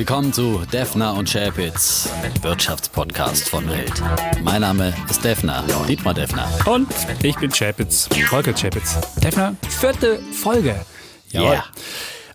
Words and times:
Willkommen 0.00 0.32
zu 0.32 0.62
Defner 0.72 1.12
und 1.12 1.30
Chapitz, 1.30 2.08
Wirtschaftspodcast 2.40 3.50
von 3.50 3.68
Welt. 3.68 3.92
Mein 4.42 4.62
Name 4.62 4.94
ist 5.10 5.22
Defner, 5.22 5.62
Dietmar 5.86 6.14
Defner. 6.14 6.48
Und 6.64 6.88
ich 7.22 7.36
bin 7.36 7.52
Chapitz, 7.52 8.08
Volker 8.30 8.54
Chapitz. 8.54 8.96
Defner, 9.22 9.54
vierte 9.68 10.18
Folge. 10.32 10.86
Ja. 11.28 11.42
Yeah. 11.42 11.64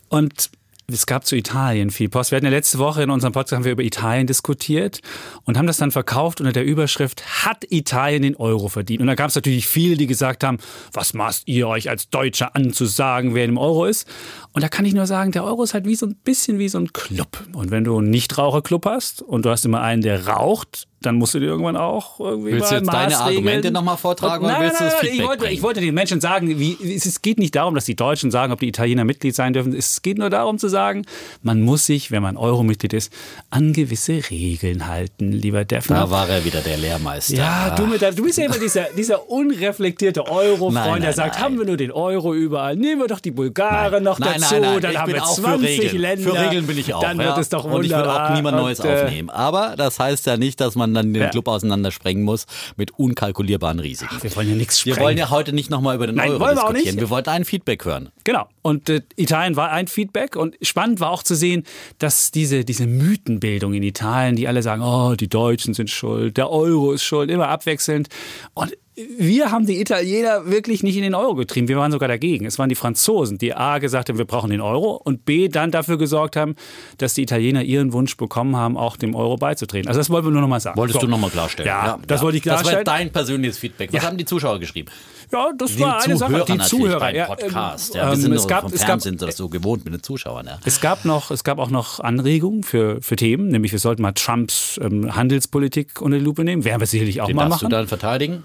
Und 0.09 0.51
es 0.87 1.05
gab 1.05 1.25
zu 1.25 1.35
Italien 1.35 1.89
viel 1.89 2.09
Post. 2.09 2.31
Wir 2.31 2.37
hatten 2.37 2.45
ja 2.45 2.51
letzte 2.51 2.77
Woche 2.77 3.03
in 3.03 3.09
unserem 3.09 3.33
Podcast 3.33 3.53
haben 3.53 3.65
wir 3.65 3.71
über 3.71 3.83
Italien 3.83 4.27
diskutiert 4.27 5.01
und 5.43 5.57
haben 5.57 5.65
das 5.65 5.77
dann 5.77 5.91
verkauft 5.91 6.39
unter 6.39 6.51
der 6.51 6.63
Überschrift 6.63 7.45
Hat 7.45 7.65
Italien 7.69 8.21
den 8.21 8.35
Euro 8.35 8.67
verdient? 8.67 9.01
Und 9.01 9.07
da 9.07 9.15
gab 9.15 9.29
es 9.29 9.35
natürlich 9.35 9.67
viele, 9.67 9.97
die 9.97 10.05
gesagt 10.05 10.43
haben, 10.43 10.59
was 10.93 11.13
maßt 11.13 11.47
ihr 11.47 11.67
euch 11.67 11.89
als 11.89 12.09
Deutscher 12.09 12.55
anzusagen, 12.55 13.33
wer 13.33 13.45
im 13.45 13.57
Euro 13.57 13.85
ist? 13.85 14.07
Und 14.53 14.63
da 14.63 14.69
kann 14.69 14.85
ich 14.85 14.93
nur 14.93 15.07
sagen, 15.07 15.31
der 15.31 15.43
Euro 15.43 15.63
ist 15.63 15.73
halt 15.73 15.85
wie 15.85 15.95
so 15.95 16.05
ein 16.05 16.15
bisschen 16.15 16.59
wie 16.59 16.69
so 16.69 16.77
ein 16.77 16.93
Club. 16.93 17.43
Und 17.53 17.71
wenn 17.71 17.83
du 17.83 17.97
einen 17.97 18.09
Nichtraucherclub 18.11 18.85
hast 18.85 19.21
und 19.21 19.45
du 19.45 19.49
hast 19.49 19.65
immer 19.65 19.81
einen, 19.81 20.03
der 20.03 20.27
raucht, 20.27 20.87
dann 21.05 21.15
musst 21.15 21.33
du 21.33 21.39
dir 21.39 21.47
irgendwann 21.47 21.77
auch 21.77 22.19
irgendwie 22.19 22.53
Willst 22.53 22.71
du 22.71 22.75
jetzt 22.75 22.91
deine 22.91 23.17
Argumente 23.17 23.71
nochmal 23.71 23.97
vortragen 23.97 24.45
nein, 24.45 24.61
nein, 24.61 24.71
nein, 24.79 24.91
Feedback 24.99 25.13
ich 25.13 25.23
wollte, 25.23 25.47
ich 25.47 25.61
wollte 25.61 25.81
den 25.81 25.93
Menschen 25.93 26.21
sagen, 26.21 26.59
wie, 26.59 26.77
es 26.95 27.21
geht 27.21 27.39
nicht 27.39 27.55
darum, 27.55 27.75
dass 27.75 27.85
die 27.85 27.95
Deutschen 27.95 28.31
sagen, 28.31 28.51
ob 28.51 28.59
die 28.59 28.67
Italiener 28.67 29.03
Mitglied 29.03 29.35
sein 29.35 29.53
dürfen. 29.53 29.73
Es 29.73 30.01
geht 30.01 30.17
nur 30.17 30.29
darum 30.29 30.57
zu 30.57 30.67
sagen, 30.67 31.05
man 31.41 31.61
muss 31.61 31.85
sich, 31.85 32.11
wenn 32.11 32.23
man 32.23 32.37
Euro-Mitglied 32.37 32.93
ist, 32.93 33.11
an 33.49 33.73
gewisse 33.73 34.21
Regeln 34.29 34.87
halten, 34.87 35.31
lieber 35.31 35.65
Defner. 35.65 36.01
Da 36.01 36.11
war 36.11 36.29
er 36.29 36.43
wieder 36.45 36.61
der 36.61 36.77
Lehrmeister. 36.77 37.35
Ja, 37.35 37.75
du, 37.75 37.85
mit 37.85 38.01
du 38.01 38.23
bist 38.23 38.37
ja 38.37 38.45
immer 38.45 38.57
dieser, 38.57 38.85
dieser 38.97 39.29
unreflektierte 39.29 40.27
Euro-Freund, 40.27 40.73
Nein, 40.73 41.01
der 41.01 41.09
nein, 41.09 41.13
sagt, 41.13 41.35
nein. 41.35 41.43
haben 41.43 41.57
wir 41.57 41.65
nur 41.65 41.77
den 41.77 41.91
Euro 41.91 42.33
überall, 42.33 42.75
nehmen 42.75 43.01
wir 43.01 43.07
doch 43.07 43.19
die 43.19 43.31
Bulgaren 43.31 44.03
noch 44.03 44.19
Nein, 44.19 44.39
dazu, 44.39 44.55
nein, 44.55 44.61
nein, 44.61 44.81
dann 44.81 44.97
haben 44.97 45.13
wir 45.13 45.23
auch 45.23 45.35
für 45.35 45.41
20 45.41 45.79
Regeln. 45.79 46.01
Länder. 46.01 46.31
Für 46.31 46.39
Regeln 46.39 46.67
bin 46.67 46.77
ich 46.77 46.93
auch. 46.93 47.01
Dann 47.01 47.19
ja. 47.19 47.27
wird 47.27 47.37
es 47.37 47.49
doch 47.49 47.63
wunderbar. 47.63 47.79
Und 47.79 47.85
ich 47.85 47.91
will 47.91 48.03
auch 48.03 48.29
niemand 48.35 48.57
Neues 48.57 48.79
Und, 48.79 48.85
äh, 48.87 49.03
aufnehmen. 49.03 49.29
Aber 49.29 49.75
das 49.77 49.99
heißt 49.99 50.25
ja 50.25 50.37
nicht, 50.37 50.61
dass 50.61 50.75
man 50.75 50.94
dann 50.95 51.13
den 51.13 51.21
Ja. 51.23 51.29
Club 51.29 51.47
auseinandersprengen 51.47 52.23
muss 52.23 52.45
mit 52.77 52.91
unkalkulierbaren 52.97 53.79
Risiken. 53.79 54.17
Wir 54.21 54.35
wollen 54.35 54.49
ja 54.49 54.55
nichts 54.55 54.85
Wir 54.85 54.97
wollen 54.97 55.17
ja 55.17 55.29
heute 55.29 55.53
nicht 55.53 55.69
nochmal 55.69 55.95
über 55.95 56.07
den 56.07 56.15
Nein, 56.15 56.31
Euro 56.31 56.39
wollen 56.41 56.55
wir 56.55 56.63
auch 56.63 56.69
diskutieren. 56.69 56.95
nicht. 56.95 57.01
Wir 57.01 57.09
wollten 57.09 57.29
ein 57.29 57.45
Feedback 57.45 57.85
hören. 57.85 58.09
Genau. 58.23 58.47
Und 58.65 58.89
äh, 58.89 59.01
Italien 59.15 59.55
war 59.55 59.69
ein 59.71 59.85
Feedback. 59.87 60.35
Und 60.35 60.55
spannend 60.63 60.99
war 60.99 61.11
auch 61.11 61.21
zu 61.21 61.35
sehen, 61.35 61.65
dass 61.99 62.31
diese, 62.31 62.65
diese 62.65 62.87
Mythenbildung 62.87 63.75
in 63.75 63.83
Italien, 63.83 64.35
die 64.35 64.47
alle 64.47 64.63
sagen, 64.63 64.81
oh, 64.81 65.13
die 65.13 65.27
Deutschen 65.27 65.75
sind 65.75 65.91
schuld, 65.91 66.35
der 66.37 66.49
Euro 66.49 66.91
ist 66.91 67.03
schuld, 67.03 67.29
immer 67.29 67.47
abwechselnd. 67.49 68.07
Und 68.55 68.75
wir 69.19 69.51
haben 69.51 69.67
die 69.67 69.79
Italiener 69.79 70.47
wirklich 70.49 70.81
nicht 70.81 70.95
in 70.95 71.03
den 71.03 71.13
Euro 71.13 71.35
getrieben. 71.35 71.67
Wir 71.67 71.77
waren 71.77 71.91
sogar 71.91 72.07
dagegen. 72.07 72.47
Es 72.47 72.57
waren 72.57 72.69
die 72.69 72.75
Franzosen, 72.75 73.37
die 73.37 73.53
A 73.53 73.77
gesagt 73.77 74.09
haben, 74.09 74.17
wir 74.17 74.25
brauchen 74.25 74.49
den 74.49 74.61
Euro 74.61 74.93
und 75.03 75.25
B 75.25 75.47
dann 75.47 75.69
dafür 75.69 75.99
gesorgt 75.99 76.35
haben, 76.35 76.55
dass 76.97 77.13
die 77.13 77.21
Italiener 77.21 77.61
ihren 77.61 77.93
Wunsch 77.93 78.17
bekommen 78.17 78.55
haben, 78.55 78.77
auch 78.77 78.97
dem 78.97 79.13
Euro 79.13 79.37
beizutreten. 79.37 79.87
Also 79.89 79.99
das 79.99 80.09
wollten 80.09 80.25
wir 80.27 80.31
nur 80.31 80.41
noch 80.41 80.47
mal 80.47 80.59
sagen. 80.59 80.77
Wolltest 80.79 81.01
So. 81.01 81.05
du 81.05 81.11
nochmal 81.11 81.29
klarstellen? 81.29 81.67
Ja, 81.67 81.99
das 82.07 82.21
wollte 82.23 82.37
ich 82.37 82.43
Das 82.43 82.61
klarstellen. 82.61 82.87
war 82.87 82.97
dein 82.97 83.11
persönliches 83.11 83.59
Feedback. 83.59 83.93
Was 83.93 84.01
Ja. 84.01 84.07
haben 84.09 84.17
die 84.17 84.25
Zuschauer 84.25 84.57
geschrieben? 84.59 84.89
Ja, 85.31 85.49
das 85.57 85.71
Die 85.75 85.79
war 85.79 86.03
eine 86.03 86.15
Zuhörer 86.15 86.45
Sache. 86.47 86.57
Die 86.57 86.65
Zuhörer. 86.65 86.99
beim 86.99 87.15
ja, 87.15 87.25
Podcast. 87.25 87.95
ähm, 87.95 88.01
Ja, 88.01 88.09
wir 88.11 88.17
sind 88.17 88.31
ähm, 88.31 88.37
es 88.37 88.47
gab, 88.47 88.61
vom 88.61 88.73
es 88.73 88.79
gab, 88.81 88.87
Fernsehen 88.87 89.17
das 89.17 89.37
so 89.37 89.49
gewohnt 89.49 89.85
mit 89.85 89.93
den 89.93 90.03
Zuschauern. 90.03 90.45
Ja. 90.47 90.59
Es 90.65 90.81
gab, 90.81 91.05
noch, 91.05 91.31
es 91.31 91.43
gab 91.43 91.59
auch 91.59 91.69
noch 91.69 91.99
Anregungen 91.99 92.63
für, 92.63 93.01
für 93.01 93.15
Themen, 93.15 93.47
nämlich 93.49 93.71
wir 93.71 93.79
sollten 93.79 94.01
mal 94.01 94.11
Trumps 94.13 94.79
ähm, 94.81 95.15
Handelspolitik 95.15 96.01
unter 96.01 96.17
die 96.17 96.23
Lupe 96.23 96.43
nehmen. 96.43 96.63
Werden 96.65 96.79
wir 96.79 96.87
sicherlich 96.87 97.21
auch 97.21 97.27
Den 97.27 97.35
mal 97.35 97.43
darfst 97.49 97.63
machen. 97.63 97.69
du 97.71 97.75
dann 97.75 97.87
verteidigen? 97.87 98.43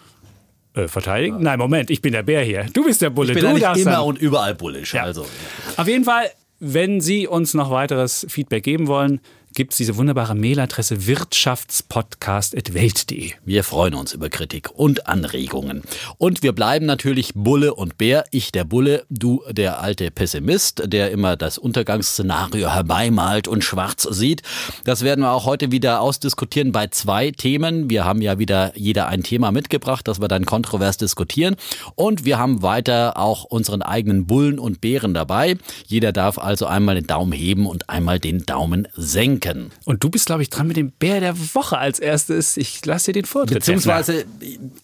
äh, 0.75 0.87
verteidigen? 0.89 1.43
Nein, 1.43 1.59
Moment, 1.59 1.91
ich 1.91 2.01
bin 2.01 2.13
der 2.13 2.23
Bär 2.23 2.43
hier. 2.45 2.67
Du 2.73 2.85
bist 2.85 3.03
der 3.03 3.11
Bulle. 3.11 3.31
Ich 3.31 3.35
bin 3.35 3.43
du 3.43 3.49
ja 3.49 3.55
nicht 3.55 3.65
darfst 3.65 3.83
immer 3.83 3.91
dann. 3.93 4.03
und 4.05 4.19
überall 4.19 4.55
bullisch. 4.55 4.95
Ja. 4.95 5.03
Also. 5.03 5.27
Auf 5.77 5.89
jeden 5.89 6.05
Fall, 6.05 6.27
wenn 6.61 7.01
Sie 7.01 7.27
uns 7.27 7.55
noch 7.55 7.71
weiteres 7.71 8.25
Feedback 8.29 8.63
geben 8.63 8.87
wollen, 8.87 9.21
gibt 9.55 9.73
es 9.73 9.79
diese 9.79 9.97
wunderbare 9.97 10.37
Mailadresse 10.37 11.07
wirtschaftspodcast.welt.de. 11.07 13.33
Wir 13.45 13.65
freuen 13.65 13.95
uns 13.95 14.13
über 14.13 14.29
Kritik 14.29 14.71
und 14.73 15.09
Anregungen. 15.09 15.83
Und 16.19 16.45
wir 16.45 16.53
bleiben 16.53 16.87
natürlich 16.87 17.33
Bulle 17.35 17.75
und 17.75 17.99
Bär. 17.99 18.25
Ich 18.31 18.53
der 18.53 18.63
Bulle, 18.65 19.05
du 19.11 19.43
der 19.51 19.81
alte 19.81 20.13
Pessimist, 20.13 20.83
der 20.87 21.11
immer 21.11 21.37
das 21.37 21.59
Untergangsszenario 21.59 22.73
herbeimalt 22.73 23.49
und 23.49 23.65
schwarz 23.65 24.07
sieht. 24.11 24.43
Das 24.85 25.03
werden 25.03 25.23
wir 25.23 25.33
auch 25.33 25.47
heute 25.47 25.73
wieder 25.73 26.01
ausdiskutieren 26.01 26.71
bei 26.73 26.87
zwei 26.87 27.33
Themen. 27.33 27.91
Wir 27.91 28.05
haben 28.05 28.23
ja 28.23 28.39
wieder 28.39 28.71
jeder 28.77 29.09
ein 29.09 29.25
Thema 29.25 29.51
mitgebracht, 29.51 30.07
das 30.07 30.21
wir 30.21 30.29
dann 30.29 30.47
kontrovers 30.47 30.97
diskutieren. 30.97 31.57
Und 31.97 32.25
wir 32.25 32.39
haben 32.39 32.63
weiter 32.63 33.17
auch 33.17 33.43
unseren 33.45 33.83
eigenen 33.83 34.27
Bullen 34.27 34.61
und 34.61 34.81
Bären 34.81 35.15
dabei. 35.15 35.57
Jeder 35.87 36.13
darf 36.13 36.39
also 36.39 36.67
einmal 36.67 36.95
den 36.95 37.09
Daumen 37.09 37.33
heben 37.33 37.67
und 37.67 37.91
einmal 37.91 38.21
den 38.21 38.47
Daumen 38.47 38.87
senken. 38.95 39.40
Und 39.85 40.03
du 40.05 40.11
bist, 40.11 40.27
glaube 40.27 40.43
ich, 40.43 40.51
dran 40.51 40.69
mit 40.69 40.77
dem 40.77 40.91
Bär 40.91 41.21
der 41.21 41.35
Woche 41.55 41.79
als 41.79 41.99
erstes. 41.99 42.57
Ich 42.57 42.85
lasse 42.85 43.07
dir 43.07 43.23
den 43.23 43.25
Vortritt. 43.25 43.59
Beziehungsweise 43.59 44.25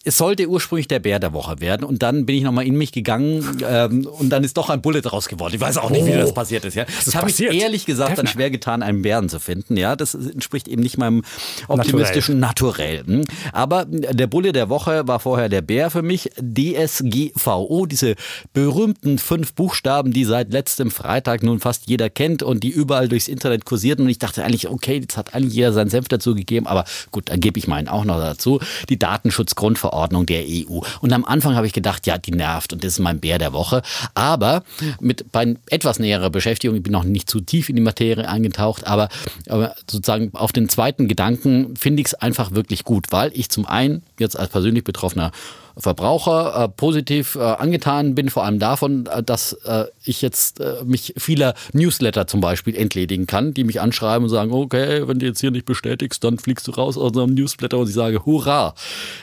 es 0.03 0.17
sollte 0.17 0.47
ursprünglich 0.47 0.87
der 0.87 0.99
Bär 0.99 1.19
der 1.19 1.33
Woche 1.33 1.59
werden 1.59 1.83
und 1.83 2.03
dann 2.03 2.25
bin 2.25 2.35
ich 2.35 2.43
nochmal 2.43 2.65
in 2.65 2.75
mich 2.75 2.91
gegangen 2.91 3.61
ähm, 3.67 4.05
und 4.05 4.29
dann 4.29 4.43
ist 4.43 4.57
doch 4.57 4.69
ein 4.69 4.81
Bullet 4.81 5.01
draus 5.01 5.27
geworden. 5.27 5.53
Ich 5.55 5.61
weiß 5.61 5.77
auch 5.77 5.89
nicht, 5.89 6.05
wie 6.05 6.11
das 6.11 6.33
passiert 6.33 6.65
ist. 6.65 6.75
Ja. 6.75 6.83
ist 6.83 7.07
Ich 7.07 7.15
habe 7.15 7.27
mich 7.27 7.39
ehrlich 7.41 7.85
gesagt 7.85 8.17
dann 8.17 8.25
Defner. 8.25 8.31
schwer 8.31 8.51
getan, 8.51 8.83
einen 8.83 9.01
Bären 9.01 9.29
zu 9.29 9.39
finden. 9.39 9.77
Ja, 9.77 9.95
das 9.95 10.13
entspricht 10.13 10.67
eben 10.67 10.81
nicht 10.81 10.97
meinem 10.97 11.23
optimistischen 11.67 12.39
Naturell. 12.39 13.03
Hm. 13.05 13.23
Aber 13.51 13.85
der 13.85 14.27
Bulle 14.27 14.51
der 14.51 14.69
Woche 14.69 15.07
war 15.07 15.19
vorher 15.19 15.49
der 15.49 15.61
Bär 15.61 15.89
für 15.89 16.01
mich. 16.01 16.29
DSGVO, 16.41 17.85
diese 17.85 18.15
berühmten 18.53 19.17
fünf 19.17 19.53
Buchstaben, 19.53 20.11
die 20.11 20.25
seit 20.25 20.51
letztem 20.51 20.91
Freitag 20.91 21.43
nun 21.43 21.59
fast 21.59 21.87
jeder 21.87 22.09
kennt 22.09 22.43
und 22.43 22.63
die 22.63 22.69
überall 22.69 23.07
durchs 23.07 23.27
Internet 23.27 23.65
kursierten. 23.65 24.05
Und 24.05 24.11
ich 24.11 24.19
dachte 24.19 24.43
eigentlich, 24.47 24.69
okay, 24.69 24.99
jetzt 24.99 25.17
hat 25.17 25.33
eigentlich 25.33 25.53
jeder 25.53 25.73
seinen 25.73 25.89
Senf 25.89 26.07
dazu 26.07 26.33
gegeben, 26.33 26.67
aber 26.67 26.85
gut, 27.11 27.29
dann 27.29 27.39
gebe 27.39 27.59
ich 27.59 27.67
meinen 27.67 27.87
auch 27.87 28.05
noch 28.05 28.17
dazu. 28.17 28.59
Die 28.89 28.97
Datenschutzgrundverordnung 28.97 30.25
der 30.25 30.43
EU. 30.47 30.79
Und 31.01 31.13
am 31.13 31.25
Anfang 31.25 31.55
habe 31.55 31.67
ich 31.67 31.73
gedacht, 31.73 32.07
ja, 32.07 32.17
die 32.17 32.31
nervt 32.31 32.73
und 32.73 32.83
das 32.83 32.93
ist 32.93 32.99
mein 32.99 33.19
Bär 33.19 33.37
der 33.37 33.53
Woche. 33.53 33.81
Aber 34.13 34.63
mit 34.99 35.31
bei 35.31 35.55
etwas 35.69 35.99
näherer 35.99 36.29
Beschäftigung, 36.29 36.77
ich 36.77 36.83
bin 36.83 36.93
noch 36.93 37.03
nicht 37.03 37.29
zu 37.29 37.41
tief 37.41 37.69
in 37.69 37.75
die 37.75 37.81
Materie 37.81 38.27
eingetaucht, 38.27 38.87
aber, 38.87 39.09
aber 39.49 39.75
sozusagen 39.89 40.31
auf 40.33 40.51
den 40.51 40.69
zweiten 40.69 41.07
Gedanken 41.07 41.75
finde 41.75 42.01
ich 42.01 42.07
es 42.07 42.13
einfach 42.13 42.51
wirklich 42.51 42.83
gut, 42.83 43.07
weil 43.11 43.31
ich 43.33 43.49
zum 43.49 43.65
einen 43.65 44.03
jetzt 44.19 44.39
als 44.39 44.49
persönlich 44.49 44.83
betroffener 44.83 45.31
Verbraucher 45.77 46.63
äh, 46.63 46.69
positiv 46.69 47.35
äh, 47.35 47.39
angetan 47.39 48.15
bin, 48.15 48.29
vor 48.29 48.43
allem 48.43 48.59
davon, 48.59 49.05
äh, 49.05 49.21
dass 49.21 49.53
äh, 49.65 49.85
ich 50.03 50.21
jetzt 50.21 50.59
äh, 50.59 50.83
mich 50.83 51.13
vieler 51.17 51.53
Newsletter 51.73 52.27
zum 52.27 52.41
Beispiel 52.41 52.75
entledigen 52.75 53.27
kann, 53.27 53.53
die 53.53 53.63
mich 53.63 53.79
anschreiben 53.79 54.23
und 54.23 54.29
sagen, 54.29 54.51
okay, 54.51 55.07
wenn 55.07 55.19
du 55.19 55.25
jetzt 55.25 55.39
hier 55.39 55.51
nicht 55.51 55.65
bestätigst, 55.65 56.23
dann 56.23 56.39
fliegst 56.39 56.67
du 56.67 56.71
raus 56.71 56.97
aus 56.97 57.07
unserem 57.09 57.33
Newsletter 57.33 57.77
und 57.77 57.89
ich 57.89 57.95
sage, 57.95 58.25
hurra, 58.25 58.73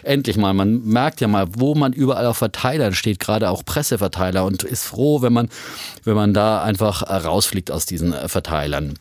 endlich 0.03 0.37
mal. 0.37 0.55
Man 0.55 0.85
merkt 0.85 1.21
ja 1.21 1.29
mal, 1.29 1.47
wo 1.57 1.75
man 1.75 1.93
überall 1.93 2.27
auf 2.27 2.39
Verteilern 2.39 2.95
steht, 2.95 3.19
gerade 3.19 3.51
auch 3.51 3.65
Presseverteiler 3.65 4.45
und 4.45 4.63
ist 4.63 4.85
froh, 4.85 5.23
wenn 5.23 5.33
man, 5.33 5.49
wenn 6.05 6.15
man 6.15 6.35
da 6.35 6.63
einfach 6.63 7.03
äh, 7.03 7.15
rausfliegt 7.15 7.71
aus 7.71 7.87
diesen 7.87 8.13
äh, 8.13 8.29
Verteilern. 8.29 8.95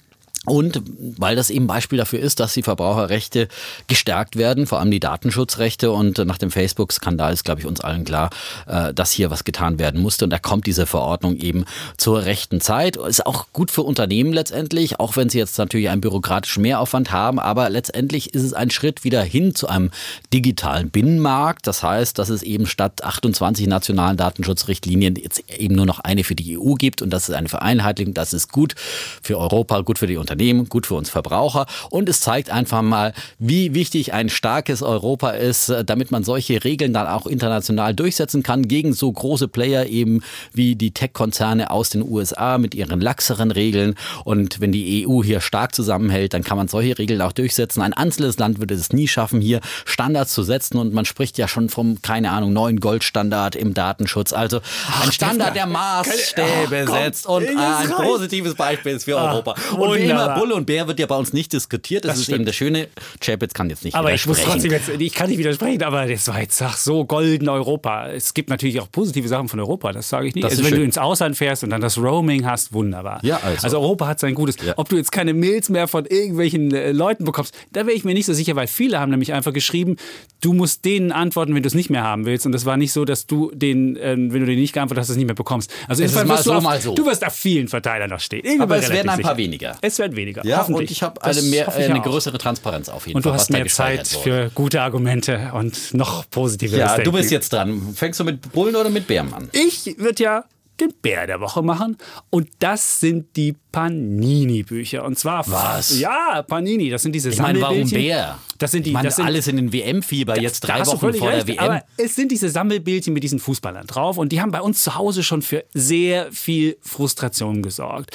Und 0.45 0.81
weil 1.17 1.37
das 1.37 1.49
eben 1.49 1.67
Beispiel 1.67 1.97
dafür 1.97 2.19
ist, 2.19 2.41
dass 2.41 2.53
die 2.53 2.63
Verbraucherrechte 2.63 3.47
gestärkt 3.87 4.35
werden, 4.35 4.67
vor 4.67 4.81
allem 4.81 4.91
die 4.91 4.99
Datenschutzrechte. 4.99 5.91
Und 5.91 6.17
nach 6.17 6.37
dem 6.37 6.51
Facebook-Skandal 6.51 7.31
ist, 7.31 7.45
glaube 7.45 7.61
ich, 7.61 7.65
uns 7.65 7.79
allen 7.79 8.03
klar, 8.03 8.29
äh, 8.67 8.93
dass 8.93 9.11
hier 9.11 9.31
was 9.31 9.45
getan 9.45 9.79
werden 9.79 10.01
musste. 10.01 10.25
Und 10.25 10.31
da 10.31 10.39
kommt 10.39 10.67
diese 10.67 10.85
Verordnung 10.85 11.37
eben 11.37 11.63
zur 11.95 12.25
rechten 12.25 12.59
Zeit. 12.59 12.97
Ist 12.97 13.25
auch 13.25 13.47
gut 13.53 13.71
für 13.71 13.83
Unternehmen 13.83 14.33
letztendlich, 14.33 14.99
auch 14.99 15.15
wenn 15.15 15.29
sie 15.29 15.37
jetzt 15.37 15.57
natürlich 15.57 15.87
einen 15.87 16.01
bürokratischen 16.01 16.61
Mehraufwand 16.61 17.13
haben. 17.13 17.39
Aber 17.39 17.69
letztendlich 17.69 18.33
ist 18.33 18.43
es 18.43 18.53
ein 18.53 18.69
Schritt 18.69 19.05
wieder 19.05 19.23
hin 19.23 19.55
zu 19.55 19.69
einem 19.69 19.91
digitalen 20.33 20.89
Binnenmarkt. 20.89 21.67
Das 21.67 21.83
heißt, 21.83 22.19
dass 22.19 22.27
es 22.27 22.43
eben 22.43 22.65
statt 22.65 23.01
28 23.01 23.67
nationalen 23.67 24.17
Datenschutzrichtlinien 24.17 25.15
jetzt 25.15 25.41
eben 25.57 25.75
nur 25.75 25.85
noch 25.85 26.01
eine 26.01 26.25
für 26.25 26.35
die 26.35 26.59
EU 26.59 26.73
gibt. 26.73 27.01
Und 27.01 27.11
das 27.11 27.29
ist 27.29 27.35
eine 27.35 27.47
Vereinheitlichung. 27.47 28.13
Das 28.13 28.33
ist 28.33 28.51
gut 28.51 28.75
für 29.21 29.37
Europa, 29.37 29.79
gut 29.79 29.99
für 29.99 30.07
die 30.07 30.17
Unternehmen. 30.17 30.32
Gut 30.69 30.85
für 30.85 30.95
uns 30.95 31.09
Verbraucher 31.09 31.65
und 31.89 32.09
es 32.09 32.21
zeigt 32.21 32.49
einfach 32.49 32.81
mal, 32.81 33.13
wie 33.39 33.73
wichtig 33.73 34.13
ein 34.13 34.29
starkes 34.29 34.81
Europa 34.81 35.31
ist, 35.31 35.69
äh, 35.69 35.83
damit 35.83 36.11
man 36.11 36.23
solche 36.23 36.63
Regeln 36.63 36.93
dann 36.93 37.07
auch 37.07 37.27
international 37.27 37.93
durchsetzen 37.93 38.43
kann 38.43 38.67
gegen 38.67 38.93
so 38.93 39.11
große 39.11 39.47
Player 39.47 39.85
eben 39.85 40.21
wie 40.53 40.75
die 40.75 40.91
Tech-Konzerne 40.91 41.71
aus 41.71 41.89
den 41.89 42.03
USA 42.03 42.57
mit 42.57 42.75
ihren 42.75 43.01
laxeren 43.01 43.51
Regeln 43.51 43.95
und 44.23 44.59
wenn 44.59 44.71
die 44.71 45.07
EU 45.07 45.23
hier 45.23 45.41
stark 45.41 45.75
zusammenhält, 45.75 46.33
dann 46.33 46.43
kann 46.43 46.57
man 46.57 46.67
solche 46.67 46.97
Regeln 46.97 47.21
auch 47.21 47.31
durchsetzen. 47.31 47.81
Ein 47.81 47.93
einzelnes 47.93 48.37
Land 48.37 48.59
würde 48.59 48.73
es 48.73 48.91
nie 48.91 49.07
schaffen, 49.07 49.41
hier 49.41 49.59
Standards 49.85 50.33
zu 50.33 50.43
setzen 50.43 50.77
und 50.77 50.93
man 50.93 51.05
spricht 51.05 51.37
ja 51.37 51.47
schon 51.47 51.69
vom, 51.69 52.01
keine 52.01 52.31
Ahnung, 52.31 52.53
neuen 52.53 52.79
Goldstandard 52.79 53.55
im 53.55 53.73
Datenschutz. 53.73 54.33
Also 54.33 54.61
ein 55.01 55.11
Standard, 55.11 55.55
der 55.55 55.67
Maßstäbe 55.67 56.83
Ach, 56.83 56.85
komm, 56.85 56.95
setzt 56.95 57.25
und 57.27 57.45
ein 57.57 57.89
positives 57.89 58.55
Beispiel 58.55 58.93
ist 58.93 59.05
für 59.05 59.17
Europa. 59.17 59.55
Und 59.77 59.97
immer 59.97 60.22
aber 60.25 60.39
Bulle 60.39 60.55
und 60.55 60.65
Bär 60.65 60.87
wird 60.87 60.99
ja 60.99 61.05
bei 61.05 61.15
uns 61.15 61.33
nicht 61.33 61.53
diskutiert. 61.53 62.05
Das, 62.05 62.11
das 62.11 62.19
ist 62.19 62.23
stimmt. 62.25 62.35
eben 62.37 62.45
das 62.45 62.55
Schöne. 62.55 62.87
Chapitz 63.19 63.53
kann 63.53 63.69
jetzt 63.69 63.83
nicht 63.83 63.95
Aber 63.95 64.13
ich 64.13 64.25
muss 64.25 64.41
trotzdem 64.41 64.71
jetzt, 64.71 64.89
ich 64.89 65.13
kann 65.13 65.29
nicht 65.29 65.37
widersprechen, 65.37 65.83
aber 65.83 66.05
das 66.07 66.27
war 66.27 66.39
jetzt 66.39 66.61
ach, 66.61 66.77
so 66.77 67.05
golden 67.05 67.49
Europa. 67.49 68.09
Es 68.09 68.33
gibt 68.33 68.49
natürlich 68.49 68.79
auch 68.79 68.91
positive 68.91 69.27
Sachen 69.27 69.49
von 69.49 69.59
Europa, 69.59 69.91
das 69.91 70.09
sage 70.09 70.27
ich 70.27 70.35
nicht. 70.35 70.43
Das 70.43 70.53
also 70.53 70.63
wenn 70.63 70.69
schön. 70.71 70.79
du 70.79 70.85
ins 70.85 70.97
Ausland 70.97 71.37
fährst 71.37 71.63
und 71.63 71.69
dann 71.69 71.81
das 71.81 71.97
Roaming 71.97 72.45
hast, 72.45 72.73
wunderbar. 72.73 73.19
Ja, 73.23 73.39
also. 73.43 73.63
also 73.63 73.79
Europa 73.79 74.07
hat 74.07 74.19
sein 74.19 74.35
Gutes. 74.35 74.57
Ja. 74.65 74.73
Ob 74.77 74.89
du 74.89 74.97
jetzt 74.97 75.11
keine 75.11 75.33
Mails 75.33 75.69
mehr 75.69 75.87
von 75.87 76.05
irgendwelchen 76.05 76.73
äh, 76.73 76.91
Leuten 76.91 77.25
bekommst, 77.25 77.53
da 77.71 77.85
wäre 77.85 77.95
ich 77.95 78.03
mir 78.03 78.13
nicht 78.13 78.25
so 78.25 78.33
sicher, 78.33 78.55
weil 78.55 78.67
viele 78.67 78.99
haben 78.99 79.11
nämlich 79.11 79.33
einfach 79.33 79.53
geschrieben, 79.53 79.97
du 80.41 80.53
musst 80.53 80.85
denen 80.85 81.11
antworten, 81.11 81.55
wenn 81.55 81.63
du 81.63 81.67
es 81.67 81.73
nicht 81.73 81.89
mehr 81.89 82.03
haben 82.03 82.25
willst. 82.25 82.45
Und 82.45 82.51
das 82.51 82.65
war 82.65 82.77
nicht 82.77 82.91
so, 82.91 83.05
dass 83.05 83.27
du 83.27 83.51
den, 83.53 83.95
äh, 83.97 84.11
wenn 84.17 84.39
du 84.39 84.45
den 84.45 84.59
nicht 84.59 84.73
geantwortet 84.73 85.01
hast, 85.01 85.09
es 85.09 85.17
nicht 85.17 85.25
mehr 85.25 85.35
bekommst. 85.35 85.71
Also 85.87 86.03
es 86.03 86.15
ist 86.15 86.25
mal 86.25 86.41
so, 86.41 86.53
auf, 86.53 86.63
mal 86.63 86.79
so. 86.81 86.93
Du 86.95 87.05
wirst 87.05 87.25
auf 87.25 87.33
vielen 87.33 87.67
Verteilern 87.67 88.09
noch 88.09 88.19
stehen. 88.19 88.41
Irgendwie 88.43 88.61
Aber 88.61 88.77
es 88.77 88.89
werden 88.89 89.09
ein 89.09 89.21
paar 89.21 89.35
sicher. 89.35 89.37
weniger. 89.37 89.77
Es 89.81 89.99
werden 89.99 90.12
weniger. 90.15 90.45
Ja, 90.45 90.63
und 90.63 90.89
ich 90.89 91.03
habe 91.03 91.21
eine, 91.23 91.41
mehr, 91.41 91.73
eine 91.73 92.01
größere 92.01 92.37
Transparenz 92.37 92.89
auf 92.89 93.07
jeden 93.07 93.17
und 93.17 93.23
Fall. 93.23 93.31
Und 93.31 93.37
du 93.37 93.41
hast 93.41 93.49
mehr 93.49 93.67
Zeit 93.67 94.07
für 94.07 94.51
gute 94.53 94.81
Argumente 94.81 95.51
und 95.53 95.93
noch 95.93 96.29
positive 96.29 96.77
Ja, 96.77 96.97
du 96.97 97.11
bist 97.11 97.31
jetzt 97.31 97.53
dran. 97.53 97.93
Fängst 97.95 98.19
du 98.19 98.23
mit 98.23 98.51
Bullen 98.51 98.75
oder 98.75 98.89
mit 98.89 99.07
Bären 99.07 99.33
an? 99.33 99.49
Ich 99.53 99.97
würde 99.97 100.23
ja 100.23 100.45
den 100.79 100.93
Bär 101.01 101.27
der 101.27 101.39
Woche 101.39 101.61
machen. 101.61 101.97
Und 102.29 102.49
das 102.59 102.99
sind 102.99 103.35
die 103.35 103.55
Panini-Bücher. 103.71 105.03
Und 105.03 105.17
zwar. 105.17 105.47
Was? 105.47 105.99
Ja, 105.99 106.43
Panini. 106.47 106.89
Das 106.89 107.03
sind 107.03 107.13
diese 107.13 107.29
ich 107.29 107.39
meine, 107.39 107.61
warum 107.61 107.89
Bär? 107.89 108.39
Das 108.57 108.71
sind 108.71 108.85
die. 108.85 108.89
Ich 108.89 108.93
meine, 108.93 109.07
das 109.07 109.17
sind, 109.17 109.25
alles 109.25 109.47
in 109.47 109.57
den 109.57 109.73
WM-Fieber, 109.73 110.39
jetzt 110.39 110.61
drei 110.61 110.85
Wochen 110.85 111.13
vor 111.13 111.29
recht, 111.29 111.47
der 111.47 111.55
WM. 111.55 111.59
Aber 111.59 111.83
es 111.97 112.15
sind 112.15 112.31
diese 112.31 112.49
Sammelbildchen 112.49 113.13
mit 113.13 113.23
diesen 113.23 113.39
Fußballern 113.39 113.87
drauf. 113.87 114.17
Und 114.17 114.31
die 114.31 114.41
haben 114.41 114.51
bei 114.51 114.61
uns 114.61 114.83
zu 114.83 114.95
Hause 114.95 115.23
schon 115.23 115.41
für 115.41 115.63
sehr 115.73 116.31
viel 116.31 116.77
Frustration 116.81 117.61
gesorgt. 117.61 118.11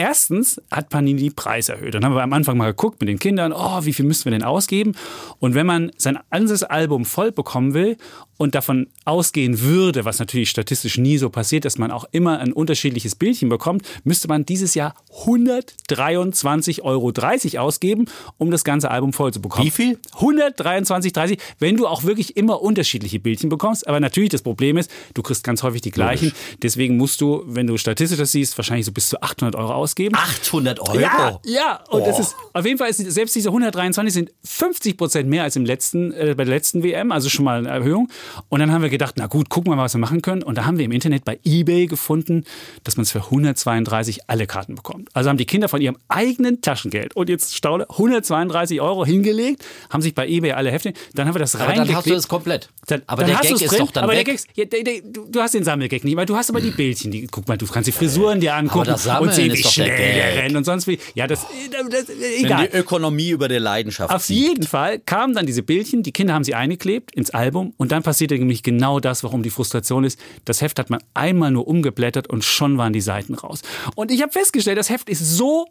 Erstens 0.00 0.58
hat 0.70 0.88
Panini 0.88 1.20
die 1.20 1.28
Preis 1.28 1.68
erhöht. 1.68 1.92
Dann 1.92 2.02
haben 2.06 2.14
wir 2.14 2.22
am 2.22 2.32
Anfang 2.32 2.56
mal 2.56 2.68
geguckt 2.68 3.00
mit 3.00 3.10
den 3.10 3.18
Kindern, 3.18 3.52
oh, 3.52 3.84
wie 3.84 3.92
viel 3.92 4.06
müssen 4.06 4.24
wir 4.24 4.32
denn 4.32 4.42
ausgeben? 4.42 4.94
Und 5.40 5.54
wenn 5.54 5.66
man 5.66 5.92
sein 5.98 6.18
ganzes 6.30 6.62
Album 6.62 7.04
voll 7.04 7.32
bekommen 7.32 7.74
will 7.74 7.98
und 8.38 8.54
davon 8.54 8.86
ausgehen 9.04 9.60
würde, 9.60 10.06
was 10.06 10.18
natürlich 10.18 10.48
statistisch 10.48 10.96
nie 10.96 11.18
so 11.18 11.28
passiert, 11.28 11.66
dass 11.66 11.76
man 11.76 11.90
auch 11.90 12.06
immer 12.12 12.38
ein 12.38 12.54
unterschiedliches 12.54 13.14
Bildchen 13.14 13.50
bekommt, 13.50 13.86
müsste 14.02 14.28
man 14.28 14.46
dieses 14.46 14.74
Jahr 14.74 14.94
123,30 15.26 16.82
Euro 16.82 17.12
ausgeben, 17.62 18.06
um 18.38 18.50
das 18.50 18.64
ganze 18.64 18.90
Album 18.90 19.12
voll 19.12 19.34
zu 19.34 19.42
bekommen. 19.42 19.66
Wie 19.66 19.70
viel? 19.70 19.98
123,30, 20.14 21.38
wenn 21.58 21.76
du 21.76 21.86
auch 21.86 22.04
wirklich 22.04 22.38
immer 22.38 22.62
unterschiedliche 22.62 23.20
Bildchen 23.20 23.50
bekommst. 23.50 23.86
Aber 23.86 24.00
natürlich 24.00 24.30
das 24.30 24.40
Problem 24.40 24.78
ist, 24.78 24.90
du 25.12 25.20
kriegst 25.20 25.44
ganz 25.44 25.62
häufig 25.62 25.82
die 25.82 25.90
gleichen. 25.90 26.32
Deswegen 26.62 26.96
musst 26.96 27.20
du, 27.20 27.42
wenn 27.46 27.66
du 27.66 27.76
statistisch 27.76 28.18
das 28.18 28.32
siehst, 28.32 28.56
wahrscheinlich 28.56 28.86
so 28.86 28.92
bis 28.92 29.10
zu 29.10 29.20
800 29.20 29.54
Euro 29.56 29.74
ausgeben. 29.74 29.89
800 30.14 30.80
Euro? 30.80 30.98
Ja, 30.98 31.40
ja. 31.44 31.80
Und 31.88 32.02
oh. 32.02 32.06
das 32.06 32.18
ist, 32.18 32.36
auf 32.52 32.64
jeden 32.64 32.78
Fall 32.78 32.90
ist 32.90 32.98
selbst 32.98 33.34
diese 33.34 33.48
123 33.48 34.12
sind 34.12 34.30
50 34.44 34.96
Prozent 34.96 35.28
mehr 35.28 35.42
als 35.42 35.56
im 35.56 35.64
letzten, 35.64 36.12
äh, 36.12 36.34
bei 36.36 36.44
der 36.44 36.54
letzten 36.54 36.82
WM, 36.82 37.12
also 37.12 37.28
schon 37.28 37.44
mal 37.44 37.58
eine 37.58 37.68
Erhöhung. 37.68 38.08
Und 38.48 38.60
dann 38.60 38.72
haben 38.72 38.82
wir 38.82 38.90
gedacht, 38.90 39.14
na 39.16 39.26
gut, 39.26 39.48
gucken 39.48 39.72
wir 39.72 39.76
mal, 39.76 39.84
was 39.84 39.94
wir 39.94 40.00
machen 40.00 40.22
können. 40.22 40.42
Und 40.42 40.56
da 40.56 40.64
haben 40.64 40.78
wir 40.78 40.84
im 40.84 40.92
Internet 40.92 41.24
bei 41.24 41.38
eBay 41.44 41.86
gefunden, 41.86 42.44
dass 42.84 42.96
man 42.96 43.02
es 43.02 43.12
für 43.12 43.24
132 43.24 44.28
alle 44.28 44.46
Karten 44.46 44.74
bekommt. 44.74 45.08
Also 45.14 45.30
haben 45.30 45.38
die 45.38 45.46
Kinder 45.46 45.68
von 45.68 45.80
ihrem 45.80 45.96
eigenen 46.08 46.60
Taschengeld 46.60 47.14
und 47.16 47.28
jetzt 47.28 47.54
staule 47.54 47.88
132 47.88 48.80
Euro 48.80 49.04
hingelegt, 49.04 49.64
haben 49.90 50.02
sich 50.02 50.14
bei 50.14 50.26
eBay 50.28 50.52
alle 50.52 50.70
Hefte. 50.70 50.92
Dann 51.14 51.26
haben 51.26 51.34
wir 51.34 51.40
das 51.40 51.58
reingeklickt. 51.58 51.88
Dann 51.88 51.96
hast 51.96 52.06
du 52.06 52.14
es 52.14 52.28
komplett. 52.28 52.68
Dann, 52.86 53.02
aber 53.06 53.22
dann 53.22 53.32
der 53.32 53.40
Gag 53.40 53.52
ist 53.52 53.70
drin, 53.70 53.78
doch 53.78 53.90
dann 53.90 54.04
aber 54.04 54.12
weg. 54.12 54.24
Der 54.26 54.34
Gag, 54.34 54.44
ja, 54.54 54.64
der, 54.64 54.82
der, 54.82 55.00
du, 55.02 55.26
du, 55.30 55.40
hast 55.40 55.54
den 55.54 55.64
Sammelgag 55.64 56.04
nicht, 56.04 56.16
weil 56.16 56.26
du 56.26 56.36
hast 56.36 56.50
aber 56.50 56.60
die 56.60 56.70
Bildchen. 56.70 57.10
Die, 57.10 57.26
guck 57.26 57.46
mal, 57.46 57.56
du 57.56 57.66
kannst 57.66 57.86
die 57.88 57.92
Frisuren 57.92 58.40
dir 58.40 58.54
angucken 58.54 58.90
und 58.90 59.32
sehen, 59.32 59.52
wie 59.52 59.62
schnell 59.70 59.96
der 59.96 60.42
rennt 60.42 60.56
und 60.56 60.64
sonst 60.64 60.86
wie. 60.86 60.98
Ja, 61.14 61.26
das, 61.26 61.46
das, 61.70 62.06
das 62.06 62.16
egal. 62.18 62.64
Wenn 62.64 62.70
die 62.70 62.76
Ökonomie 62.76 63.30
über 63.30 63.48
der 63.48 63.60
Leidenschaft 63.60 64.14
Auf 64.14 64.24
sieht. 64.24 64.36
jeden 64.36 64.66
Fall 64.66 64.98
kamen 64.98 65.34
dann 65.34 65.46
diese 65.46 65.62
Bildchen, 65.62 66.02
die 66.02 66.12
Kinder 66.12 66.34
haben 66.34 66.44
sie 66.44 66.54
eingeklebt 66.54 67.14
ins 67.14 67.30
Album 67.30 67.74
und 67.76 67.92
dann 67.92 68.02
passierte 68.02 68.34
nämlich 68.34 68.62
genau 68.62 69.00
das, 69.00 69.24
warum 69.24 69.42
die 69.42 69.50
Frustration 69.50 70.04
ist. 70.04 70.18
Das 70.44 70.60
Heft 70.60 70.78
hat 70.78 70.90
man 70.90 71.02
einmal 71.14 71.50
nur 71.50 71.68
umgeblättert 71.68 72.28
und 72.28 72.44
schon 72.44 72.78
waren 72.78 72.92
die 72.92 73.00
Seiten 73.00 73.34
raus. 73.34 73.62
Und 73.94 74.10
ich 74.10 74.22
habe 74.22 74.32
festgestellt, 74.32 74.78
das 74.78 74.90
Heft 74.90 75.08
ist 75.08 75.36
so 75.36 75.66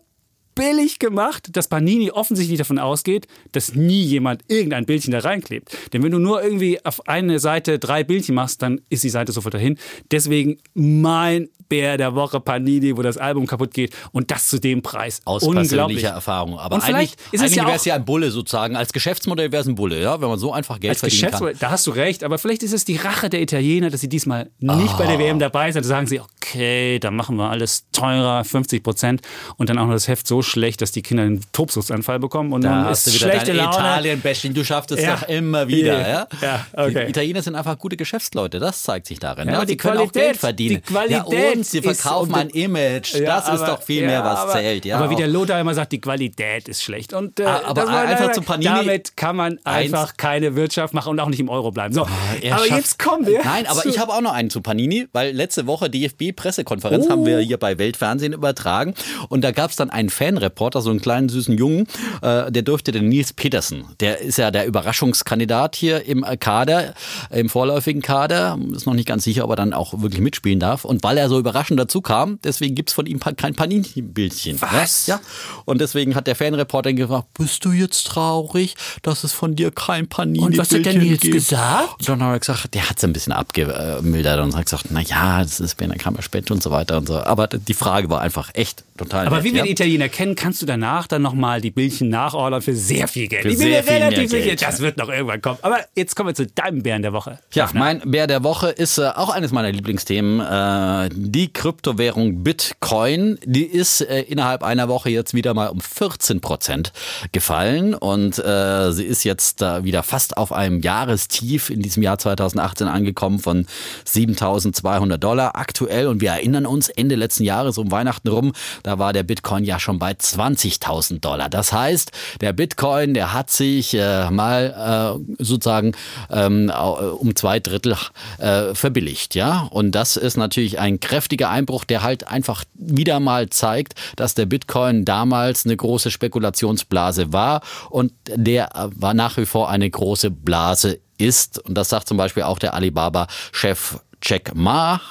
billig 0.60 1.00
gemacht, 1.00 1.56
dass 1.56 1.68
Panini 1.68 2.12
offensichtlich 2.12 2.58
davon 2.58 2.80
ausgeht, 2.80 3.28
dass 3.52 3.76
nie 3.76 4.04
jemand 4.04 4.44
irgendein 4.48 4.86
Bildchen 4.86 5.12
da 5.12 5.20
reinklebt. 5.20 5.76
Denn 5.94 6.04
wenn 6.04 6.12
du 6.12 6.20
nur 6.20 6.44
irgendwie 6.44 6.84
auf 6.86 7.08
eine 7.08 7.40
Seite 7.40 7.80
drei 7.80 8.04
Bildchen 8.04 8.36
machst, 8.36 8.62
dann 8.62 8.82
ist 8.90 9.04
die 9.04 9.10
Seite 9.10 9.32
sofort 9.32 9.54
dahin. 9.54 9.78
Deswegen 10.12 10.58
mein 10.74 11.50
Bär 11.70 11.98
der 11.98 12.16
Woche 12.16 12.40
Panini, 12.40 12.98
wo 12.98 13.04
das 13.04 13.18
Album 13.18 13.46
kaputt 13.46 13.74
geht 13.74 13.96
und 14.12 14.32
das 14.32 14.50
zu 14.50 14.60
dem 14.60 14.82
Preis. 14.82 15.22
Aus 15.26 15.48
persönlicher 15.48 16.10
Erfahrung. 16.10 16.58
Aber 16.58 16.76
und 16.76 16.84
eigentlich, 16.84 17.14
eigentlich 17.32 17.56
ja 17.56 17.66
wäre 17.66 17.76
es 17.76 17.86
ja 17.86 17.96
ein 17.96 18.06
Bulle 18.06 18.32
sozusagen. 18.32 18.76
Als 18.76 18.92
Geschäftsmodell 18.92 19.52
wäre 19.52 19.62
es 19.62 19.68
ein 19.68 19.76
Bulle, 19.76 20.02
ja, 20.02 20.20
wenn 20.20 20.30
man 20.30 20.40
so 20.40 20.52
einfach 20.52 20.80
Geld 20.80 20.92
als 20.92 21.00
verdienen 21.00 21.32
kann. 21.32 21.54
Da 21.60 21.70
hast 21.70 21.86
du 21.86 21.92
recht, 21.92 22.24
aber 22.24 22.40
vielleicht 22.40 22.64
ist 22.64 22.74
es 22.74 22.86
die 22.86 22.98
Rache 22.98 23.30
der 23.30 23.42
Italiener, 23.42 23.92
dass 23.92 24.02
sie 24.02 24.10
diesmal 24.10 24.50
nicht 24.60 24.94
oh. 24.96 24.98
bei 24.98 25.06
der 25.06 25.16
ah. 25.16 25.20
WM 25.20 25.40
dabei 25.40 25.72
sind. 25.72 25.86
Da 25.86 25.90
sagen 25.90 26.08
sie, 26.08 26.20
okay, 26.20 26.98
dann 27.00 27.16
machen 27.16 27.36
wir 27.36 27.50
alles 27.50 27.86
teurer, 27.92 28.44
50 28.44 28.84
Prozent 28.84 29.22
und 29.58 29.70
dann 29.70 29.78
auch 29.78 29.86
noch 29.86 29.94
das 29.94 30.08
Heft 30.08 30.26
so 30.26 30.42
schlecht, 30.50 30.82
dass 30.82 30.92
die 30.92 31.02
Kinder 31.02 31.24
einen 31.24 31.42
Tobsuchtsanfall 31.52 32.20
bekommen 32.20 32.54
und 32.54 32.64
da 32.64 32.84
du 32.84 32.90
wieder 32.90 32.96
schlechte 33.12 33.54
dein 33.54 33.70
Italien-Bashing. 33.70 34.54
Du 34.54 34.64
schaffst 34.64 34.92
es 34.92 35.02
ja. 35.02 35.16
doch 35.16 35.28
immer 35.28 35.68
wieder. 35.68 36.00
Ja, 36.00 36.28
ja 36.42 36.66
okay. 36.74 37.06
Die 37.06 37.10
Italiener 37.10 37.42
sind 37.42 37.56
einfach 37.56 37.78
gute 37.78 37.98
Geschäftsleute. 37.98 38.60
Das 38.60 38.84
zeigt 38.84 39.08
sich 39.08 39.20
darin. 39.20 39.48
Ja, 39.48 39.56
ja. 39.56 39.60
Die, 39.62 39.68
die 39.68 39.78
können 39.78 39.96
Qualität, 39.96 40.22
auch 40.22 40.26
Geld 40.26 40.38
verdienen. 40.38 40.76
Die 40.76 40.94
Qualität 40.94 41.56
und 41.56 41.66
sie 41.66 41.82
verkaufen 41.82 42.36
ein 42.36 42.50
Image. 42.50 43.14
das 43.14 43.46
aber, 43.46 43.56
ist 43.56 43.68
doch 43.68 43.82
viel 43.82 44.06
mehr, 44.06 44.24
was 44.24 44.40
aber, 44.40 44.52
zählt. 44.54 44.86
Ja, 44.86 44.98
aber 44.98 45.10
wie 45.10 45.16
der 45.16 45.28
Lothar 45.28 45.60
immer 45.60 45.74
sagt, 45.74 45.92
die 45.92 46.02
Qualität 46.02 46.68
ist 46.68 46.84
schlecht. 46.84 47.14
Und 47.14 47.40
äh, 47.40 47.46
ah, 47.46 47.62
aber 47.66 47.88
einfach 47.88 48.32
zu 48.32 48.42
Panini. 48.42 48.70
Damit 48.70 49.18
kann 49.18 49.36
man 49.36 49.60
einfach 49.64 50.18
keine 50.18 50.56
Wirtschaft 50.56 50.94
machen 50.94 51.10
und 51.10 51.20
auch 51.20 51.30
nicht 51.30 51.40
im 51.40 51.50
Euro 51.50 51.72
bleiben. 51.72 51.94
So, 51.94 52.04
oh, 52.04 52.52
aber 52.52 52.68
jetzt 52.68 53.00
kommen 53.00 53.26
wir. 53.26 53.44
Nein, 53.44 53.66
aber 53.68 53.86
ich 53.86 54.00
habe 54.00 54.14
auch 54.14 54.22
noch 54.22 54.34
einen 54.34 54.50
zu 54.50 54.62
Panini, 54.62 55.08
weil 55.12 55.34
letzte 55.34 55.68
Woche 55.68 55.90
DFB-Pressekonferenz 55.90 57.06
oh. 57.08 57.12
haben 57.12 57.26
wir 57.26 57.40
hier 57.40 57.58
bei 57.58 57.78
Weltfernsehen 57.78 58.34
übertragen 58.34 58.94
und 59.30 59.44
da 59.44 59.52
gab 59.52 59.72
es 59.72 59.76
dann 59.76 59.90
einen 59.90 60.10
Fanreporter, 60.40 60.82
so 60.82 60.90
einen 60.90 61.02
kleinen 61.02 61.30
süßen 61.30 61.58
Jungen, 61.58 61.88
äh, 62.22 62.52
der 62.52 62.62
durfte 62.62 62.92
den 62.92 63.10
Nils 63.10 63.34
Petersen. 63.34 63.86
Der 64.00 64.20
ist 64.20 64.38
ja 64.38 64.52
der 64.52 64.66
Überraschungskandidat 64.66 65.76
hier 65.76 66.06
im 66.06 66.26
Kader, 66.40 66.94
im 67.30 67.50
vorläufigen 67.50 68.02
Kader. 68.02 68.58
Ist 68.72 68.86
noch 68.86 68.94
nicht 68.94 69.08
ganz 69.08 69.24
sicher, 69.24 69.46
ob 69.46 69.52
er 69.52 69.56
dann 69.58 69.74
auch 69.74 70.02
wirklich 70.02 70.22
mitspielen 70.22 70.60
darf. 70.60 70.86
Und 70.86 71.04
weil 71.04 71.18
er 71.18 71.30
so 71.30 71.40
überraschend 71.40 71.80
dazu 71.80 72.02
kam, 72.02 72.40
deswegen 72.44 72.76
gibt 72.76 72.90
es 72.90 72.94
von 72.94 73.06
ihm 73.06 73.20
kein 73.20 73.56
Panini-Bildchen. 73.56 74.62
Was? 74.62 75.08
Ja. 75.08 75.20
Und 75.66 75.82
deswegen 75.82 76.16
hat 76.16 76.28
der 76.28 76.36
Fanreporter 76.36 76.94
gefragt, 76.94 77.28
bist 77.38 77.66
du 77.66 77.72
jetzt 77.72 78.08
traurig, 78.08 78.76
dass 79.02 79.24
es 79.24 79.34
von 79.34 79.56
dir 79.56 79.72
kein 79.72 80.08
Panini-Bildchen 80.08 80.52
gibt? 80.52 80.60
Und 80.60 80.72
was 80.72 80.78
hat 80.78 80.86
der 80.86 81.02
Nils 81.02 81.22
gesagt? 81.22 82.00
Und 82.00 82.10
dann 82.10 82.24
hat 82.24 82.34
er 82.34 82.40
gesagt, 82.40 82.74
der 82.74 82.90
hat 82.90 82.98
es 82.98 83.04
ein 83.04 83.14
bisschen 83.14 83.34
abgemildert 83.34 84.40
und 84.40 84.56
hat 84.56 84.66
gesagt, 84.66 84.86
na 84.90 85.02
ja, 85.02 85.42
das 85.42 85.60
ist 85.60 85.78
Ben 85.78 85.90
Kammerspät 85.98 86.52
und 86.52 86.64
so 86.64 86.72
weiter 86.72 86.98
und 86.98 87.08
so. 87.08 87.18
Aber 87.20 87.48
die 87.48 87.74
Frage 87.74 88.10
war 88.10 88.22
einfach 88.22 88.52
echt 88.54 88.84
total 89.00 89.28
Aber 89.28 89.38
nett, 89.38 89.46
wie 89.46 89.52
wir 89.54 89.60
ja? 89.60 89.64
die 89.64 89.72
Italiener 89.72 90.10
kennen, 90.10 90.36
kannst 90.36 90.62
du 90.62 90.66
danach 90.66 91.08
dann 91.08 91.22
nochmal 91.22 91.62
die 91.62 91.72
Bildchen 91.72 92.10
nachordern 92.10 92.62
für 92.62 92.76
sehr 92.76 93.08
viel 93.08 93.28
Geld. 93.28 93.44
Für 93.44 93.50
ich 93.50 93.58
bin 93.58 93.70
mir 93.70 93.86
relativ 93.86 94.30
sicher, 94.30 94.56
das 94.56 94.80
wird 94.80 94.98
noch 94.98 95.10
irgendwann 95.10 95.42
kommen. 95.42 95.58
Aber 95.62 95.80
jetzt 95.96 96.16
kommen 96.16 96.30
wir 96.30 96.36
zu 96.36 96.46
deinem 96.46 96.84
Bären 96.84 97.02
der 97.02 97.14
Woche. 97.14 97.40
Ja, 97.54 97.70
mein 97.74 98.02
Bär 98.02 98.28
der 98.28 98.44
Woche 98.44 98.70
ist 98.70 98.98
äh, 98.98 99.08
auch 99.08 99.30
eines 99.30 99.52
meiner 99.52 99.72
Lieblingsthemen. 99.72 100.40
Äh, 100.40 101.10
die 101.14 101.52
Kryptowährung 101.52 102.44
Bitcoin. 102.44 103.40
Die 103.44 103.66
ist 103.66 104.02
äh, 104.02 104.22
innerhalb 104.22 104.64
einer 104.64 104.88
Woche 104.88 105.10
jetzt 105.10 105.34
wieder 105.34 105.54
mal 105.54 105.68
um 105.68 105.80
14 105.80 106.42
Prozent 106.42 106.92
gefallen 107.32 107.94
und 107.94 108.38
äh, 108.40 108.92
sie 108.92 109.06
ist 109.06 109.24
jetzt 109.24 109.62
wieder 109.62 110.04
fast 110.04 110.38
auf 110.38 110.52
einem 110.52 110.80
Jahrestief 110.82 111.70
in 111.70 111.82
diesem 111.82 112.04
Jahr 112.04 112.18
2018 112.18 112.88
angekommen 112.88 113.40
von 113.40 113.66
7.200 114.08 115.18
Dollar 115.18 115.56
aktuell. 115.56 116.08
Und 116.08 116.22
wir 116.22 116.32
erinnern 116.32 116.66
uns, 116.66 116.90
Ende 116.90 117.16
letzten 117.16 117.44
Jahres 117.44 117.78
um 117.78 117.92
Weihnachten 117.92 118.28
rum, 118.28 118.54
da 118.90 118.98
war 118.98 119.14
der 119.14 119.22
Bitcoin 119.22 119.66
ja 119.66 119.80
schon 119.80 120.00
bei 120.00 120.14
20.000 120.14 121.20
Dollar. 121.20 121.48
Das 121.48 121.72
heißt, 121.72 122.12
der 122.42 122.54
Bitcoin, 122.54 123.14
der 123.14 123.34
hat 123.34 123.52
sich 123.52 123.94
äh, 123.94 124.32
mal 124.32 125.20
äh, 125.38 125.44
sozusagen 125.44 125.92
ähm, 126.32 126.72
um 127.20 127.36
zwei 127.36 127.60
Drittel 127.60 127.96
äh, 128.40 128.74
verbilligt, 128.74 129.36
ja. 129.36 129.68
Und 129.70 129.92
das 129.92 130.18
ist 130.18 130.38
natürlich 130.38 130.80
ein 130.80 131.00
kräftiger 131.00 131.52
Einbruch, 131.52 131.84
der 131.84 132.02
halt 132.02 132.28
einfach 132.28 132.64
wieder 132.74 133.20
mal 133.20 133.50
zeigt, 133.50 133.94
dass 134.16 134.34
der 134.34 134.48
Bitcoin 134.48 135.06
damals 135.06 135.66
eine 135.66 135.78
große 135.78 136.10
Spekulationsblase 136.10 137.32
war 137.32 137.62
und 137.92 138.12
der 138.26 138.70
war 138.74 139.14
nach 139.14 139.38
wie 139.38 139.46
vor 139.46 139.70
eine 139.70 139.88
große 139.88 140.32
Blase 140.32 140.98
ist. 141.20 141.60
Und 141.60 141.76
das 141.76 141.90
sagt 141.90 142.08
zum 142.08 142.18
Beispiel 142.18 142.42
auch 142.42 142.58
der 142.58 142.74
Alibaba-Chef 142.74 144.00
Jack 144.22 144.56
Ma, 144.56 145.02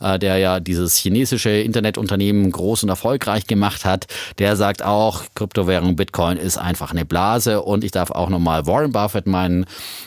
äh, 0.00 0.18
der 0.18 0.38
ja 0.38 0.60
dieses 0.60 0.96
chinesische 0.96 1.50
Internetunternehmen 1.50 2.50
groß 2.50 2.84
und 2.84 2.88
erfolgreich 2.88 3.46
gemacht 3.46 3.84
hat, 3.84 4.06
der 4.38 4.56
sagt 4.56 4.82
auch, 4.82 5.24
Kryptowährung 5.34 5.96
Bitcoin 5.96 6.36
ist 6.36 6.58
einfach 6.58 6.90
eine 6.92 7.04
Blase. 7.04 7.62
Und 7.62 7.84
ich 7.84 7.90
darf 7.90 8.10
auch 8.10 8.28
nochmal 8.28 8.66
Warren 8.66 8.92
Buffett, 8.92 9.26
mein 9.26 9.66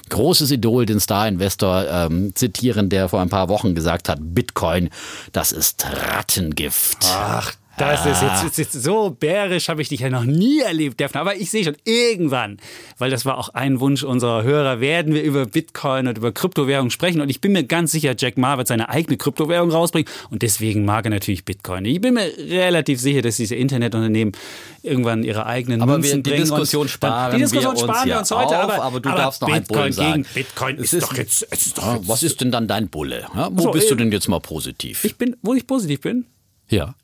großes 0.10 0.52
Idol, 0.52 0.86
den 0.86 1.00
Star-Investor, 1.00 1.86
ähm, 1.90 2.36
zitieren, 2.36 2.90
der 2.90 3.10
vor 3.10 3.22
ein 3.22 3.30
paar 3.30 3.50
Wochen 3.50 3.76
gesagt 3.76 4.10
hat, 4.10 4.20
Bitcoin, 4.22 4.90
das 5.32 5.52
ist 5.52 5.86
Rattengift. 5.86 7.06
Ach, 7.12 7.54
Das 7.78 8.06
ist 8.06 8.22
jetzt, 8.22 8.44
jetzt, 8.44 8.58
jetzt 8.58 8.84
so 8.84 9.10
bärisch 9.10 9.68
habe 9.68 9.82
ich 9.82 9.90
dich 9.90 10.00
ja 10.00 10.10
noch 10.10 10.24
nie 10.24 10.62
erlebt, 10.62 11.00
Defner. 11.00 11.22
Aber 11.22 11.36
ich 11.36 11.52
sehe 11.52 11.64
schon, 11.66 11.76
irgendwann, 11.84 12.58
weil 12.98 13.12
das 13.12 13.26
war 13.26 13.38
auch 13.38 13.50
ein 13.50 13.80
Wunsch 13.82 14.04
unserer 14.04 14.44
Hörer, 14.44 14.80
werden 14.80 15.14
wir 15.14 15.24
über 15.24 15.46
Bitcoin 15.46 16.08
und 16.08 16.18
über 16.18 16.32
Kryptowährung 16.32 16.90
sprechen. 16.90 17.20
Und 17.20 17.30
ich 17.30 17.42
bin 17.42 17.52
mir 17.52 17.64
ganz 17.66 17.92
sicher, 17.92 18.16
Jack 18.18 18.38
Ma 18.38 18.58
wird 18.58 18.68
seine 18.70 18.88
eigene 18.90 19.18
Kryptowährung 19.18 19.72
rausbringen. 19.72 20.10
Und 20.30 20.42
deswegen 20.42 20.86
mag 20.86 21.06
er 21.06 21.12
natürlich 21.12 21.44
Bitcoin. 21.44 21.84
Ich 21.86 22.00
bin 22.00 22.14
mir 22.14 22.32
relativ 22.50 23.02
sicher, 23.02 23.22
dass 23.22 23.36
diese 23.38 23.56
Internetunternehmen 23.56 24.34
irgendwann 24.82 25.24
ihre 25.24 25.46
eigenen 25.46 25.82
aber 25.82 25.94
Münzen 25.94 26.18
wir, 26.18 26.24
die 26.24 26.30
bringen. 26.30 26.42
Diskussion 26.44 26.88
sparen 26.88 27.36
die 27.36 27.42
Diskussion 27.42 27.74
wir 27.76 27.80
sparen 27.80 27.98
uns 27.98 28.06
wir 28.06 28.20
uns 28.20 28.32
heute. 28.32 28.58
auf, 28.58 28.72
aber, 28.72 28.84
aber 28.84 29.00
du 29.02 29.10
aber 29.10 29.18
darfst 29.18 29.42
noch 29.42 29.50
Bitcoin 29.50 29.78
ein 29.80 29.84
Bull 29.84 29.94
sagen. 29.94 30.26
Bitcoin 30.34 30.78
ist, 30.78 30.94
ist- 30.94 31.04
doch 31.04 31.18
jetzt. 31.18 31.42
Ist 31.44 31.78
doch 31.78 31.96
jetzt 31.96 32.08
was 32.08 32.24
ist 32.24 32.40
denn 32.40 32.52
dann 32.52 32.68
dein 32.68 32.88
Bulle? 32.88 33.26
Ja, 33.36 33.50
wo 33.52 33.64
So, 33.64 33.72
bist 33.72 33.90
du 33.90 33.96
äh, 33.96 33.98
denn 33.98 34.12
jetzt 34.12 34.28
mal 34.30 34.40
positiv? 34.40 35.04
ich 35.04 35.18
bin, 35.18 35.36
wo 35.42 35.54
ich 35.54 35.68
positiv 35.68 36.02
bin, 36.02 36.26
ja. 36.70 36.96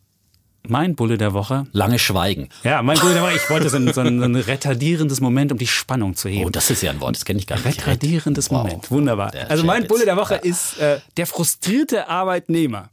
Mein 0.67 0.95
Bulle 0.95 1.17
der 1.17 1.33
Woche. 1.33 1.65
Lange 1.71 1.99
Schweigen. 1.99 2.49
Ja, 2.63 2.81
mein 2.81 2.99
Bulle 2.99 3.13
der 3.13 3.23
Woche, 3.23 3.35
ich 3.35 3.49
wollte 3.49 3.69
so 3.69 3.77
ein, 3.77 3.93
so 3.93 4.01
ein, 4.01 4.19
so 4.19 4.25
ein 4.25 4.35
retardierendes 4.47 5.21
Moment, 5.21 5.51
um 5.51 5.57
die 5.57 5.67
Spannung 5.67 6.15
zu 6.15 6.29
heben. 6.29 6.45
Oh, 6.45 6.49
das 6.49 6.69
ist 6.69 6.81
ja 6.81 6.91
ein 6.91 6.99
Wort, 7.01 7.15
das 7.15 7.25
kenne 7.25 7.39
ich 7.39 7.47
gar 7.47 7.55
nicht. 7.57 7.65
Retardierendes 7.65 8.49
Wow. 8.51 8.63
Moment. 8.63 8.91
Wunderbar. 8.91 9.31
Der 9.31 9.49
Also 9.49 9.63
mein 9.63 9.87
Bulle 9.87 10.05
der 10.05 10.17
Woche 10.17 10.35
ist 10.35 10.77
äh, 10.79 10.99
der 11.17 11.27
frustrierte 11.27 12.07
Arbeitnehmer. 12.07 12.89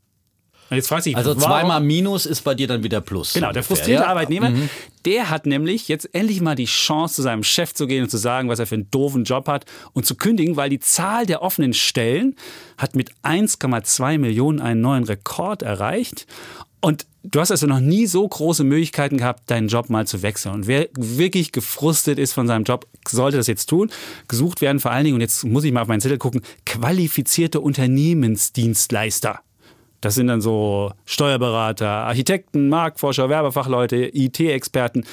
Jetzt 0.70 0.88
fragst 0.88 1.06
du 1.06 1.10
dich, 1.10 1.16
Also 1.16 1.34
zweimal 1.34 1.80
Minus 1.80 2.26
ist 2.26 2.42
bei 2.42 2.54
dir 2.54 2.66
dann 2.66 2.82
wieder 2.82 3.00
Plus. 3.00 3.32
Genau, 3.32 3.52
der 3.52 3.62
frustrierte 3.62 4.02
ja? 4.02 4.08
Arbeitnehmer, 4.08 4.52
der 5.06 5.30
hat 5.30 5.46
nämlich 5.46 5.88
jetzt 5.88 6.14
endlich 6.14 6.42
mal 6.42 6.54
die 6.54 6.66
Chance, 6.66 7.14
zu 7.16 7.22
seinem 7.22 7.42
Chef 7.42 7.72
zu 7.72 7.86
gehen 7.86 8.02
und 8.02 8.10
zu 8.10 8.18
sagen, 8.18 8.50
was 8.50 8.58
er 8.58 8.66
für 8.66 8.74
einen 8.74 8.90
doofen 8.90 9.24
Job 9.24 9.48
hat 9.48 9.64
und 9.94 10.04
zu 10.04 10.14
kündigen, 10.14 10.56
weil 10.56 10.68
die 10.68 10.80
Zahl 10.80 11.24
der 11.24 11.40
offenen 11.40 11.72
Stellen 11.72 12.36
hat 12.76 12.94
mit 12.94 13.12
1,2 13.22 14.18
Millionen 14.18 14.60
einen 14.60 14.82
neuen 14.82 15.04
Rekord 15.04 15.62
erreicht. 15.62 16.26
Und 16.80 17.06
du 17.24 17.40
hast 17.40 17.50
also 17.50 17.66
noch 17.66 17.80
nie 17.80 18.06
so 18.06 18.26
große 18.26 18.64
Möglichkeiten 18.64 19.18
gehabt, 19.18 19.50
deinen 19.50 19.68
Job 19.68 19.90
mal 19.90 20.06
zu 20.06 20.22
wechseln. 20.22 20.54
Und 20.54 20.66
wer 20.66 20.88
wirklich 20.96 21.52
gefrustet 21.52 22.18
ist 22.18 22.32
von 22.32 22.46
seinem 22.46 22.64
Job, 22.64 22.86
sollte 23.06 23.36
das 23.36 23.46
jetzt 23.46 23.66
tun. 23.66 23.90
Gesucht 24.28 24.60
werden 24.60 24.80
vor 24.80 24.92
allen 24.92 25.04
Dingen, 25.04 25.14
und 25.16 25.20
jetzt 25.20 25.44
muss 25.44 25.64
ich 25.64 25.72
mal 25.72 25.82
auf 25.82 25.88
meinen 25.88 26.00
Zettel 26.00 26.18
gucken, 26.18 26.42
qualifizierte 26.66 27.60
Unternehmensdienstleister. 27.60 29.40
Das 30.00 30.14
sind 30.14 30.28
dann 30.28 30.40
so 30.40 30.92
Steuerberater, 31.04 31.88
Architekten, 31.88 32.68
Marktforscher, 32.68 33.28
Werbefachleute, 33.28 33.96
IT-Experten. 34.14 35.04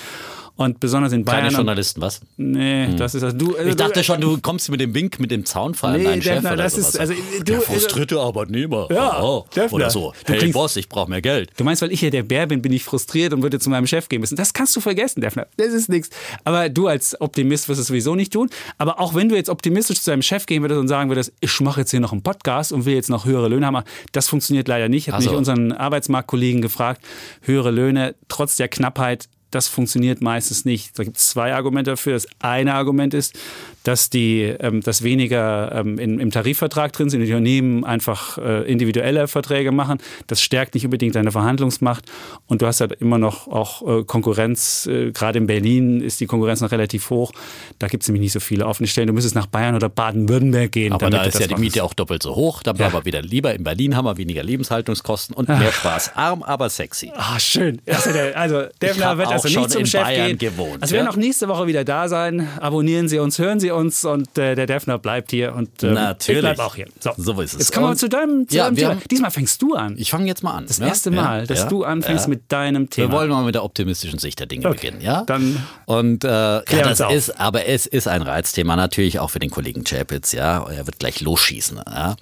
Und 0.57 0.79
besonders 0.79 1.11
in 1.11 1.25
Bayern. 1.25 1.43
Keine 1.43 1.55
Journalisten, 1.55 1.99
was? 2.01 2.21
Nee, 2.37 2.95
das 2.95 3.13
ist 3.13 3.23
also 3.23 3.35
du. 3.37 3.57
Also 3.57 3.69
Ich 3.69 3.75
dachte 3.75 3.99
du, 3.99 4.03
schon, 4.05 4.21
du 4.21 4.37
kommst 4.39 4.69
mit 4.71 4.79
dem 4.79 4.93
Wink 4.93 5.19
mit 5.19 5.29
dem 5.31 5.45
Zaunfall 5.45 5.97
Nee, 5.97 6.05
an 6.05 6.11
deinen 6.11 6.21
Chef 6.21 6.33
Defner, 6.35 6.53
oder 6.53 6.63
das 6.63 6.73
sowas. 6.75 6.89
ist- 6.89 6.99
also, 6.99 7.13
du- 7.13 7.43
der 7.43 7.61
frustrierte 7.61 8.19
Arbeitnehmer. 8.21 8.87
Ja, 8.89 9.21
Oh, 9.21 9.45
Defner. 9.53 9.73
oder 9.73 9.89
so. 9.89 10.13
Du 10.25 10.31
Hey 10.33 10.39
klingst- 10.39 10.53
Boss, 10.53 10.75
ich 10.77 10.87
brauche 10.87 11.09
mehr 11.09 11.21
Geld. 11.21 11.51
Du 11.57 11.65
meinst, 11.65 11.81
weil 11.81 11.91
ich 11.91 11.99
hier 11.99 12.09
der 12.11 12.23
Bär 12.23 12.47
bin, 12.47 12.61
bin 12.61 12.71
ich 12.71 12.85
frustriert 12.85 13.33
und 13.33 13.43
würde 13.43 13.59
zu 13.59 13.69
meinem 13.69 13.85
Chef 13.85 14.07
gehen 14.07 14.21
müssen. 14.21 14.37
Das 14.37 14.53
kannst 14.53 14.73
du 14.77 14.79
vergessen, 14.79 15.19
Defner. 15.19 15.47
Das 15.57 15.67
ist 15.73 15.89
nichts. 15.89 16.09
Aber 16.45 16.69
du 16.69 16.87
als 16.87 17.19
Optimist 17.19 17.67
wirst 17.67 17.81
es 17.81 17.87
sowieso 17.87 18.15
nicht 18.15 18.31
tun. 18.31 18.49
Aber 18.77 19.01
auch 19.01 19.13
wenn 19.13 19.27
du 19.27 19.35
jetzt 19.35 19.49
optimistisch 19.49 20.01
zu 20.01 20.09
deinem 20.11 20.21
Chef 20.21 20.45
gehen 20.45 20.61
würdest 20.63 20.79
und 20.79 20.87
sagen 20.87 21.09
würdest, 21.09 21.33
ich 21.41 21.59
mache 21.59 21.81
jetzt 21.81 21.91
hier 21.91 21.99
noch 21.99 22.13
einen 22.13 22.23
Podcast 22.23 22.71
und 22.71 22.85
will 22.85 22.93
jetzt 22.95 23.09
noch 23.09 23.25
höhere 23.25 23.49
Löhne 23.49 23.65
haben, 23.65 23.83
das 24.13 24.29
funktioniert 24.29 24.69
leider 24.69 24.87
nicht. 24.87 25.07
Hat 25.09 25.15
Ach 25.15 25.21
so. 25.21 25.29
mich 25.31 25.37
unseren 25.37 25.73
Arbeitsmarktkollegen 25.73 26.61
gefragt, 26.61 27.01
höhere 27.41 27.71
Löhne 27.71 28.15
trotz 28.29 28.55
der 28.55 28.69
Knappheit 28.69 29.27
das 29.55 29.67
funktioniert 29.67 30.21
meistens 30.21 30.65
nicht. 30.65 30.99
Da 30.99 31.03
gibt 31.03 31.17
es 31.17 31.29
zwei 31.29 31.53
Argumente 31.53 31.91
dafür. 31.91 32.13
Das 32.13 32.27
eine 32.39 32.73
Argument 32.73 33.13
ist, 33.13 33.37
dass 33.83 34.09
die, 34.09 34.41
ähm, 34.41 34.81
dass 34.81 35.03
weniger 35.03 35.71
ähm, 35.73 35.97
in, 35.97 36.19
im 36.19 36.31
Tarifvertrag 36.31 36.91
drin 36.91 37.09
sind, 37.09 37.21
die 37.21 37.27
Unternehmen 37.27 37.85
einfach 37.85 38.37
äh, 38.37 38.69
individuelle 38.69 39.27
Verträge 39.27 39.71
machen. 39.71 39.99
Das 40.27 40.41
stärkt 40.41 40.73
nicht 40.73 40.83
unbedingt 40.83 41.15
deine 41.15 41.31
Verhandlungsmacht. 41.31 42.03
Und 42.47 42.61
du 42.61 42.67
hast 42.67 42.81
halt 42.81 42.93
immer 42.93 43.17
noch 43.17 43.47
auch 43.47 43.99
äh, 43.99 44.03
Konkurrenz. 44.03 44.87
Äh, 44.87 45.11
Gerade 45.11 45.37
in 45.37 45.47
Berlin 45.47 46.01
ist 46.01 46.19
die 46.19 46.25
Konkurrenz 46.25 46.61
noch 46.61 46.71
relativ 46.71 47.09
hoch. 47.09 47.31
Da 47.79 47.87
gibt 47.87 48.03
es 48.03 48.09
nämlich 48.09 48.21
nicht 48.21 48.33
so 48.33 48.39
viele 48.39 48.65
offene 48.65 48.87
Stellen. 48.87 49.07
Du 49.07 49.13
müsstest 49.13 49.35
nach 49.35 49.45
Bayern 49.45 49.75
oder 49.75 49.87
Baden-Württemberg 49.87 50.71
gehen. 50.71 50.91
Aber 50.91 51.09
da 51.09 51.23
ist 51.23 51.35
das 51.35 51.41
ja 51.41 51.47
die. 51.47 51.55
Miete 51.55 51.83
auch 51.83 51.93
doppelt 51.93 52.21
so 52.23 52.35
hoch. 52.35 52.63
Da 52.63 52.73
bleiben 52.73 52.93
wir 52.93 53.05
wieder 53.05 53.21
lieber 53.21 53.53
in 53.53 53.63
Berlin, 53.63 53.95
haben 53.95 54.05
wir 54.05 54.17
weniger 54.17 54.43
Lebenshaltungskosten 54.43 55.33
und 55.35 55.47
mehr 55.47 55.71
Spaß. 55.71 56.11
Arm, 56.15 56.43
aber 56.43 56.69
sexy. 56.69 57.11
Ah, 57.15 57.39
schön. 57.39 57.81
Also, 57.85 58.11
der, 58.11 58.37
also 58.37 58.63
hab 59.05 59.17
wird 59.17 59.27
auch 59.27 59.44
also 59.45 59.69
schon 59.69 59.79
in 59.81 59.85
Chef 59.85 60.03
Bayern 60.03 60.27
gehen. 60.37 60.37
gewohnt, 60.37 60.81
also 60.81 60.91
wir 60.93 60.97
werden 60.97 61.05
ja. 61.05 61.11
auch 61.11 61.15
nächste 61.17 61.47
Woche 61.47 61.67
wieder 61.67 61.83
da 61.83 62.07
sein. 62.07 62.47
Abonnieren 62.59 63.07
Sie 63.09 63.19
uns, 63.19 63.39
hören 63.39 63.59
Sie 63.59 63.71
uns 63.71 64.03
und 64.05 64.37
äh, 64.37 64.55
der 64.55 64.65
Defner 64.65 64.97
bleibt 64.97 65.31
hier 65.31 65.53
und 65.55 65.83
ähm, 65.83 65.93
Natürlich. 65.93 66.37
ich 66.37 66.41
bleibe 66.41 66.63
auch 66.65 66.75
hier. 66.75 66.87
So, 66.99 67.11
So 67.17 67.39
ist 67.41 67.53
es. 67.53 67.59
Jetzt 67.59 67.71
kommen 67.73 67.87
wir 67.89 67.95
zu 67.95 68.09
deinem, 68.09 68.47
zu 68.47 68.55
Ja, 68.55 68.65
deinem 68.65 68.75
Thema. 68.75 68.89
haben- 68.91 69.01
Diesmal 69.09 69.31
fängst 69.31 69.61
du 69.61 69.73
an. 69.75 69.95
Ich 69.97 70.09
fange 70.11 70.27
jetzt 70.27 70.43
mal 70.43 70.53
an. 70.53 70.65
das 70.67 70.79
ja? 70.79 70.87
erste 70.87 71.11
Mal, 71.11 71.47
dass 71.47 71.67
du 71.67 71.83
anfängst 71.83 72.27
mit 72.27 72.51
deinem 72.51 72.89
Thema. 72.89 73.09
Wir 73.11 73.17
wollen 73.17 73.29
mal 73.29 73.43
mit 73.43 73.55
der 73.55 73.63
optimistischen 73.63 74.19
Sicht 74.19 74.39
der 74.39 74.47
Dinge 74.47 74.67
Okay, 74.67 74.75
beginnen, 74.91 75.01
ja? 75.01 75.23
dann 75.25 75.63
und 75.85 76.23
äh, 76.23 76.27
ja, 76.27 76.61
das 76.83 76.99
ist, 77.11 77.39
aber 77.39 77.65
es 77.65 77.85
ist 77.85 78.07
ein 78.07 78.21
Reizthema 78.21 78.75
natürlich 78.75 79.19
auch 79.19 79.29
für 79.29 79.39
den 79.39 79.49
Kollegen 79.51 79.83
Chapitz, 79.83 80.31
ja. 80.31 80.65
Er 80.69 80.85
wird 80.85 80.99
gleich 80.99 81.21
losschießen, 81.21 81.77
ja. 81.87 82.15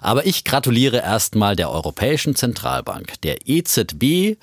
Aber 0.00 0.26
ich 0.26 0.44
gratuliere 0.44 0.98
erstmal 0.98 1.56
der 1.56 1.70
Europäischen 1.70 2.34
Zentralbank, 2.34 3.20
der 3.22 3.38
EZB. 3.48 4.36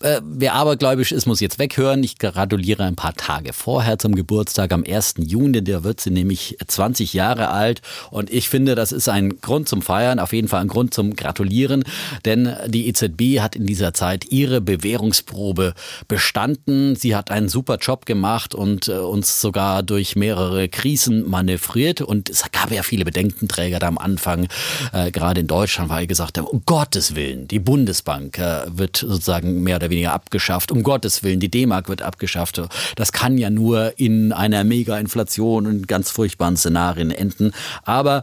Äh, 0.00 0.20
wer 0.22 0.54
abergläubisch 0.54 1.10
ist, 1.10 1.26
muss 1.26 1.40
jetzt 1.40 1.58
weghören. 1.58 2.04
Ich 2.04 2.18
gratuliere 2.18 2.84
ein 2.84 2.94
paar 2.94 3.14
Tage 3.14 3.52
vorher 3.52 3.98
zum 3.98 4.14
Geburtstag, 4.14 4.72
am 4.72 4.84
1. 4.86 5.14
Juni. 5.18 5.64
Der 5.64 5.82
wird 5.82 6.00
sie 6.00 6.10
nämlich 6.10 6.56
20 6.64 7.14
Jahre 7.14 7.48
alt. 7.48 7.82
Und 8.10 8.30
ich 8.30 8.48
finde, 8.48 8.76
das 8.76 8.92
ist 8.92 9.08
ein 9.08 9.40
Grund 9.40 9.68
zum 9.68 9.82
Feiern, 9.82 10.20
auf 10.20 10.32
jeden 10.32 10.46
Fall 10.46 10.60
ein 10.60 10.68
Grund 10.68 10.94
zum 10.94 11.16
Gratulieren. 11.16 11.82
Denn 12.24 12.54
die 12.68 12.86
EZB 12.86 13.40
hat 13.40 13.56
in 13.56 13.66
dieser 13.66 13.92
Zeit 13.92 14.30
ihre 14.30 14.60
Bewährungsprobe 14.60 15.74
bestanden. 16.06 16.94
Sie 16.94 17.16
hat 17.16 17.32
einen 17.32 17.48
super 17.48 17.78
Job 17.78 18.06
gemacht 18.06 18.54
und 18.54 18.86
äh, 18.86 18.92
uns 18.92 19.40
sogar 19.40 19.82
durch 19.82 20.14
mehrere 20.14 20.68
Krisen 20.68 21.28
manövriert. 21.28 22.02
Und 22.02 22.30
es 22.30 22.44
gab 22.52 22.70
ja 22.70 22.84
viele 22.84 23.04
Bedenkenträger 23.04 23.80
da 23.80 23.88
am 23.88 23.98
Anfang, 23.98 24.46
äh, 24.92 25.10
gerade 25.10 25.40
in 25.40 25.48
Deutschland, 25.48 25.90
weil 25.90 26.06
gesagt 26.06 26.38
haben, 26.38 26.46
um 26.46 26.62
Gottes 26.64 27.16
Willen, 27.16 27.48
die 27.48 27.58
Bundesbank 27.58 28.38
äh, 28.38 28.62
wird 28.68 28.98
sozusagen 28.98 29.64
mehr 29.64 29.76
oder 29.76 29.87
weniger 29.90 30.12
abgeschafft. 30.12 30.72
Um 30.72 30.82
Gottes 30.82 31.22
Willen, 31.22 31.40
die 31.40 31.50
D-Mark 31.50 31.88
wird 31.88 32.02
abgeschafft. 32.02 32.60
Das 32.96 33.12
kann 33.12 33.38
ja 33.38 33.50
nur 33.50 33.98
in 33.98 34.32
einer 34.32 34.64
Mega-Inflation 34.64 35.66
und 35.66 35.88
ganz 35.88 36.10
furchtbaren 36.10 36.56
Szenarien 36.56 37.10
enden. 37.10 37.52
Aber 37.84 38.22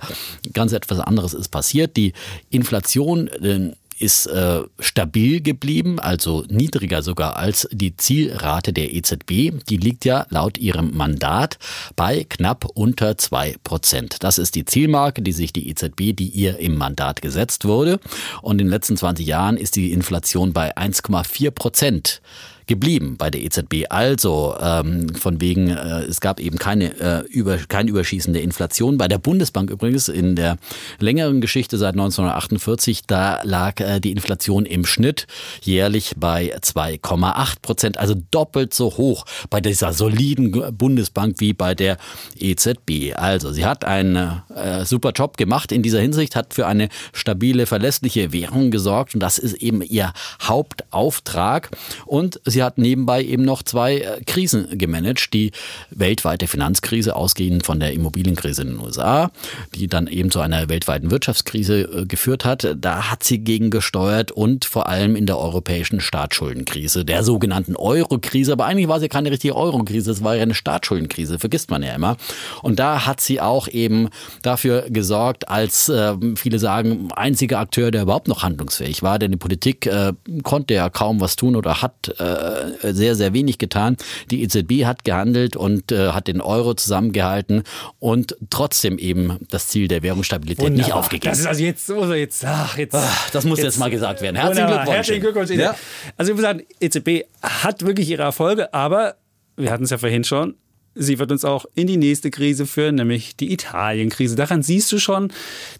ganz 0.53 0.73
etwas 0.73 0.99
anderes 0.99 1.33
ist 1.33 1.49
passiert. 1.49 1.97
Die 1.97 2.13
Inflation 2.49 3.27
äh, 3.27 3.71
ist 3.97 4.27
äh, 4.27 4.61
stabil 4.79 5.41
geblieben, 5.41 5.99
also 5.99 6.43
niedriger 6.49 7.01
sogar 7.01 7.37
als 7.37 7.67
die 7.71 7.95
Zielrate 7.95 8.73
der 8.73 8.93
EZB. 8.93 9.51
Die 9.69 9.77
liegt 9.77 10.05
ja 10.05 10.25
laut 10.29 10.57
ihrem 10.57 10.95
Mandat 10.95 11.57
bei 11.95 12.25
knapp 12.27 12.65
unter 12.73 13.17
zwei 13.17 13.55
Prozent. 13.63 14.17
Das 14.23 14.37
ist 14.37 14.55
die 14.55 14.65
Zielmarke, 14.65 15.21
die 15.21 15.31
sich 15.31 15.53
die 15.53 15.69
EZB, 15.69 16.13
die 16.13 16.29
ihr 16.29 16.59
im 16.59 16.77
Mandat 16.77 17.21
gesetzt 17.21 17.65
wurde. 17.65 17.99
Und 18.41 18.53
in 18.53 18.67
den 18.67 18.69
letzten 18.69 18.97
20 18.97 19.25
Jahren 19.25 19.57
ist 19.57 19.75
die 19.75 19.91
Inflation 19.91 20.51
bei 20.53 20.75
1,4 20.75 21.51
Prozent 21.51 22.21
geblieben 22.67 23.15
bei 23.17 23.29
der 23.29 23.41
EZB. 23.41 23.85
Also 23.89 24.55
ähm, 24.59 25.13
von 25.15 25.41
wegen, 25.41 25.69
äh, 25.69 26.03
es 26.03 26.21
gab 26.21 26.39
eben 26.39 26.57
keine, 26.57 26.99
äh, 26.99 27.25
über, 27.29 27.57
kein 27.57 27.87
Überschießen 27.87 28.33
der 28.33 28.43
Inflation. 28.43 28.97
Bei 28.97 29.07
der 29.07 29.17
Bundesbank 29.17 29.69
übrigens 29.69 30.07
in 30.07 30.35
der 30.35 30.57
längeren 30.99 31.41
Geschichte 31.41 31.77
seit 31.77 31.93
1948, 31.93 33.03
da 33.07 33.41
lag 33.43 33.79
äh, 33.79 33.99
die 33.99 34.11
Inflation 34.11 34.65
im 34.65 34.85
Schnitt 34.85 35.27
jährlich 35.61 36.13
bei 36.17 36.55
2,8 36.57 37.55
Prozent, 37.61 37.97
also 37.97 38.15
doppelt 38.31 38.73
so 38.73 38.97
hoch 38.97 39.25
bei 39.49 39.61
dieser 39.61 39.93
soliden 39.93 40.51
Bundesbank 40.77 41.39
wie 41.39 41.53
bei 41.53 41.75
der 41.75 41.97
EZB. 42.37 43.15
Also 43.15 43.51
sie 43.51 43.65
hat 43.65 43.85
einen 43.85 44.41
äh, 44.55 44.85
super 44.85 45.11
Job 45.11 45.37
gemacht 45.37 45.71
in 45.71 45.83
dieser 45.83 45.99
Hinsicht, 45.99 46.35
hat 46.35 46.53
für 46.53 46.67
eine 46.67 46.89
stabile, 47.13 47.65
verlässliche 47.65 48.31
Währung 48.31 48.71
gesorgt 48.71 49.13
und 49.13 49.19
das 49.19 49.37
ist 49.37 49.55
eben 49.55 49.81
ihr 49.81 50.13
Hauptauftrag. 50.41 51.69
Und 52.05 52.39
sie 52.45 52.54
hat 52.63 52.77
nebenbei 52.77 53.23
eben 53.23 53.43
noch 53.43 53.63
zwei 53.63 53.97
äh, 53.97 54.21
Krisen 54.25 54.77
gemanagt. 54.77 55.33
Die 55.33 55.51
weltweite 55.89 56.47
Finanzkrise, 56.47 57.15
ausgehend 57.15 57.65
von 57.65 57.79
der 57.79 57.93
Immobilienkrise 57.93 58.63
in 58.63 58.69
den 58.69 58.79
USA, 58.79 59.31
die 59.73 59.87
dann 59.87 60.07
eben 60.07 60.31
zu 60.31 60.39
einer 60.39 60.69
weltweiten 60.69 61.11
Wirtschaftskrise 61.11 61.81
äh, 61.81 62.05
geführt 62.05 62.45
hat. 62.45 62.75
Da 62.79 63.11
hat 63.11 63.23
sie 63.23 63.39
gegen 63.39 63.69
gesteuert 63.69 64.31
und 64.31 64.65
vor 64.65 64.87
allem 64.87 65.15
in 65.15 65.25
der 65.25 65.37
europäischen 65.37 65.99
Staatsschuldenkrise, 65.99 67.05
der 67.05 67.23
sogenannten 67.23 67.75
Euro-Krise. 67.75 68.53
Aber 68.53 68.65
eigentlich 68.65 68.87
war 68.87 69.01
ja 69.01 69.07
keine 69.07 69.31
richtige 69.31 69.55
Euro-Krise, 69.55 70.11
es 70.11 70.23
war 70.23 70.35
ja 70.35 70.43
eine 70.43 70.53
Staatsschuldenkrise, 70.53 71.39
vergisst 71.39 71.69
man 71.69 71.83
ja 71.83 71.93
immer. 71.93 72.17
Und 72.61 72.79
da 72.79 73.05
hat 73.05 73.21
sie 73.21 73.41
auch 73.41 73.67
eben 73.67 74.09
dafür 74.41 74.85
gesorgt, 74.89 75.49
als 75.49 75.89
äh, 75.89 76.13
viele 76.35 76.59
sagen, 76.59 77.09
einziger 77.15 77.59
Akteur, 77.59 77.91
der 77.91 78.03
überhaupt 78.03 78.27
noch 78.27 78.43
handlungsfähig 78.43 79.03
war, 79.03 79.19
denn 79.19 79.31
die 79.31 79.37
Politik 79.37 79.85
äh, 79.85 80.13
konnte 80.43 80.73
ja 80.73 80.89
kaum 80.89 81.21
was 81.21 81.35
tun 81.35 81.55
oder 81.55 81.81
hat 81.81 82.13
äh, 82.19 82.23
äh, 82.45 82.93
sehr, 82.93 83.15
sehr 83.15 83.33
wenig 83.33 83.57
getan. 83.57 83.97
Die 84.31 84.43
EZB 84.43 84.85
hat 84.85 85.03
gehandelt 85.03 85.55
und 85.55 85.91
äh, 85.91 86.09
hat 86.09 86.27
den 86.27 86.41
Euro 86.41 86.73
zusammengehalten 86.73 87.63
und 87.99 88.35
trotzdem 88.49 88.97
eben 88.97 89.39
das 89.49 89.67
Ziel 89.67 89.87
der 89.87 90.03
Währungsstabilität 90.03 90.65
Wunderbar. 90.65 90.85
nicht 90.85 90.93
aufgegeben. 90.93 91.31
Das 91.31 91.39
ist 91.39 91.47
also 91.47 91.63
jetzt, 91.63 91.85
so 91.85 92.13
jetzt, 92.13 92.45
ach, 92.45 92.77
jetzt. 92.77 92.95
Ach, 92.95 93.29
das 93.31 93.45
muss 93.45 93.59
jetzt, 93.59 93.65
jetzt, 93.65 93.79
mal 93.79 93.89
gesagt 93.89 94.21
werden. 94.21 94.35
Herzlichen 94.35 94.67
Glückwunsch. 94.67 94.95
Herzlichen 94.95 95.21
Glückwunsch. 95.21 95.49
Ja. 95.51 95.75
Also 96.17 96.31
wie 96.33 96.35
gesagt, 96.35 96.63
EZB 96.79 97.25
hat 97.41 97.85
wirklich 97.85 98.09
ihre 98.09 98.23
Erfolge, 98.23 98.73
aber 98.73 99.15
wir 99.57 99.71
hatten 99.71 99.83
es 99.85 99.89
ja 99.89 99.97
vorhin 99.97 100.23
schon, 100.23 100.55
sie 100.95 101.19
wird 101.19 101.31
uns 101.31 101.45
auch 101.45 101.65
in 101.75 101.87
die 101.87 101.97
nächste 101.97 102.31
Krise 102.31 102.65
führen, 102.65 102.95
nämlich 102.95 103.35
die 103.35 103.51
Italien-Krise. 103.51 104.35
Daran 104.35 104.63
siehst 104.63 104.91
du 104.91 104.97
schon, 104.97 105.31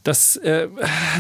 dass 0.03 0.36
äh, 0.38 0.67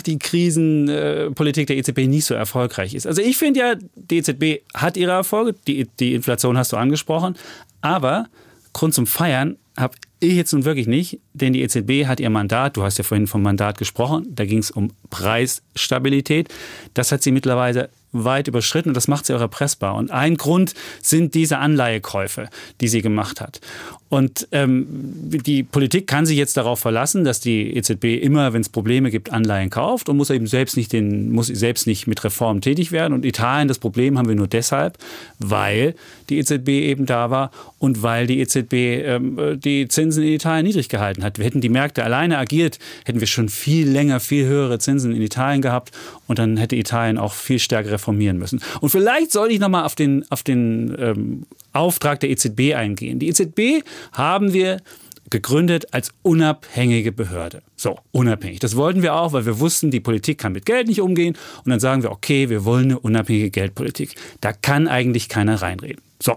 die 0.05 0.19
Krisenpolitik 0.19 1.67
der 1.67 1.77
EZB 1.77 1.99
nicht 2.07 2.25
so 2.25 2.33
erfolgreich 2.33 2.93
ist. 2.93 3.07
Also 3.07 3.21
ich 3.21 3.37
finde 3.37 3.59
ja, 3.61 3.75
die 3.95 4.17
EZB 4.17 4.63
hat 4.73 4.97
ihre 4.97 5.11
Erfolge, 5.11 5.55
die, 5.65 5.87
die 5.99 6.13
Inflation 6.13 6.57
hast 6.57 6.73
du 6.73 6.77
angesprochen, 6.77 7.35
aber 7.81 8.27
Grund 8.73 8.93
zum 8.93 9.07
Feiern 9.07 9.57
habe 9.77 9.95
ich 10.19 10.33
jetzt 10.33 10.53
nun 10.53 10.65
wirklich 10.65 10.87
nicht, 10.87 11.19
denn 11.33 11.53
die 11.53 11.61
EZB 11.61 12.05
hat 12.07 12.19
ihr 12.19 12.29
Mandat, 12.29 12.77
du 12.77 12.83
hast 12.83 12.97
ja 12.97 13.03
vorhin 13.03 13.27
vom 13.27 13.41
Mandat 13.41 13.77
gesprochen, 13.77 14.27
da 14.29 14.45
ging 14.45 14.59
es 14.59 14.71
um 14.71 14.91
Preisstabilität. 15.09 16.53
Das 16.93 17.11
hat 17.11 17.23
sie 17.23 17.31
mittlerweile 17.31 17.89
weit 18.23 18.47
überschritten 18.47 18.89
und 18.89 18.97
das 18.97 19.07
macht 19.07 19.25
sie 19.25 19.33
auch 19.33 19.41
erpressbar. 19.41 19.95
Und 19.95 20.11
ein 20.11 20.37
Grund 20.37 20.73
sind 21.01 21.33
diese 21.33 21.57
Anleihekäufe, 21.57 22.49
die 22.81 22.87
sie 22.87 23.01
gemacht 23.01 23.41
hat. 23.41 23.59
Und 24.07 24.47
ähm, 24.51 24.85
die 24.89 25.63
Politik 25.63 26.05
kann 26.05 26.27
sich 26.27 26.37
jetzt 26.37 26.57
darauf 26.57 26.79
verlassen, 26.79 27.23
dass 27.23 27.39
die 27.39 27.75
EZB 27.75 28.21
immer, 28.21 28.53
wenn 28.53 28.61
es 28.61 28.69
Probleme 28.69 29.09
gibt, 29.09 29.31
Anleihen 29.31 29.71
kauft 29.71 30.09
und 30.09 30.17
muss 30.17 30.29
eben 30.29 30.45
selbst 30.45 30.77
nicht, 30.77 30.93
den, 30.93 31.31
muss 31.31 31.47
selbst 31.47 31.87
nicht 31.87 32.05
mit 32.05 32.23
Reformen 32.23 32.61
tätig 32.61 32.91
werden. 32.91 33.13
Und 33.13 33.25
Italien, 33.25 33.67
das 33.67 33.79
Problem 33.79 34.17
haben 34.17 34.29
wir 34.29 34.35
nur 34.35 34.47
deshalb, 34.47 34.99
weil 35.39 35.95
die 36.29 36.37
EZB 36.37 36.69
eben 36.69 37.07
da 37.07 37.31
war 37.31 37.49
und 37.79 38.03
weil 38.03 38.27
die 38.27 38.39
EZB 38.41 38.73
ähm, 38.73 39.59
die 39.59 39.87
Zinsen 39.87 40.23
in 40.23 40.33
Italien 40.33 40.67
niedrig 40.67 40.87
gehalten 40.87 41.23
hat. 41.23 41.39
Wir 41.39 41.45
hätten 41.45 41.61
die 41.61 41.69
Märkte 41.69 42.03
alleine 42.03 42.37
agiert, 42.37 42.77
hätten 43.05 43.19
wir 43.19 43.27
schon 43.27 43.49
viel 43.49 43.89
länger, 43.89 44.19
viel 44.19 44.45
höhere 44.45 44.77
Zinsen 44.77 45.15
in 45.15 45.21
Italien 45.21 45.63
gehabt 45.63 45.91
und 46.27 46.37
dann 46.37 46.57
hätte 46.57 46.75
Italien 46.75 47.17
auch 47.17 47.33
viel 47.33 47.59
stärker 47.59 47.91
reformieren 47.91 48.37
müssen. 48.37 48.61
Und 48.81 48.89
vielleicht 48.89 49.31
sollte 49.31 49.55
ich 49.55 49.59
nochmal 49.59 49.83
auf 49.83 49.95
den, 49.95 50.25
auf 50.29 50.43
den 50.43 50.95
ähm, 50.99 51.45
Auftrag 51.73 52.19
der 52.21 52.29
EZB 52.29 52.73
eingehen. 52.75 53.19
Die 53.19 53.27
EZB 53.27 53.83
haben 54.13 54.53
wir 54.53 54.81
gegründet 55.29 55.93
als 55.93 56.11
unabhängige 56.21 57.11
Behörde. 57.11 57.61
So, 57.75 57.97
unabhängig. 58.11 58.59
Das 58.59 58.75
wollten 58.75 59.01
wir 59.01 59.15
auch, 59.15 59.33
weil 59.33 59.45
wir 59.45 59.59
wussten, 59.59 59.91
die 59.91 59.99
Politik 59.99 60.37
kann 60.37 60.51
mit 60.51 60.65
Geld 60.65 60.87
nicht 60.87 61.01
umgehen. 61.01 61.35
Und 61.63 61.71
dann 61.71 61.79
sagen 61.79 62.03
wir, 62.03 62.11
okay, 62.11 62.49
wir 62.49 62.63
wollen 62.63 62.85
eine 62.85 62.99
unabhängige 62.99 63.49
Geldpolitik. 63.49 64.15
Da 64.41 64.53
kann 64.53 64.87
eigentlich 64.87 65.27
keiner 65.27 65.61
reinreden. 65.61 66.01
So. 66.21 66.35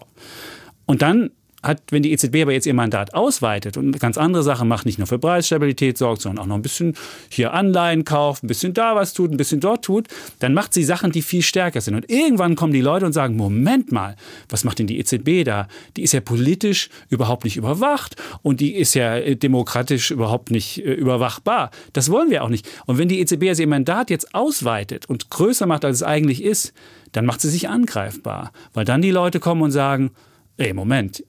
Und 0.87 1.03
dann 1.03 1.31
hat, 1.62 1.83
wenn 1.91 2.03
die 2.03 2.12
EZB 2.12 2.43
aber 2.43 2.53
jetzt 2.53 2.67
ihr 2.67 2.75
Mandat 2.75 3.15
ausweitet 3.15 3.77
und 3.77 3.99
ganz 3.99 4.17
andere 4.17 4.43
Sachen 4.43 4.69
macht, 4.69 4.87
nicht 4.87 4.99
nur 4.99 5.07
für 5.09 5.19
Preisstabilität 5.19 5.99
sorgt, 5.99 6.23
sondern 6.23 6.45
auch 6.45 6.47
noch 6.47 6.55
ein 6.55 6.62
bisschen 6.62 6.95
hier 7.29 7.53
Anleihen 7.53 8.05
kauft, 8.05 8.45
ein 8.45 8.47
bisschen 8.47 8.75
da 8.75 8.95
was 8.95 9.12
tut, 9.12 9.33
ein 9.33 9.37
bisschen 9.37 9.61
dort 9.61 9.85
tut, 9.85 10.07
dann 10.38 10.55
macht 10.55 10.73
sie 10.73 10.85
Sachen, 10.85 11.11
die 11.11 11.23
viel 11.23 11.43
stärker 11.43 11.81
sind. 11.81 11.95
Und 11.95 12.11
irgendwann 12.11 12.55
kommen 12.55 12.73
die 12.73 12.81
Leute 12.81 13.07
und 13.07 13.12
sagen, 13.12 13.37
Moment 13.37 13.91
mal, 13.91 14.15
was 14.49 14.65
macht 14.65 14.79
denn 14.79 14.87
die 14.87 14.99
EZB 14.99 15.45
da? 15.45 15.67
Die 15.97 16.03
ist 16.03 16.12
ja 16.12 16.21
politisch 16.21 16.91
überhaupt 17.09 17.45
nicht 17.45 17.57
überwacht 17.57 18.17
und 18.43 18.61
die 18.61 18.75
ist 18.75 18.95
ja 18.95 19.17
äh, 19.17 19.35
demokratisch 19.37 20.11
überhaupt 20.11 20.50
nicht 20.50 20.85
äh, 20.85 20.93
überwachbar. 20.93 21.71
Das 21.93 22.11
wollen 22.11 22.31
wir 22.31 22.45
auch 22.45 22.49
nicht. 22.50 22.69
Und 22.87 22.99
wenn 22.99 23.09
die 23.09 23.21
EZB 23.21 23.49
also 23.49 23.62
ihr 23.62 23.69
Mandat 23.69 24.11
jetzt 24.11 24.35
ausweitet 24.35 25.07
und 25.07 25.31
größer 25.31 25.67
macht, 25.67 25.85
als 25.85 25.97
es 25.97 26.03
eigentlich 26.05 26.43
ist, 26.43 26.73
dann 27.12 27.27
macht 27.27 27.41
sie 27.41 27.49
sich 27.49 27.69
angreifbar. 27.69 28.53
Weil 28.75 28.85
dann 28.85 29.03
die 29.03 29.11
Leute 29.11 29.41
kommen 29.41 29.62
und 29.62 29.71
sagen, 29.71 30.11
ey, 30.59 30.75
Moment, 30.75 31.25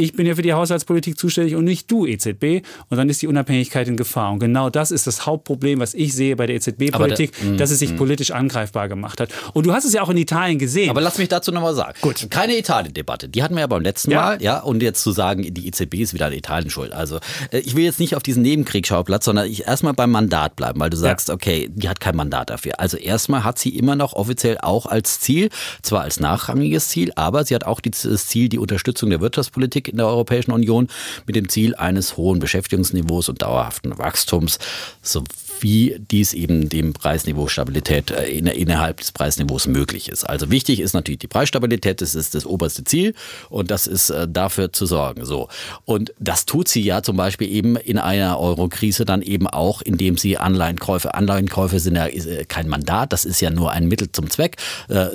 ich 0.00 0.14
bin 0.14 0.26
ja 0.26 0.34
für 0.34 0.42
die 0.42 0.52
Haushaltspolitik 0.52 1.18
zuständig 1.18 1.54
und 1.54 1.64
nicht 1.64 1.90
du, 1.90 2.06
EZB. 2.06 2.66
Und 2.88 2.96
dann 2.96 3.08
ist 3.08 3.20
die 3.22 3.26
Unabhängigkeit 3.26 3.86
in 3.86 3.96
Gefahr. 3.96 4.32
Und 4.32 4.38
genau 4.38 4.70
das 4.70 4.90
ist 4.90 5.06
das 5.06 5.26
Hauptproblem, 5.26 5.78
was 5.80 5.94
ich 5.94 6.14
sehe 6.14 6.36
bei 6.36 6.46
der 6.46 6.56
EZB-Politik, 6.56 7.32
da, 7.38 7.56
dass 7.56 7.70
es 7.70 7.78
sich 7.78 7.92
mm. 7.92 7.96
politisch 7.96 8.30
angreifbar 8.30 8.88
gemacht 8.88 9.20
hat. 9.20 9.30
Und 9.52 9.66
du 9.66 9.72
hast 9.72 9.84
es 9.84 9.92
ja 9.92 10.02
auch 10.02 10.08
in 10.08 10.16
Italien 10.16 10.58
gesehen. 10.58 10.90
Aber 10.90 11.00
lass 11.00 11.18
mich 11.18 11.28
dazu 11.28 11.52
nochmal 11.52 11.74
sagen. 11.74 11.98
Gut. 12.00 12.28
Keine 12.30 12.56
Italien-Debatte. 12.56 13.28
Die 13.28 13.42
hatten 13.42 13.54
wir 13.54 13.60
ja 13.60 13.66
beim 13.66 13.82
letzten 13.82 14.10
ja. 14.10 14.20
Mal. 14.20 14.42
Ja, 14.42 14.60
und 14.60 14.82
jetzt 14.82 15.02
zu 15.02 15.12
sagen, 15.12 15.42
die 15.42 15.68
EZB 15.68 15.94
ist 15.96 16.14
wieder 16.14 16.26
an 16.26 16.32
Italien 16.32 16.70
schuld. 16.70 16.92
Also, 16.92 17.18
äh, 17.50 17.58
ich 17.58 17.76
will 17.76 17.84
jetzt 17.84 18.00
nicht 18.00 18.16
auf 18.16 18.22
diesen 18.22 18.42
Nebenkriegsschauplatz, 18.42 19.26
sondern 19.26 19.46
ich 19.46 19.66
erstmal 19.66 19.92
beim 19.92 20.10
Mandat 20.10 20.56
bleiben, 20.56 20.80
weil 20.80 20.90
du 20.90 20.96
sagst, 20.96 21.28
ja. 21.28 21.34
okay, 21.34 21.68
die 21.70 21.88
hat 21.88 22.00
kein 22.00 22.16
Mandat 22.16 22.50
dafür. 22.50 22.80
Also, 22.80 22.96
erstmal 22.96 23.44
hat 23.44 23.58
sie 23.58 23.76
immer 23.76 23.96
noch 23.96 24.14
offiziell 24.14 24.58
auch 24.58 24.86
als 24.86 25.20
Ziel, 25.20 25.50
zwar 25.82 26.02
als 26.02 26.20
nachrangiges 26.20 26.88
Ziel, 26.88 27.12
aber 27.16 27.44
sie 27.44 27.54
hat 27.54 27.64
auch 27.64 27.80
das 27.80 28.26
Ziel, 28.26 28.48
die 28.48 28.58
Unterstützung 28.58 29.10
der 29.10 29.20
Wirtschaftspolitik 29.20 29.89
in 29.90 29.98
der 29.98 30.06
Europäischen 30.06 30.52
Union 30.52 30.88
mit 31.26 31.36
dem 31.36 31.48
Ziel 31.48 31.74
eines 31.74 32.16
hohen 32.16 32.38
Beschäftigungsniveaus 32.40 33.28
und 33.28 33.42
dauerhaften 33.42 33.96
Wachstums, 33.98 34.58
sowie 35.02 35.26
dies 35.62 36.32
eben 36.32 36.68
dem 36.68 36.92
Preisniveau 36.92 37.48
Stabilität 37.48 38.10
äh, 38.10 38.28
innerhalb 38.28 38.98
des 38.98 39.12
Preisniveaus 39.12 39.66
möglich 39.66 40.08
ist. 40.08 40.24
Also 40.24 40.50
wichtig 40.50 40.80
ist 40.80 40.92
natürlich 40.92 41.18
die 41.18 41.26
Preisstabilität, 41.26 42.00
das 42.00 42.14
ist 42.14 42.34
das 42.34 42.46
oberste 42.46 42.84
Ziel 42.84 43.14
und 43.48 43.70
das 43.70 43.86
ist 43.86 44.10
äh, 44.10 44.26
dafür 44.28 44.72
zu 44.72 44.86
sorgen. 44.86 45.24
So. 45.24 45.48
Und 45.84 46.12
das 46.18 46.46
tut 46.46 46.68
sie 46.68 46.82
ja 46.82 47.02
zum 47.02 47.16
Beispiel 47.16 47.48
eben 47.48 47.76
in 47.76 47.98
einer 47.98 48.38
Euro-Krise 48.38 49.04
dann 49.04 49.22
eben 49.22 49.46
auch, 49.46 49.82
indem 49.82 50.16
sie 50.16 50.38
Anleihenkäufe, 50.38 51.14
Anleihenkäufe 51.14 51.80
sind 51.80 51.96
ja 51.96 52.06
äh, 52.06 52.44
kein 52.46 52.68
Mandat, 52.68 53.12
das 53.12 53.24
ist 53.24 53.40
ja 53.40 53.50
nur 53.50 53.72
ein 53.72 53.88
Mittel 53.88 54.10
zum 54.12 54.30
Zweck. 54.30 54.56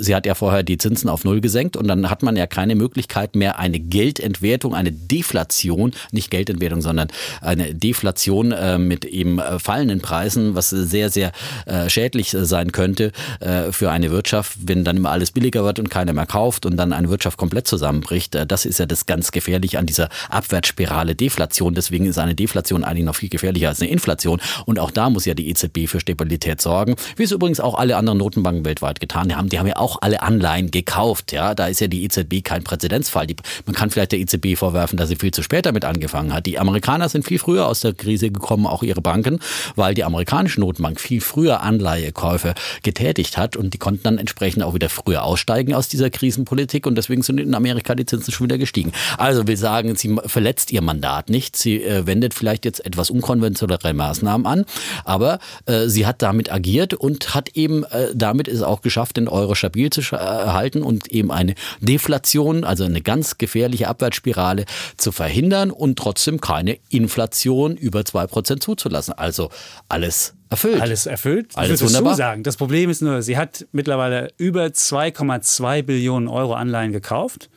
Sie 0.00 0.14
hat 0.14 0.26
ja 0.26 0.34
vorher 0.34 0.62
die 0.62 0.78
Zinsen 0.78 1.08
auf 1.08 1.24
Null 1.24 1.40
gesenkt 1.40 1.76
und 1.76 1.86
dann 1.88 2.10
hat 2.10 2.22
man 2.22 2.36
ja 2.36 2.46
keine 2.46 2.74
Möglichkeit 2.74 3.34
mehr, 3.34 3.58
eine 3.58 3.78
Geldentwertung, 3.78 4.74
eine 4.74 4.92
Deflation, 4.92 5.92
nicht 6.12 6.30
Geldentwertung, 6.30 6.82
sondern 6.82 7.08
eine 7.40 7.74
Deflation 7.74 8.52
äh, 8.52 8.78
mit 8.78 9.04
eben 9.04 9.38
äh, 9.38 9.58
fallenden 9.58 10.00
Preisen, 10.00 10.35
was 10.36 10.70
sehr, 10.70 11.10
sehr 11.10 11.32
äh, 11.66 11.88
schädlich 11.88 12.30
sein 12.38 12.72
könnte 12.72 13.12
äh, 13.40 13.72
für 13.72 13.90
eine 13.90 14.10
Wirtschaft, 14.10 14.56
wenn 14.64 14.84
dann 14.84 14.98
immer 14.98 15.10
alles 15.10 15.30
billiger 15.30 15.64
wird 15.64 15.78
und 15.78 15.90
keiner 15.90 16.12
mehr 16.12 16.26
kauft 16.26 16.66
und 16.66 16.76
dann 16.76 16.92
eine 16.92 17.10
Wirtschaft 17.10 17.38
komplett 17.38 17.66
zusammenbricht. 17.66 18.34
Äh, 18.34 18.46
das 18.46 18.64
ist 18.64 18.78
ja 18.78 18.86
das 18.86 19.06
ganz 19.06 19.32
Gefährliche 19.32 19.78
an 19.78 19.86
dieser 19.86 20.08
Abwärtsspirale 20.30 21.14
Deflation. 21.14 21.74
Deswegen 21.74 22.06
ist 22.06 22.18
eine 22.18 22.34
Deflation 22.34 22.84
eigentlich 22.84 23.04
noch 23.04 23.16
viel 23.16 23.28
gefährlicher 23.28 23.68
als 23.68 23.80
eine 23.80 23.90
Inflation. 23.90 24.40
Und 24.64 24.78
auch 24.78 24.90
da 24.90 25.10
muss 25.10 25.24
ja 25.24 25.34
die 25.34 25.48
EZB 25.48 25.88
für 25.88 26.00
Stabilität 26.00 26.60
sorgen, 26.60 26.96
wie 27.16 27.24
es 27.24 27.32
übrigens 27.32 27.60
auch 27.60 27.74
alle 27.74 27.96
anderen 27.96 28.18
Notenbanken 28.18 28.64
weltweit 28.64 29.00
getan 29.00 29.34
haben. 29.36 29.48
Die 29.48 29.58
haben 29.58 29.66
ja 29.66 29.76
auch 29.76 29.98
alle 30.00 30.22
Anleihen 30.22 30.70
gekauft. 30.70 31.32
Ja, 31.32 31.54
da 31.54 31.66
ist 31.66 31.80
ja 31.80 31.88
die 31.88 32.04
EZB 32.04 32.42
kein 32.44 32.64
Präzedenzfall. 32.64 33.26
Die, 33.26 33.36
man 33.64 33.74
kann 33.74 33.90
vielleicht 33.90 34.12
der 34.12 34.18
EZB 34.20 34.56
vorwerfen, 34.56 34.96
dass 34.96 35.08
sie 35.08 35.16
viel 35.16 35.32
zu 35.32 35.42
spät 35.42 35.66
damit 35.66 35.84
angefangen 35.84 36.32
hat. 36.32 36.46
Die 36.46 36.58
Amerikaner 36.58 37.08
sind 37.08 37.24
viel 37.24 37.38
früher 37.38 37.66
aus 37.66 37.80
der 37.80 37.94
Krise 37.94 38.30
gekommen, 38.30 38.66
auch 38.66 38.82
ihre 38.82 39.00
Banken, 39.00 39.40
weil 39.74 39.94
die 39.94 40.04
amerikanische 40.26 40.60
Notenbank 40.60 41.00
viel 41.00 41.20
früher 41.20 41.60
Anleihekäufe 41.60 42.54
getätigt 42.82 43.36
hat 43.36 43.56
und 43.56 43.74
die 43.74 43.78
konnten 43.78 44.02
dann 44.02 44.18
entsprechend 44.18 44.64
auch 44.64 44.74
wieder 44.74 44.88
früher 44.88 45.22
aussteigen 45.22 45.72
aus 45.72 45.88
dieser 45.88 46.10
Krisenpolitik 46.10 46.86
und 46.86 46.96
deswegen 46.96 47.22
sind 47.22 47.38
in 47.38 47.54
Amerika 47.54 47.94
die 47.94 48.06
Zinsen 48.06 48.32
schon 48.32 48.46
wieder 48.46 48.58
gestiegen. 48.58 48.92
Also 49.18 49.46
wir 49.46 49.56
sagen, 49.56 49.94
sie 49.94 50.16
verletzt 50.26 50.72
ihr 50.72 50.82
Mandat 50.82 51.30
nicht. 51.30 51.56
Sie 51.56 51.82
äh, 51.82 52.06
wendet 52.06 52.34
vielleicht 52.34 52.64
jetzt 52.64 52.84
etwas 52.84 53.10
unkonventionellere 53.10 53.94
Maßnahmen 53.94 54.46
an, 54.46 54.64
aber 55.04 55.38
äh, 55.66 55.86
sie 55.86 56.06
hat 56.06 56.22
damit 56.22 56.50
agiert 56.50 56.94
und 56.94 57.34
hat 57.34 57.50
eben 57.50 57.84
äh, 57.84 58.08
damit 58.14 58.48
es 58.48 58.62
auch 58.62 58.82
geschafft, 58.82 59.16
den 59.16 59.28
Euro 59.28 59.54
stabil 59.54 59.90
zu 59.90 60.00
erhalten 60.16 60.82
und 60.82 61.06
eben 61.08 61.30
eine 61.30 61.54
Deflation, 61.80 62.64
also 62.64 62.84
eine 62.84 63.00
ganz 63.00 63.38
gefährliche 63.38 63.88
Abwärtsspirale 63.88 64.64
zu 64.96 65.12
verhindern 65.12 65.70
und 65.70 65.98
trotzdem 65.98 66.40
keine 66.40 66.78
Inflation 66.88 67.76
über 67.76 68.00
2% 68.00 68.60
zuzulassen. 68.60 69.14
Also 69.14 69.50
alles 69.88 70.15
erfüllt. 70.50 70.80
Alles 70.80 71.06
erfüllt. 71.06 71.52
Alles 71.54 71.82
wunderbar. 71.82 72.14
sagen. 72.14 72.42
Das 72.42 72.56
Problem 72.56 72.90
ist 72.90 73.02
nur, 73.02 73.22
sie 73.22 73.36
hat 73.36 73.66
mittlerweile 73.72 74.28
über 74.36 74.66
2,2 74.66 75.82
Billionen 75.82 76.28
Euro 76.28 76.54
Anleihen 76.54 76.92
gekauft 76.92 77.48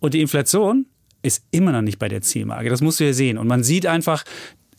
und 0.00 0.14
die 0.14 0.20
Inflation 0.20 0.86
ist 1.22 1.44
immer 1.50 1.72
noch 1.72 1.82
nicht 1.82 1.98
bei 1.98 2.08
der 2.08 2.22
Zielmarke. 2.22 2.70
Das 2.70 2.80
musst 2.80 3.00
du 3.00 3.04
ja 3.04 3.12
sehen. 3.12 3.36
Und 3.36 3.46
man 3.46 3.62
sieht 3.62 3.86
einfach, 3.86 4.24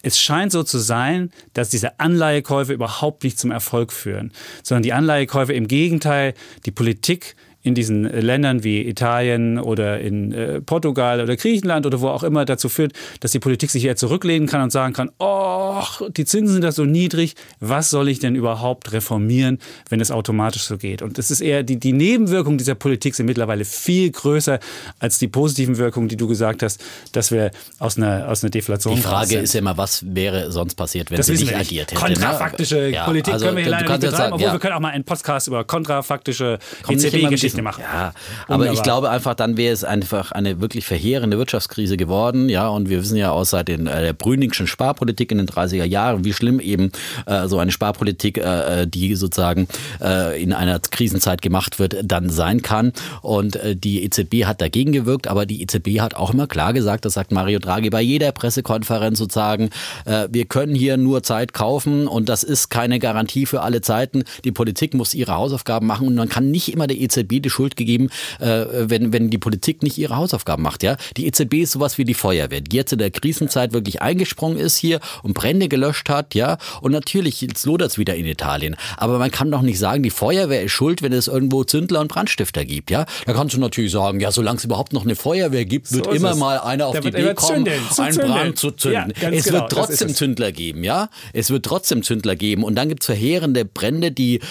es 0.02 0.20
scheint 0.20 0.52
so 0.52 0.64
zu 0.64 0.80
sein, 0.80 1.30
dass 1.54 1.70
diese 1.70 2.00
Anleihekäufe 2.00 2.74
überhaupt 2.74 3.24
nicht 3.24 3.38
zum 3.38 3.52
Erfolg 3.52 3.92
führen, 3.92 4.32
sondern 4.64 4.84
die 4.84 4.94
Anleihekäufe 4.94 5.54
im 5.54 5.68
Gegenteil, 5.68 6.34
die 6.66 6.72
Politik 6.72 7.36
in 7.64 7.76
diesen 7.76 8.04
Ländern 8.04 8.64
wie 8.64 8.82
Italien 8.88 9.60
oder 9.60 10.00
in 10.00 10.32
äh, 10.32 10.62
Portugal 10.62 11.22
oder 11.22 11.36
Griechenland 11.36 11.86
oder 11.86 12.02
wo 12.02 12.08
auch 12.08 12.24
immer 12.24 12.46
dazu 12.46 12.70
führt, 12.70 12.94
dass 13.20 13.32
die 13.32 13.40
Politik 13.40 13.70
sich 13.70 13.86
eher 13.86 13.96
zurücklehnen 13.96 14.48
kann 14.48 14.62
und 14.62 14.72
sagen 14.72 14.94
kann, 14.94 15.12
oh, 15.20 15.84
die 16.18 16.26
Zinsen 16.26 16.54
sind 16.54 16.64
da 16.64 16.72
so 16.72 16.86
niedrig, 16.86 17.36
was 17.60 17.90
soll 17.90 18.10
ich 18.10 18.20
denn 18.20 18.36
überhaupt 18.36 18.92
reformieren, 18.94 19.60
wenn 19.90 20.00
es 20.00 20.10
automatisch 20.10 20.64
so 20.64 20.78
geht? 20.78 21.02
Und 21.02 21.20
es 21.20 21.30
ist 21.30 21.42
eher, 21.42 21.62
die, 21.62 21.80
die 21.80 21.94
Nebenwirkungen 21.94 22.58
dieser 22.58 22.76
Politik 22.76 23.14
sind 23.14 23.28
mittlerweile 23.28 23.64
viel 23.64 24.10
größer 24.12 24.60
als 25.00 25.20
die 25.20 25.28
positiven 25.28 25.78
Wirkungen, 25.78 26.08
die 26.08 26.18
du 26.18 26.28
gesagt 26.28 26.64
hast, 26.64 26.84
dass 27.12 27.32
wir 27.32 27.52
aus 27.78 27.98
einer, 27.98 28.28
aus 28.28 28.44
einer 28.44 28.50
Deflation 28.50 28.96
Die 28.96 29.02
Frage 29.02 29.38
ist 29.38 29.54
ja 29.54 29.60
immer, 29.60 29.78
was 29.78 30.04
wäre 30.08 30.52
sonst 30.52 30.76
passiert, 30.76 31.12
wenn 31.12 31.18
das 31.18 31.28
sie 31.28 31.34
nicht 31.34 31.56
agiert 31.56 31.92
hätte? 31.92 32.02
Ne? 32.02 32.14
Kontrafaktische 32.14 32.76
ne? 32.76 33.02
Politik 33.06 33.28
ja, 33.28 33.34
also, 33.34 33.46
können 33.46 33.58
wir 33.58 33.64
hier 33.64 33.72
leider 33.72 33.90
nicht 33.90 34.02
betreiben, 34.02 34.18
sagen, 34.18 34.34
obwohl 34.34 34.48
ja. 34.48 34.54
wir 34.54 34.60
können 34.60 34.74
auch 34.74 34.80
mal 34.80 34.90
einen 34.90 35.04
Podcast 35.04 35.48
über 35.48 35.64
kontrafaktische 35.64 36.58
EZB-Geschichte 36.90 37.51
Geschichte 37.52 37.62
machen. 37.62 37.82
Ja, 37.82 38.14
aber 38.48 38.56
Wunderbar. 38.56 38.74
ich 38.74 38.84
glaube 38.84 39.10
einfach, 39.10 39.36
dann 39.36 39.58
wäre 39.58 39.74
es 39.74 39.84
einfach 39.84 40.32
eine 40.32 40.62
wirklich 40.62 40.86
verheerende 40.86 41.38
Wirtschaftskrise 41.38 41.98
geworden. 41.98 42.50
Ja, 42.50 42.68
und 42.70 42.90
wir 42.90 43.02
wissen 43.02 43.18
ja 43.18 43.32
aus 43.32 43.52
seit 43.52 43.68
den, 43.68 43.88
äh, 43.88 44.02
der 44.02 44.14
Brüningschen 44.14 44.68
Sparpolitik 44.68 45.32
in 45.32 45.38
den 45.38 45.48
30er 45.48 45.84
Jahren, 45.84 46.26
wie 46.26 46.34
schlimm 46.34 46.60
eben 46.60 46.92
äh, 47.26 47.48
so 47.48 47.60
eine 47.60 47.72
Sparpolitik, 47.72 48.38
äh, 48.38 48.82
äh, 48.82 48.88
die 48.88 49.16
sozusagen 49.16 49.68
äh, 50.02 50.42
in 50.42 50.54
einer 50.54 50.80
Krisenzeit 50.80 51.42
gemacht 51.42 51.80
wird, 51.80 51.98
dann 52.04 52.30
sein 52.30 52.62
kann. 52.62 52.94
Und 53.22 53.56
äh, 53.58 53.76
die 53.76 54.04
EZB 54.04 54.46
hat 54.46 54.62
dagegen 54.62 54.92
gewirkt, 54.92 55.28
aber 55.28 55.46
die 55.46 55.62
EZB 55.62 56.00
hat 56.00 56.16
auch 56.16 56.34
immer 56.34 56.48
klar 56.48 56.74
gesagt, 56.74 57.06
das 57.06 57.14
sagt 57.14 57.32
Mario 57.32 57.60
Draghi 57.60 57.90
bei 57.90 58.02
jeder 58.02 58.32
Pressekonferenz 58.32 59.18
sozusagen, 59.18 59.70
äh, 60.06 60.28
wir 60.32 60.46
können 60.46 60.76
hier 60.76 60.98
nur 60.98 61.24
Zeit 61.24 61.54
kaufen 61.54 62.08
und 62.08 62.30
das 62.30 62.44
ist 62.44 62.70
keine 62.70 63.00
Garantie 63.00 63.46
für 63.46 63.62
alle 63.62 63.82
Zeiten. 63.82 64.24
Die 64.44 64.52
Politik 64.52 64.94
muss 64.94 65.14
ihre 65.14 65.34
Hausaufgaben 65.34 65.88
machen 65.88 66.08
und 66.08 66.16
man 66.16 66.30
kann 66.30 66.52
nicht 66.52 66.72
immer 66.72 66.88
der 66.88 67.00
EZB 67.00 67.41
die 67.42 67.50
Schuld 67.50 67.76
gegeben, 67.76 68.10
äh, 68.40 68.66
wenn, 68.72 69.14
wenn 69.14 69.30
die 69.30 69.38
Politik 69.38 69.84
nicht 69.84 69.98
ihre 69.98 70.16
Hausaufgaben 70.16 70.64
macht. 70.64 70.84
Ja? 70.84 70.98
Die 71.18 71.28
EZB 71.28 71.56
ist 71.56 71.72
sowas 71.72 71.98
wie 71.98 72.06
die 72.06 72.14
Feuerwehr, 72.14 72.62
die 72.62 72.76
jetzt 72.76 72.94
in 72.94 73.00
der 73.00 73.12
Krisenzeit 73.12 73.74
wirklich 73.74 74.02
eingesprungen 74.02 74.58
ist 74.58 74.78
hier 74.78 75.00
und 75.24 75.34
Brände 75.34 75.68
gelöscht 75.68 76.10
hat. 76.10 76.36
Ja? 76.36 76.58
Und 76.82 76.92
natürlich, 76.92 77.42
jetzt 77.42 77.66
lodert 77.66 77.92
es 77.92 77.98
wieder 77.98 78.16
in 78.16 78.26
Italien. 78.26 78.76
Aber 78.98 79.20
man 79.20 79.32
kann 79.32 79.52
doch 79.52 79.62
nicht 79.62 79.80
sagen, 79.80 80.04
die 80.04 80.10
Feuerwehr 80.10 80.64
ist 80.64 80.72
schuld, 80.72 81.02
wenn 81.02 81.14
es 81.14 81.28
irgendwo 81.28 81.64
Zündler 81.64 82.02
und 82.02 82.08
Brandstifter 82.08 82.66
gibt. 82.66 82.92
Ja? 82.92 83.06
Da 83.26 83.34
kannst 83.34 83.56
du 83.56 83.60
natürlich 83.60 83.92
sagen, 83.92 84.20
ja, 84.20 84.32
solange 84.32 84.58
es 84.58 84.66
überhaupt 84.66 84.94
noch 84.94 85.04
eine 85.04 85.16
Feuerwehr 85.16 85.66
gibt, 85.66 85.92
wird 85.92 86.06
so 86.06 86.12
immer 86.12 86.32
es. 86.32 86.38
mal 86.38 86.60
einer 86.60 86.88
auf 86.88 86.94
der 86.94 87.02
die 87.02 87.08
Idee 87.10 87.34
kommen, 87.34 87.66
zündeln, 87.66 87.82
einen 87.98 88.14
zündeln. 88.14 88.32
Brand 88.32 88.60
zu 88.60 88.72
zünden. 88.72 89.14
Ja, 89.22 89.30
es 89.30 89.46
genau, 89.46 89.62
wird 89.62 89.72
trotzdem 89.72 90.14
Zündler 90.14 90.52
geben, 90.52 90.84
ja? 90.84 91.10
Es 91.34 91.50
wird 91.50 91.66
trotzdem 91.66 92.04
Zündler 92.04 92.36
geben. 92.36 92.64
Und 92.64 92.76
dann 92.76 92.90
gibt 92.90 93.04
es 93.04 93.06
verheerende 93.08 93.66
Brände, 93.66 94.12
die 94.12 94.36
äh, 94.36 94.42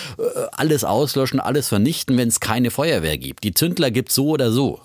alles 0.53 0.85
auslöschen, 0.85 1.41
alles 1.41 1.69
vernichten, 1.69 2.17
wenn 2.17 2.29
es 2.29 2.41
keine 2.41 2.71
Feuerwehr 2.71 2.80
gibt. 3.17 3.45
Die 3.45 3.55
Zündler 3.55 3.91
gibt 3.91 4.09
es 4.11 4.15
so 4.15 4.29
oder 4.29 4.51
so. 4.51 4.81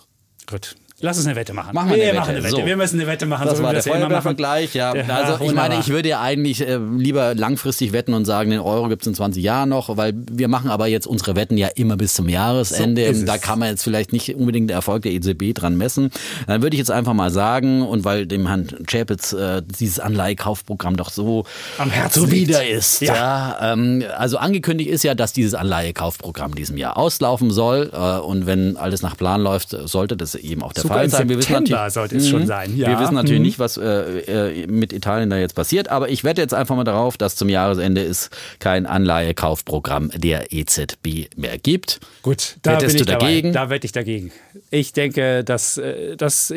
Gut. 0.48 0.76
Lass 1.06 1.18
uns 1.18 1.28
eine 1.28 1.36
Wette 1.36 1.54
machen. 1.54 1.76
Machen 1.76 1.91
wir, 1.91 1.98
wir 1.98 2.10
eine 2.10 2.20
machen 2.20 2.32
eine 2.32 2.44
Wette. 2.44 2.56
So. 2.56 2.65
Wir 2.65 2.78
müssen 2.78 3.00
eine 3.00 3.08
Wette 3.08 3.28
machen. 3.28 3.46
Das 3.46 3.60
so 3.60 3.63
war 3.63 3.74
der 3.74 3.84
Feuerwehrvergleich. 3.84 4.74
Ja. 4.74 4.91
Also 4.91 5.46
ich 5.46 5.54
meine, 5.54 5.80
ich 5.80 5.89
würde 5.89 6.10
ja 6.10 6.20
eigentlich 6.20 6.68
äh, 6.68 6.80
lieber 6.98 7.36
langfristig 7.36 7.94
wetten 7.94 8.15
und 8.15 8.26
sagen, 8.26 8.50
den 8.50 8.60
Euro 8.60 8.89
gibt 8.89 9.04
es 9.04 9.08
in 9.08 9.13
20 9.13 9.44
Jahren 9.44 9.70
noch, 9.70 9.96
weil 9.98 10.15
wir 10.15 10.48
machen 10.48 10.72
aber 10.72 10.88
jetzt 10.88 11.06
unsere 11.06 11.36
Wetten 11.36 11.58
ja 11.58 11.68
immer 11.76 11.96
bis 11.96 12.15
zum 12.15 12.28
Jahresende. 12.28 13.13
So 13.13 13.24
da 13.24 13.38
kann 13.38 13.60
man 13.60 13.70
jetzt 13.70 13.84
vielleicht 13.84 14.13
nicht 14.13 14.36
unbedingt 14.36 14.72
den 14.72 14.76
Erfolg 14.76 15.04
der 15.04 15.12
EZB 15.12 15.54
dran 15.54 15.78
messen. 15.78 16.10
Dann 16.48 16.63
würde 16.63 16.76
ich 16.76 16.80
jetzt 16.80 16.89
einfach 16.89 17.13
mal 17.13 17.30
sagen, 17.30 17.84
und 17.84 18.04
weil 18.04 18.26
dem 18.26 18.48
Herrn 18.48 18.68
Chapitz 18.88 19.32
äh, 19.34 19.62
dieses 19.62 20.00
Anleihekaufprogramm 20.00 20.98
doch 20.98 21.12
so 21.12 21.46
am 21.78 21.91
Herzen 21.91 22.24
zuwider 22.24 22.68
ist. 22.68 23.02
Ja. 23.02 23.13
ja 23.13 23.74
ähm, 23.74 24.04
also 24.18 24.38
angekündigt 24.38 24.89
ist 24.89 25.04
ja, 25.04 25.13
dass 25.13 25.34
dieses 25.34 25.54
Anleihekaufprogramm 25.54 26.56
diesem 26.56 26.78
Jahr 26.78 26.98
auslaufen 26.98 27.52
soll. 27.52 27.91
Äh, 27.94 28.20
und 28.22 28.48
wenn 28.48 28.76
alles 28.76 29.04
nach 29.04 29.15
Plan 29.15 29.41
läuft, 29.41 29.70
sollte 29.70 30.18
das 30.18 30.34
eben 30.34 30.63
auch 30.63 30.74
der 30.74 30.82
Super 30.82 30.95
Fall 30.95 30.95
sein. 31.10 31.30
Wir 31.30 31.38
wissen 31.38 31.54
natürlich, 31.54 31.94
sollte 31.94 32.18
es 32.18 32.30
schon 32.30 32.42
mhm. 32.42 32.48
sein. 32.48 32.78
Ja. 32.78 32.90
Wir 32.90 33.00
wissen 33.00 33.16
natürlich 33.16 33.40
mhm. 33.40 33.46
nicht, 33.46 33.60
was 33.60 33.78
äh, 33.78 34.62
äh, 34.62 34.68
mit 34.68 34.94
Italien 34.94 35.30
da 35.30 35.38
jetzt 35.38 35.56
passiert, 35.56 35.90
aber 35.90 36.10
ich 36.10 36.24
wette 36.24 36.42
jetzt 36.42 36.54
einfach 36.54 36.76
mal 36.76 36.84
darauf, 36.84 37.18
dass 37.18 37.36
zum 37.36 37.50
Jahresende 37.50 38.02
es 38.02 38.30
kein 38.60 38.86
Anleihekaufprogramm 38.86 40.12
der 40.16 40.52
EZB 40.54 41.30
mehr 41.36 41.58
gibt. 41.58 42.00
Gut, 42.22 42.58
da 42.62 42.74
Wettest 42.74 42.88
bin 42.88 42.96
ich 42.96 43.06
du 43.06 43.20
dagegen? 43.20 43.54
Dabei. 43.54 43.66
Da 43.66 43.70
wette 43.70 43.86
ich 43.86 43.92
dagegen. 43.92 44.32
Ich 44.70 44.94
denke, 44.94 45.44
dass, 45.44 45.78
äh, 45.78 46.16
dass 46.18 46.54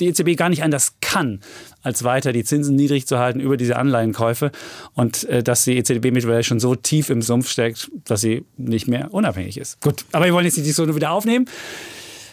die 0.00 0.06
EZB 0.06 0.36
gar 0.36 0.48
nicht 0.48 0.62
anders 0.62 0.94
kann, 1.00 1.40
als 1.82 2.02
weiter 2.02 2.32
die 2.32 2.44
Zinsen 2.44 2.76
niedrig 2.76 3.06
zu 3.06 3.18
halten 3.18 3.40
über 3.40 3.56
diese 3.56 3.76
Anleihenkäufe 3.76 4.50
und 4.94 5.24
äh, 5.24 5.42
dass 5.42 5.64
die 5.64 5.76
EZB 5.76 6.10
mittlerweile 6.12 6.42
schon 6.42 6.60
so 6.60 6.74
tief 6.74 7.10
im 7.10 7.22
Sumpf 7.22 7.48
steckt, 7.48 7.90
dass 8.04 8.20
sie 8.20 8.44
nicht 8.56 8.88
mehr 8.88 9.12
unabhängig 9.12 9.58
ist. 9.58 9.80
Gut, 9.80 10.04
aber 10.12 10.24
wir 10.24 10.32
wollen 10.32 10.46
jetzt 10.46 10.56
nicht 10.56 10.64
die 10.64 10.70
Diskussion 10.70 10.94
wieder 10.96 11.10
aufnehmen. 11.10 11.46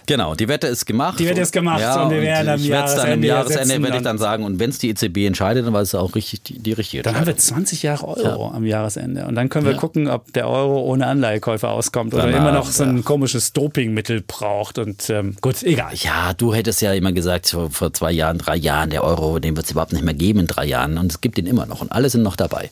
Genau, 0.06 0.36
die 0.36 0.48
Wette 0.48 0.68
ist 0.68 0.86
gemacht. 0.86 1.20
Die 1.20 1.28
Wette 1.28 1.42
ist 1.42 1.52
gemacht 1.52 1.82
ja, 1.82 2.04
und 2.04 2.12
wir 2.12 2.22
werden 2.22 2.50
am 2.50 2.60
Jahresende, 2.60 3.02
dann, 3.02 3.14
am 3.14 3.24
Jahresende 3.24 3.84
werde 3.84 3.98
ich 3.98 4.04
dann 4.04 4.18
sagen, 4.18 4.44
und 4.44 4.60
wenn 4.60 4.70
es 4.70 4.78
die 4.78 4.90
EZB 4.90 5.26
entscheidet, 5.28 5.66
dann 5.66 5.74
war 5.74 5.82
es 5.82 5.96
auch 5.96 6.16
richtig 6.16 6.44
die, 6.44 6.60
die 6.60 6.74
richtige 6.74 7.04
Dann 7.04 7.16
haben 7.16 7.28
wir 7.28 7.38
20 7.38 7.84
Jahre 7.84 8.08
Euro 8.08 8.50
ja. 8.50 8.52
am 8.52 8.66
Jahresende 8.66 9.26
und 9.26 9.36
dann 9.36 9.50
können 9.50 9.66
wir 9.66 9.74
ja. 9.74 9.78
gucken, 9.78 10.08
ob 10.08 10.32
der 10.34 10.48
Euro 10.48 10.82
ohne 10.82 11.08
Anleihekäufer 11.08 11.70
auskommt 11.70 12.14
oder 12.14 12.28
immer 12.28 12.52
noch 12.52 12.66
so 12.66 12.84
ein 12.84 13.04
komisches 13.04 13.54
Dopingmittel 13.54 14.22
braucht 14.22 14.78
und 14.78 15.10
ähm, 15.10 15.36
gut, 15.42 15.64
egal. 15.64 15.94
Ja, 15.96 16.34
du 16.34 16.54
hättest 16.54 16.82
ja 16.82 16.94
immer 16.94 17.12
gesagt, 17.12 17.50
vor, 17.50 17.70
vor 17.70 17.94
zwei 17.94 18.12
Jahren, 18.12 18.38
drei 18.38 18.56
Jahren, 18.56 18.90
der 18.90 19.04
Euro, 19.04 19.40
den 19.40 19.56
wird 19.56 19.66
es 19.66 19.72
überhaupt 19.72 19.94
nicht 19.94 20.04
mehr 20.04 20.14
geben 20.14 20.40
in 20.42 20.48
drei 20.48 20.66
Jahren 20.66 20.98
und 20.98 21.12
es 21.12 21.22
gibt 21.22 21.38
ihn 21.38 21.46
immer 21.46 21.66
noch 21.66 21.82
und 21.82 21.92
alle 21.92 22.10
sind 22.10 22.24
noch 22.24 22.36
dabei. 22.36 22.70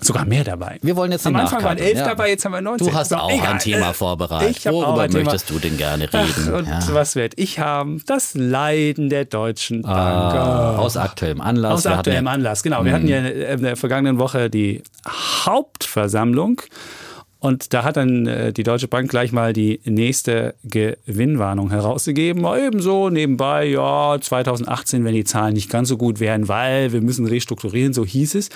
Sogar 0.00 0.26
mehr 0.26 0.44
dabei. 0.44 0.78
Wir 0.82 0.94
wollen 0.96 1.10
jetzt 1.12 1.26
Am 1.26 1.36
Anfang 1.36 1.62
waren 1.64 1.78
elf 1.78 1.98
ja. 1.98 2.04
dabei, 2.04 2.28
jetzt 2.30 2.44
haben 2.44 2.52
wir 2.52 2.60
19. 2.60 2.86
Du 2.86 2.94
hast 2.94 3.08
so, 3.08 3.16
auch 3.16 3.30
egal. 3.30 3.54
ein 3.54 3.58
Thema 3.58 3.92
vorbereitet. 3.92 4.64
Worüber 4.66 5.08
möchtest 5.08 5.50
du 5.50 5.58
denn 5.58 5.76
gerne 5.76 6.04
reden? 6.04 6.34
Ach, 6.48 6.52
und 6.52 6.68
ja. 6.68 6.80
was 6.90 7.16
werde 7.16 7.36
ich 7.38 7.58
haben? 7.58 8.02
Das 8.06 8.34
Leiden 8.34 9.08
der 9.08 9.24
Deutschen. 9.24 9.84
Ah, 9.84 10.76
aus 10.76 10.96
aktuellem 10.96 11.40
Anlass. 11.40 11.72
Aus 11.72 11.84
wir 11.84 11.92
aktuellem 11.92 12.26
Anlass, 12.28 12.62
genau. 12.62 12.84
Wir 12.84 12.92
hatten 12.92 13.08
ja 13.08 13.18
in 13.18 13.62
der 13.62 13.76
vergangenen 13.76 14.18
Woche 14.18 14.50
die 14.50 14.82
Hauptversammlung. 15.44 16.60
Und 17.38 17.74
da 17.74 17.84
hat 17.84 17.96
dann 17.96 18.26
äh, 18.26 18.52
die 18.52 18.62
Deutsche 18.62 18.88
Bank 18.88 19.10
gleich 19.10 19.30
mal 19.30 19.52
die 19.52 19.80
nächste 19.84 20.54
Gewinnwarnung 20.64 21.70
herausgegeben. 21.70 22.44
Ebenso 22.44 23.10
nebenbei, 23.10 23.66
ja, 23.66 24.18
2018, 24.20 25.04
wenn 25.04 25.14
die 25.14 25.24
Zahlen 25.24 25.54
nicht 25.54 25.70
ganz 25.70 25.88
so 25.88 25.96
gut 25.96 26.18
wären, 26.18 26.48
weil 26.48 26.92
wir 26.92 27.02
müssen 27.02 27.26
restrukturieren, 27.26 27.92
so 27.92 28.04
hieß 28.04 28.34
es. 28.36 28.48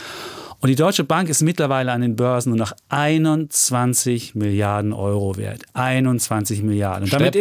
Und 0.60 0.68
die 0.68 0.76
Deutsche 0.76 1.04
Bank 1.04 1.30
ist 1.30 1.42
mittlerweile 1.42 1.90
an 1.90 2.02
den 2.02 2.16
Börsen 2.16 2.50
nur 2.50 2.58
noch 2.58 2.72
21 2.90 4.34
Milliarden 4.34 4.92
Euro 4.92 5.38
wert. 5.38 5.62
21 5.72 6.62
Milliarden. 6.62 7.04
Und 7.04 7.12
damit 7.12 7.34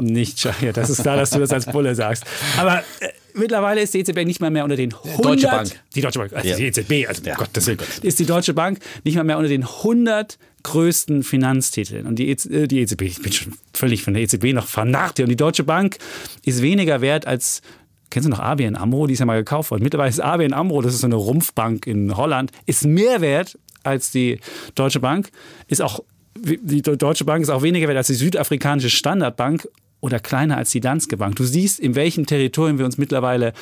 nicht, 0.00 0.42
ja, 0.44 0.72
das 0.72 0.90
ist 0.90 1.02
klar, 1.02 1.16
dass 1.16 1.30
du 1.30 1.38
das 1.38 1.52
als 1.52 1.66
Bulle 1.66 1.94
sagst. 1.94 2.24
Aber 2.58 2.78
äh, 2.98 3.08
mittlerweile 3.34 3.80
ist 3.80 3.94
die 3.94 4.00
EZB 4.00 4.24
nicht 4.24 4.40
mal 4.40 4.50
mehr 4.50 4.64
unter 4.64 4.74
den 4.74 4.92
100. 4.92 5.24
Deutsche 5.24 5.46
Bank. 5.46 5.80
Die 5.94 6.00
Deutsche 6.00 6.18
Bank, 6.18 6.32
also 6.32 6.48
ja. 6.48 6.56
die 6.56 6.66
EZB, 6.66 7.08
also 7.08 7.22
ja. 7.22 7.36
Gott, 7.36 7.50
deswegen, 7.54 7.80
ist 8.02 8.18
die 8.18 8.26
Deutsche 8.26 8.54
Bank 8.54 8.80
nicht 9.04 9.14
mal 9.14 9.24
mehr 9.24 9.38
unter 9.38 9.48
den 9.48 9.62
100 9.62 10.36
größten 10.64 11.22
Finanztiteln. 11.22 12.06
Und 12.06 12.16
die, 12.16 12.28
EZ, 12.28 12.46
äh, 12.46 12.66
die 12.66 12.80
EZB, 12.80 13.02
ich 13.02 13.22
bin 13.22 13.32
schon 13.32 13.54
völlig 13.72 14.02
von 14.02 14.14
der 14.14 14.24
EZB 14.24 14.52
noch 14.52 14.66
vernarrt. 14.66 15.20
Und 15.20 15.28
die 15.28 15.36
Deutsche 15.36 15.62
Bank 15.62 15.98
ist 16.44 16.60
weniger 16.60 17.00
wert 17.00 17.26
als 17.26 17.62
Kennst 18.10 18.26
du 18.26 18.30
noch 18.30 18.40
ABN 18.40 18.76
Amro? 18.76 19.06
Die 19.06 19.14
ist 19.14 19.20
ja 19.20 19.26
mal 19.26 19.38
gekauft 19.38 19.70
worden. 19.70 19.82
Mittlerweile 19.82 20.10
ist 20.10 20.20
ABN 20.20 20.52
Amro, 20.52 20.82
das 20.82 20.94
ist 20.94 21.00
so 21.00 21.06
eine 21.06 21.14
Rumpfbank 21.14 21.86
in 21.86 22.16
Holland, 22.16 22.50
ist 22.66 22.84
mehr 22.84 23.20
wert 23.20 23.58
als 23.82 24.10
die 24.10 24.40
Deutsche 24.74 25.00
Bank. 25.00 25.30
Ist 25.68 25.80
auch, 25.80 26.00
die 26.36 26.82
Deutsche 26.82 27.24
Bank 27.24 27.42
ist 27.42 27.50
auch 27.50 27.62
weniger 27.62 27.88
wert 27.88 27.98
als 27.98 28.08
die 28.08 28.14
südafrikanische 28.14 28.90
Standardbank 28.90 29.68
oder 30.00 30.18
kleiner 30.18 30.56
als 30.56 30.70
die 30.70 30.80
Danske 30.80 31.16
Bank. 31.16 31.36
Du 31.36 31.44
siehst, 31.44 31.78
in 31.78 31.94
welchem 31.94 32.26
Territorium 32.26 32.78
wir 32.78 32.86
uns 32.86 32.98
mittlerweile 32.98 33.52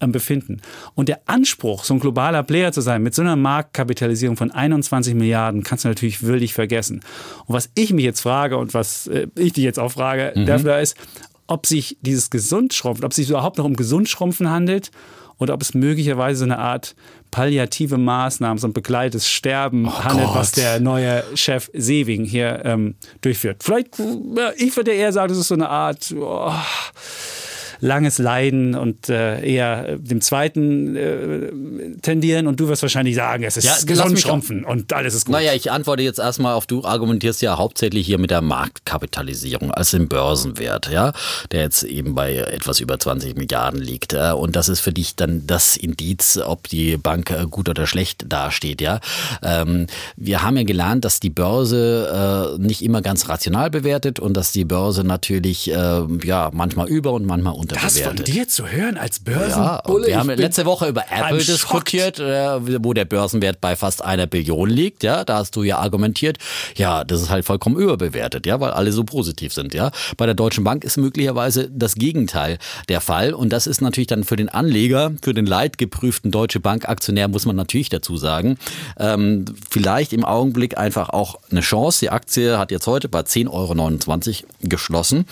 ähm, 0.00 0.12
befinden. 0.12 0.62
Und 0.94 1.08
der 1.08 1.20
Anspruch, 1.26 1.84
so 1.84 1.94
ein 1.94 2.00
globaler 2.00 2.42
Player 2.42 2.72
zu 2.72 2.80
sein, 2.80 3.02
mit 3.02 3.14
so 3.14 3.22
einer 3.22 3.36
Marktkapitalisierung 3.36 4.36
von 4.36 4.50
21 4.50 5.14
Milliarden, 5.14 5.62
kannst 5.62 5.84
du 5.84 5.88
natürlich 5.88 6.22
würdig 6.22 6.54
vergessen. 6.54 7.00
Und 7.46 7.54
was 7.54 7.70
ich 7.74 7.92
mich 7.92 8.04
jetzt 8.04 8.20
frage 8.20 8.56
und 8.56 8.72
was 8.72 9.08
äh, 9.08 9.26
ich 9.36 9.52
dich 9.52 9.64
jetzt 9.64 9.78
auch 9.78 9.92
frage, 9.92 10.32
mhm. 10.34 10.46
dafür 10.46 10.78
ist, 10.78 10.96
ob 11.50 11.66
sich 11.66 11.96
dieses 12.00 12.30
Gesundschrumpfen, 12.30 13.04
ob 13.04 13.10
es 13.10 13.16
sich 13.16 13.28
überhaupt 13.28 13.58
noch 13.58 13.64
um 13.64 13.74
Gesundschrumpfen 13.74 14.48
handelt 14.48 14.92
oder 15.38 15.54
ob 15.54 15.62
es 15.62 15.74
möglicherweise 15.74 16.38
so 16.38 16.44
eine 16.44 16.58
Art 16.58 16.94
palliative 17.32 17.98
Maßnahmen, 17.98 18.58
so 18.58 18.68
ein 18.68 18.72
begleitetes 18.72 19.28
Sterben 19.28 19.88
oh 19.88 20.04
handelt, 20.04 20.28
Gott. 20.28 20.36
was 20.36 20.52
der 20.52 20.78
neue 20.78 21.24
Chef 21.34 21.68
Sewing 21.74 22.24
hier 22.24 22.62
ähm, 22.64 22.94
durchführt. 23.20 23.64
Vielleicht, 23.64 23.88
ich 24.58 24.76
würde 24.76 24.92
eher 24.92 25.12
sagen, 25.12 25.30
das 25.30 25.38
ist 25.38 25.48
so 25.48 25.54
eine 25.54 25.68
Art. 25.68 26.14
Oh, 26.16 26.52
langes 27.80 28.18
Leiden 28.18 28.74
und 28.74 29.08
äh, 29.08 29.44
eher 29.44 29.96
dem 29.96 30.20
zweiten 30.20 30.96
äh, 30.96 31.50
tendieren 32.02 32.46
und 32.46 32.60
du 32.60 32.68
wirst 32.68 32.82
wahrscheinlich 32.82 33.14
sagen, 33.14 33.44
es 33.44 33.56
ist 33.56 33.64
ja, 33.64 33.76
Gesundschrumpfen 33.84 34.64
und 34.64 34.92
alles 34.92 35.14
ist 35.14 35.26
gut. 35.26 35.34
Naja, 35.34 35.54
ich 35.54 35.70
antworte 35.70 36.02
jetzt 36.02 36.18
erstmal 36.18 36.54
auf, 36.54 36.66
du 36.66 36.84
argumentierst 36.84 37.42
ja 37.42 37.56
hauptsächlich 37.56 38.06
hier 38.06 38.18
mit 38.18 38.30
der 38.30 38.42
Marktkapitalisierung, 38.42 39.70
also 39.70 39.96
dem 39.96 40.08
Börsenwert, 40.08 40.90
ja, 40.90 41.12
der 41.52 41.62
jetzt 41.62 41.82
eben 41.82 42.14
bei 42.14 42.36
etwas 42.36 42.80
über 42.80 42.98
20 42.98 43.36
Milliarden 43.36 43.80
liegt. 43.80 44.14
Und 44.14 44.56
das 44.56 44.68
ist 44.68 44.80
für 44.80 44.92
dich 44.92 45.16
dann 45.16 45.46
das 45.46 45.76
Indiz, 45.76 46.38
ob 46.38 46.68
die 46.68 46.96
Bank 46.96 47.30
äh, 47.30 47.46
gut 47.48 47.68
oder 47.68 47.86
schlecht 47.86 48.24
dasteht, 48.28 48.80
ja. 48.80 49.00
Ähm, 49.42 49.86
wir 50.16 50.42
haben 50.42 50.56
ja 50.56 50.64
gelernt, 50.64 51.04
dass 51.04 51.20
die 51.20 51.30
Börse 51.30 52.56
äh, 52.58 52.62
nicht 52.62 52.82
immer 52.82 53.02
ganz 53.02 53.28
rational 53.28 53.70
bewertet 53.70 54.20
und 54.20 54.36
dass 54.36 54.52
die 54.52 54.64
Börse 54.64 55.04
natürlich 55.04 55.70
äh, 55.70 56.02
ja 56.24 56.50
manchmal 56.52 56.88
über 56.88 57.12
und 57.12 57.26
manchmal 57.26 57.54
unter 57.54 57.69
unterbewertet. 57.72 58.18
Das 58.18 58.26
von 58.26 58.34
dir 58.34 58.48
zu 58.48 58.68
hören 58.68 58.96
als 58.96 59.20
Börsenbulle? 59.20 60.08
Ja, 60.08 60.14
wir 60.14 60.18
haben 60.18 60.30
letzte 60.38 60.64
Woche 60.64 60.88
über 60.88 61.04
Apple 61.10 61.38
diskutiert, 61.38 62.18
äh, 62.18 62.84
wo 62.84 62.92
der 62.92 63.04
Börsenwert 63.04 63.60
bei 63.60 63.76
fast 63.76 64.04
einer 64.04 64.26
Billion 64.26 64.68
liegt. 64.68 65.02
Ja, 65.02 65.24
da 65.24 65.38
hast 65.38 65.56
du 65.56 65.62
ja 65.62 65.78
argumentiert, 65.78 66.38
ja, 66.76 67.04
das 67.04 67.22
ist 67.22 67.30
halt 67.30 67.44
vollkommen 67.44 67.76
überbewertet, 67.76 68.46
ja, 68.46 68.60
weil 68.60 68.70
alle 68.70 68.92
so 68.92 69.04
positiv 69.04 69.52
sind. 69.52 69.74
Ja, 69.74 69.90
bei 70.16 70.26
der 70.26 70.34
Deutschen 70.34 70.64
Bank 70.64 70.84
ist 70.84 70.96
möglicherweise 70.96 71.70
das 71.70 71.94
Gegenteil 71.94 72.58
der 72.88 73.00
Fall 73.00 73.32
und 73.32 73.50
das 73.52 73.66
ist 73.66 73.80
natürlich 73.80 74.08
dann 74.08 74.24
für 74.24 74.36
den 74.36 74.48
Anleger, 74.48 75.12
für 75.22 75.34
den 75.34 75.46
leidgeprüften 75.46 76.30
Deutsche 76.30 76.60
Bank 76.60 76.88
Aktionär 76.88 77.28
muss 77.28 77.46
man 77.46 77.56
natürlich 77.56 77.88
dazu 77.88 78.16
sagen, 78.16 78.58
ähm, 78.98 79.44
vielleicht 79.70 80.12
im 80.12 80.24
Augenblick 80.24 80.76
einfach 80.76 81.10
auch 81.10 81.36
eine 81.50 81.60
Chance. 81.60 82.00
Die 82.00 82.10
Aktie 82.10 82.58
hat 82.58 82.70
jetzt 82.70 82.86
heute 82.86 83.08
bei 83.08 83.20
10,29 83.20 84.44
Euro 84.44 84.52
geschlossen. 84.62 85.24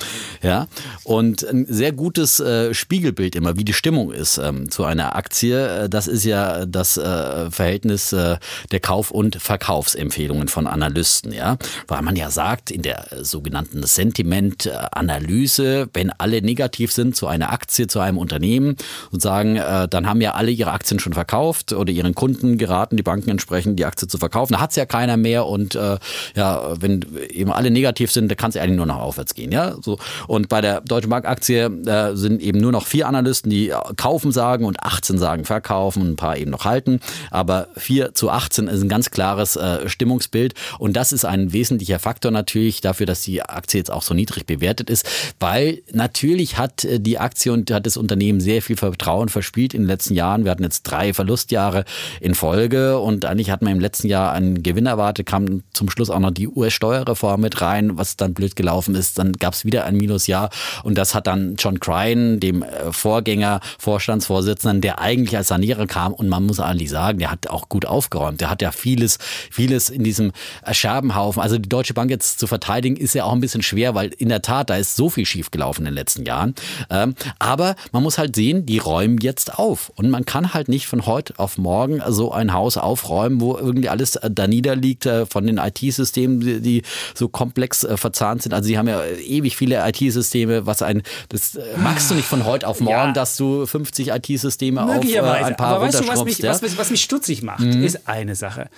Ja, 0.42 0.66
und 1.05 1.42
ein 1.42 1.66
sehr 1.68 1.92
gutes 1.92 2.27
äh, 2.40 2.74
Spiegelbild 2.74 3.34
immer, 3.34 3.56
wie 3.56 3.64
die 3.64 3.72
Stimmung 3.72 4.12
ist 4.12 4.38
ähm, 4.38 4.70
zu 4.70 4.84
einer 4.84 5.16
Aktie. 5.16 5.84
Äh, 5.84 5.88
das 5.88 6.06
ist 6.06 6.24
ja 6.24 6.66
das 6.66 6.96
äh, 6.96 7.50
Verhältnis 7.50 8.12
äh, 8.12 8.36
der 8.70 8.80
Kauf- 8.80 9.10
und 9.10 9.36
Verkaufsempfehlungen 9.36 10.48
von 10.48 10.66
Analysten. 10.66 11.32
Ja, 11.32 11.56
weil 11.86 12.02
man 12.02 12.16
ja 12.16 12.30
sagt 12.30 12.70
in 12.70 12.82
der 12.82 13.06
sogenannten 13.22 13.82
Sentiment-Analyse, 13.82 15.88
wenn 15.92 16.10
alle 16.10 16.42
negativ 16.42 16.92
sind 16.92 17.16
zu 17.16 17.26
einer 17.26 17.52
Aktie, 17.52 17.86
zu 17.86 18.00
einem 18.00 18.18
Unternehmen 18.18 18.76
und 19.10 19.22
sagen, 19.22 19.56
äh, 19.56 19.88
dann 19.88 20.06
haben 20.06 20.20
ja 20.20 20.34
alle 20.34 20.50
ihre 20.50 20.72
Aktien 20.72 21.00
schon 21.00 21.12
verkauft 21.12 21.72
oder 21.72 21.92
ihren 21.92 22.14
Kunden 22.14 22.58
geraten, 22.58 22.96
die 22.96 23.02
Banken 23.02 23.30
entsprechend 23.30 23.78
die 23.78 23.84
Aktie 23.84 24.08
zu 24.08 24.18
verkaufen. 24.18 24.54
Da 24.54 24.60
hat 24.60 24.70
es 24.70 24.76
ja 24.76 24.86
keiner 24.86 25.16
mehr 25.16 25.46
und 25.46 25.74
äh, 25.74 25.98
ja, 26.34 26.80
wenn 26.80 27.04
eben 27.30 27.52
alle 27.52 27.70
negativ 27.70 28.12
sind, 28.12 28.28
dann 28.28 28.36
kann 28.36 28.50
es 28.50 28.56
eigentlich 28.56 28.76
nur 28.76 28.86
noch 28.86 29.00
aufwärts 29.00 29.34
gehen. 29.34 29.52
Ja, 29.52 29.76
so 29.82 29.98
und 30.26 30.48
bei 30.48 30.60
der 30.60 30.80
Deutschen 30.82 31.10
Bank 31.10 31.24
Aktie 31.24 31.64
äh, 31.64 32.16
sind 32.18 32.40
eben 32.42 32.61
nur 32.61 32.72
noch 32.72 32.87
vier 32.87 33.07
Analysten, 33.09 33.50
die 33.50 33.72
kaufen 33.96 34.33
sagen 34.33 34.64
und 34.64 34.83
18 34.83 35.18
sagen 35.18 35.44
verkaufen 35.44 36.02
und 36.02 36.11
ein 36.11 36.16
paar 36.16 36.37
eben 36.37 36.50
noch 36.50 36.64
halten. 36.64 37.00
Aber 37.31 37.68
4 37.76 38.14
zu 38.14 38.31
18 38.31 38.68
ist 38.68 38.83
ein 38.83 38.88
ganz 38.88 39.11
klares 39.11 39.57
äh, 39.57 39.88
Stimmungsbild 39.88 40.54
und 40.78 40.96
das 40.96 41.12
ist 41.12 41.24
ein 41.24 41.52
wesentlicher 41.52 41.98
Faktor 41.98 42.31
natürlich 42.31 42.81
dafür, 42.81 43.07
dass 43.07 43.22
die 43.22 43.42
Aktie 43.42 43.78
jetzt 43.78 43.90
auch 43.90 44.02
so 44.02 44.14
niedrig 44.14 44.46
bewertet 44.46 44.90
ist, 44.90 45.09
weil 45.40 45.83
natürlich 45.92 46.59
hat 46.59 46.85
äh, 46.85 47.00
die 47.00 47.18
Aktie 47.18 47.52
und 47.52 47.70
hat 47.70 47.87
das 47.87 47.96
Unternehmen 47.96 48.40
sehr 48.40 48.62
viel 48.62 48.76
Vertrauen 48.76 49.28
verspielt 49.28 49.74
in 49.74 49.83
den 49.83 49.88
letzten 49.88 50.14
Jahren. 50.14 50.44
Wir 50.44 50.50
hatten 50.50 50.62
jetzt 50.62 50.83
drei 50.83 51.14
Verlustjahre 51.14 51.85
in 52.20 52.35
Folge 52.35 52.98
und 52.98 53.24
eigentlich 53.24 53.50
hat 53.50 53.62
man 53.62 53.72
im 53.72 53.81
letzten 53.81 54.09
Jahr 54.09 54.33
einen 54.33 54.62
Gewinn 54.62 54.87
erwartet, 54.87 55.26
kam 55.26 55.62
zum 55.72 55.90
Schluss 55.90 56.11
auch 56.11 56.18
noch 56.18 56.31
die 56.31 56.48
US-Steuerreform 56.48 57.40
mit 57.40 57.61
rein, 57.61 57.96
was 57.96 58.16
dann 58.16 58.35
blöd 58.35 58.57
gelaufen 58.57 58.94
ist. 58.94 59.18
Dann 59.18 59.33
gab 59.33 59.54
es 59.54 59.64
wieder 59.64 59.85
ein 59.85 59.96
Minusjahr 59.96 60.50
und 60.83 60.96
das 60.96 61.14
hat 61.14 61.26
dann 61.26 61.57
John 61.57 61.81
Cryan, 61.98 62.40
dem 62.40 62.62
äh, 62.62 62.92
Vorgänger, 62.92 63.61
Vorstandsvorsitzenden, 63.78 64.80
der 64.80 65.00
eigentlich 65.00 65.37
als 65.37 65.48
Sanierer 65.48 65.87
kam 65.87 66.12
und 66.12 66.28
man 66.28 66.44
muss 66.46 66.61
eigentlich 66.61 66.90
sagen, 66.90 67.18
der 67.18 67.30
hat 67.30 67.48
auch 67.48 67.68
gut 67.68 67.87
aufgeräumt. 67.87 68.40
Der 68.40 68.50
hat 68.50 68.62
ja 68.62 68.70
vieles, 68.70 69.18
vieles 69.50 69.90
in 69.90 70.04
diesem 70.04 70.32
Scherbenhaufen. 70.70 71.42
Also 71.42 71.58
die 71.58 71.68
Deutsche 71.68 71.94
Bank 71.94 72.11
jetzt 72.11 72.38
zu 72.38 72.46
verteidigen 72.46 72.96
ist 72.96 73.14
ja 73.14 73.24
auch 73.24 73.32
ein 73.32 73.40
bisschen 73.40 73.62
schwer, 73.62 73.94
weil 73.94 74.11
in 74.18 74.28
der 74.28 74.42
Tat, 74.42 74.70
da 74.70 74.76
ist 74.76 74.96
so 74.96 75.11
viel 75.11 75.26
schiefgelaufen 75.26 75.84
in 75.84 75.92
den 75.92 75.94
letzten 75.94 76.24
Jahren. 76.24 76.54
Ähm, 76.90 77.14
aber 77.38 77.74
man 77.92 78.02
muss 78.02 78.18
halt 78.18 78.37
sehen, 78.37 78.66
die 78.66 78.78
räumen 78.78 79.18
jetzt 79.18 79.58
auf 79.58 79.90
und 79.96 80.11
man 80.11 80.24
kann 80.24 80.54
halt 80.54 80.68
nicht 80.68 80.87
von 80.87 81.06
heute 81.06 81.34
auf 81.38 81.58
morgen 81.58 82.00
so 82.08 82.32
ein 82.32 82.52
Haus 82.52 82.76
aufräumen, 82.76 83.40
wo 83.40 83.56
irgendwie 83.56 83.88
alles 83.88 84.18
da 84.30 84.46
niederliegt 84.46 85.06
äh, 85.06 85.26
von 85.26 85.46
den 85.46 85.58
IT-Systemen, 85.58 86.62
die 86.62 86.82
so 87.14 87.28
komplex 87.28 87.84
äh, 87.84 87.96
verzahnt 87.96 88.42
sind. 88.42 88.54
Also 88.54 88.66
sie 88.66 88.78
haben 88.78 88.88
ja 88.88 89.04
ewig 89.04 89.56
viele 89.56 89.87
IT-Systeme, 89.88 90.66
was 90.66 90.82
ein, 90.82 91.02
das 91.28 91.58
äh, 91.88 91.92
magst 91.92 92.11
du 92.11 92.14
nicht 92.14 92.27
von 92.27 92.44
heute 92.44 92.66
auf 92.66 92.81
morgen, 92.81 93.09
ja. 93.09 93.12
dass 93.12 93.37
du 93.37 93.66
50 93.66 94.09
IT-Systeme 94.09 94.83
auf 94.83 95.05
ein 95.05 95.57
paar 95.57 95.77
Aber 95.77 95.87
weißt 95.87 96.01
du, 96.01 96.09
was 96.09 96.24
mich, 96.24 96.38
ja? 96.38 96.51
was, 96.51 96.79
was 96.79 96.90
mich 96.90 97.03
stutzig 97.03 97.42
macht, 97.42 97.61
mhm. 97.61 97.83
ist 97.83 98.09
eine 98.09 98.35
Sache. 98.35 98.68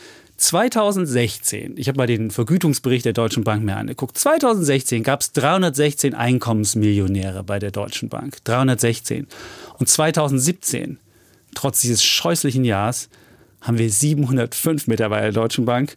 2016, 0.40 1.75
ich 1.77 1.88
habe 1.88 1.99
mal 1.99 2.07
den 2.07 2.31
Vergütungsbericht 2.31 3.05
der 3.05 3.12
Deutschen 3.12 3.44
Bank 3.44 3.62
mir 3.62 3.77
angeguckt, 3.77 4.16
2016 4.16 5.03
gab 5.03 5.20
es 5.20 5.33
316 5.33 6.14
Einkommensmillionäre 6.14 7.44
bei 7.44 7.59
der 7.59 7.70
Deutschen 7.70 8.09
Bank. 8.09 8.42
316. 8.44 9.27
Und 9.79 9.88
2017, 9.88 10.99
trotz 11.55 11.83
dieses 11.83 12.03
scheußlichen 12.03 12.64
Jahres, 12.64 13.11
haben 13.61 13.77
wir 13.77 13.90
705 13.90 14.87
Mitarbeiter 14.87 15.25
der 15.25 15.33
Deutschen 15.33 15.66
Bank, 15.66 15.96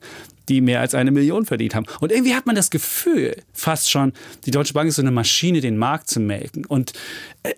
die 0.50 0.62
mehr 0.62 0.82
als 0.82 0.96
eine 0.96 1.12
Million 1.12 1.46
verdient 1.46 1.76
haben. 1.76 1.86
Und 2.00 2.12
irgendwie 2.12 2.36
hat 2.36 2.46
man 2.46 2.56
das 2.56 2.70
Gefühl, 2.70 3.36
fast 3.54 3.90
schon, 3.90 4.14
die 4.46 4.52
Deutsche 4.52 4.74
Bank 4.74 4.90
ist 4.90 4.96
so 4.96 5.02
eine 5.02 5.12
Maschine, 5.12 5.62
den 5.62 5.78
Markt 5.78 6.10
zu 6.10 6.20
melken. 6.20 6.66
Und 6.66 6.94
äh, 7.44 7.54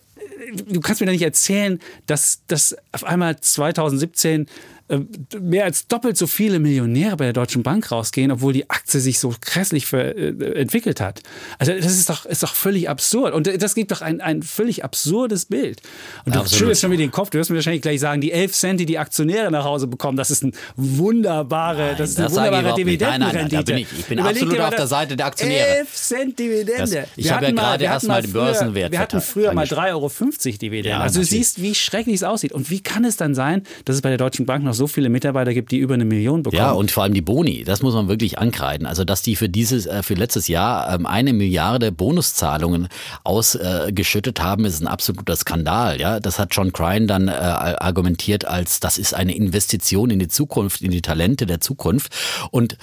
du 0.68 0.80
kannst 0.80 1.02
mir 1.02 1.08
da 1.08 1.14
nicht 1.14 1.22
erzählen, 1.22 1.80
dass, 2.06 2.42
dass 2.48 2.76
auf 2.92 3.04
einmal 3.04 3.40
2017 3.40 4.42
äh, 4.42 4.46
mehr 5.40 5.66
als 5.66 5.88
doppelt 5.88 6.16
so 6.16 6.28
viele 6.28 6.60
Millionäre 6.60 7.18
bei 7.18 7.26
der 7.26 7.34
Deutschen 7.34 7.64
Bank 7.64 7.92
rausgehen, 7.92 8.32
obwohl 8.32 8.54
die 8.54 8.70
Aktie 8.70 9.00
sich 9.00 9.20
so 9.20 9.34
grässlich 9.42 9.88
für, 9.88 10.16
äh, 10.16 10.62
entwickelt 10.62 11.02
hat. 11.02 11.22
Also 11.58 11.74
das 11.74 11.98
ist 11.98 12.10
doch, 12.10 12.26
ist 12.26 12.44
doch 12.44 12.54
völlig 12.54 12.88
absurd. 12.88 13.34
Und 13.34 13.62
das 13.62 13.74
gibt 13.74 13.92
doch 13.92 14.02
ein, 14.02 14.22
ein 14.22 14.44
völlig 14.44 14.84
absurdes 14.84 15.46
Bild. 15.46 15.82
Und 16.26 16.36
du 16.36 16.46
schüttelst 16.48 16.82
schon 16.82 16.92
wieder 16.92 17.04
den 17.04 17.12
Kopf. 17.12 17.32
Du 17.32 17.40
wirst 17.40 17.50
mir 17.50 17.56
wahrscheinlich 17.56 17.82
gleich 17.82 18.00
sagen, 18.00 18.22
die 18.22 18.32
11 18.32 18.52
Cent, 18.54 18.80
die 18.80 18.86
die 18.86 19.00
Aktionäre 19.00 19.50
nach 19.50 19.66
Hause 19.66 19.88
bekommen, 19.88 20.18
das 20.18 20.30
ist 20.30 20.44
ein 20.44 20.54
wunderbare, 20.76 21.78
nein, 21.78 21.96
das 21.98 22.12
ist 22.12 22.18
eine 22.18 22.28
das 22.28 22.36
wunderbare 22.36 22.76
Dividendenrendite. 22.76 23.40
Nein, 23.40 23.50
nein, 23.52 23.66
bin 23.66 23.78
ich, 23.78 24.00
ich 24.00 24.06
bin 24.06 24.20
Überleg 24.20 24.44
absolut 24.44 24.60
auf 24.62 24.76
der 24.76 24.88
Seite 24.88 25.16
der 25.16 25.26
Aktionäre. 25.26 25.68
11 25.80 25.94
Cent 25.94 26.40
Dividende. 26.40 26.78
Das, 26.78 27.10
ich 27.16 27.32
habe 27.32 27.46
ja 27.46 27.52
gerade 27.52 27.84
erst 27.86 28.08
mal 28.08 28.22
den 28.22 28.34
Börsenwert 28.34 28.92
Wir 28.92 29.00
hatten 29.00 29.20
früher 29.20 29.52
mal 29.54 29.66
3,50 29.66 29.90
Euro 29.90 30.12
Dividende. 30.62 30.90
Ja, 30.90 31.00
also 31.00 31.22
du 31.22 31.26
siehst, 31.26 31.60
wie 31.62 31.74
schrecklich 31.74 32.18
es 32.18 32.24
aussieht. 32.24 32.52
Und 32.52 32.70
wie 32.70 32.82
kann 32.82 33.04
es 33.04 33.18
dann 33.18 33.34
sein, 33.34 33.64
dass 33.86 33.96
es 33.96 34.02
bei 34.04 34.10
der 34.10 34.20
Deutschen 34.20 34.46
Bank 34.46 34.64
noch 34.64 34.75
so 34.76 34.88
viele 34.88 35.10
Mitarbeiter 35.10 35.54
gibt, 35.54 35.72
die 35.72 35.78
über 35.78 35.94
eine 35.94 36.06
Million 36.06 36.44
bekommen. 36.44 36.62
Ja, 36.62 36.72
und 36.72 36.92
vor 36.92 37.04
allem 37.04 37.14
die 37.14 37.22
Boni, 37.22 37.64
das 37.64 37.82
muss 37.82 37.94
man 37.94 38.08
wirklich 38.08 38.38
ankreiden. 38.38 38.86
Also, 38.86 39.04
dass 39.04 39.22
die 39.22 39.36
für 39.36 39.50
dieses, 39.50 39.86
äh, 39.86 40.04
für 40.04 40.14
letztes 40.14 40.48
Jahr 40.48 40.94
ähm, 40.94 41.06
eine 41.06 41.34
Milliarde 41.34 41.92
Bonuszahlungen 41.92 42.88
ausgeschüttet 43.24 44.42
haben, 44.42 44.66
ist 44.66 44.82
ein 44.82 44.88
absoluter 44.88 45.36
Skandal. 45.36 46.00
Ja, 46.00 46.20
das 46.20 46.40
hat 46.40 46.50
John 46.52 46.72
Cryan 46.72 47.08
dann 47.08 47.28
äh, 47.28 47.32
argumentiert 47.32 48.46
als, 48.46 48.80
das 48.80 48.98
ist 48.98 49.14
eine 49.14 49.36
Investition 49.36 50.10
in 50.10 50.20
die 50.20 50.28
Zukunft, 50.28 50.82
in 50.82 50.92
die 50.92 51.02
Talente 51.02 51.46
der 51.46 51.62
Zukunft. 51.62 52.14
Und 52.52 52.78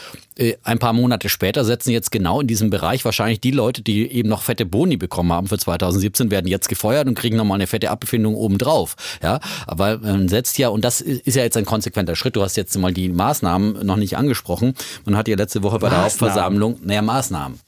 ein 0.62 0.78
paar 0.78 0.92
Monate 0.92 1.28
später 1.28 1.64
setzen 1.64 1.90
jetzt 1.90 2.10
genau 2.10 2.40
in 2.40 2.46
diesem 2.46 2.70
Bereich 2.70 3.04
wahrscheinlich 3.04 3.40
die 3.40 3.50
Leute, 3.50 3.82
die 3.82 4.10
eben 4.10 4.28
noch 4.28 4.42
fette 4.42 4.64
Boni 4.64 4.96
bekommen 4.96 5.32
haben 5.32 5.46
für 5.46 5.58
2017, 5.58 6.30
werden 6.30 6.46
jetzt 6.46 6.68
gefeuert 6.68 7.06
und 7.06 7.14
kriegen 7.14 7.36
nochmal 7.36 7.56
eine 7.56 7.66
fette 7.66 7.90
Abbefindung 7.90 8.34
obendrauf. 8.34 8.96
Ja, 9.22 9.40
aber 9.66 9.98
man 9.98 10.28
setzt 10.28 10.58
ja, 10.58 10.68
und 10.68 10.84
das 10.84 11.00
ist 11.00 11.34
ja 11.36 11.42
jetzt 11.42 11.56
ein 11.56 11.66
konsequenter 11.66 12.16
Schritt, 12.16 12.36
du 12.36 12.42
hast 12.42 12.56
jetzt 12.56 12.76
mal 12.78 12.92
die 12.92 13.08
Maßnahmen 13.10 13.84
noch 13.84 13.96
nicht 13.96 14.16
angesprochen. 14.16 14.74
Man 15.04 15.16
hat 15.16 15.28
ja 15.28 15.36
letzte 15.36 15.62
Woche 15.62 15.78
bei 15.78 15.88
Maßnahmen. 15.88 16.00
der 16.00 16.10
Hauptversammlung, 16.10 16.80
naja, 16.82 17.02
Maßnahmen. 17.02 17.58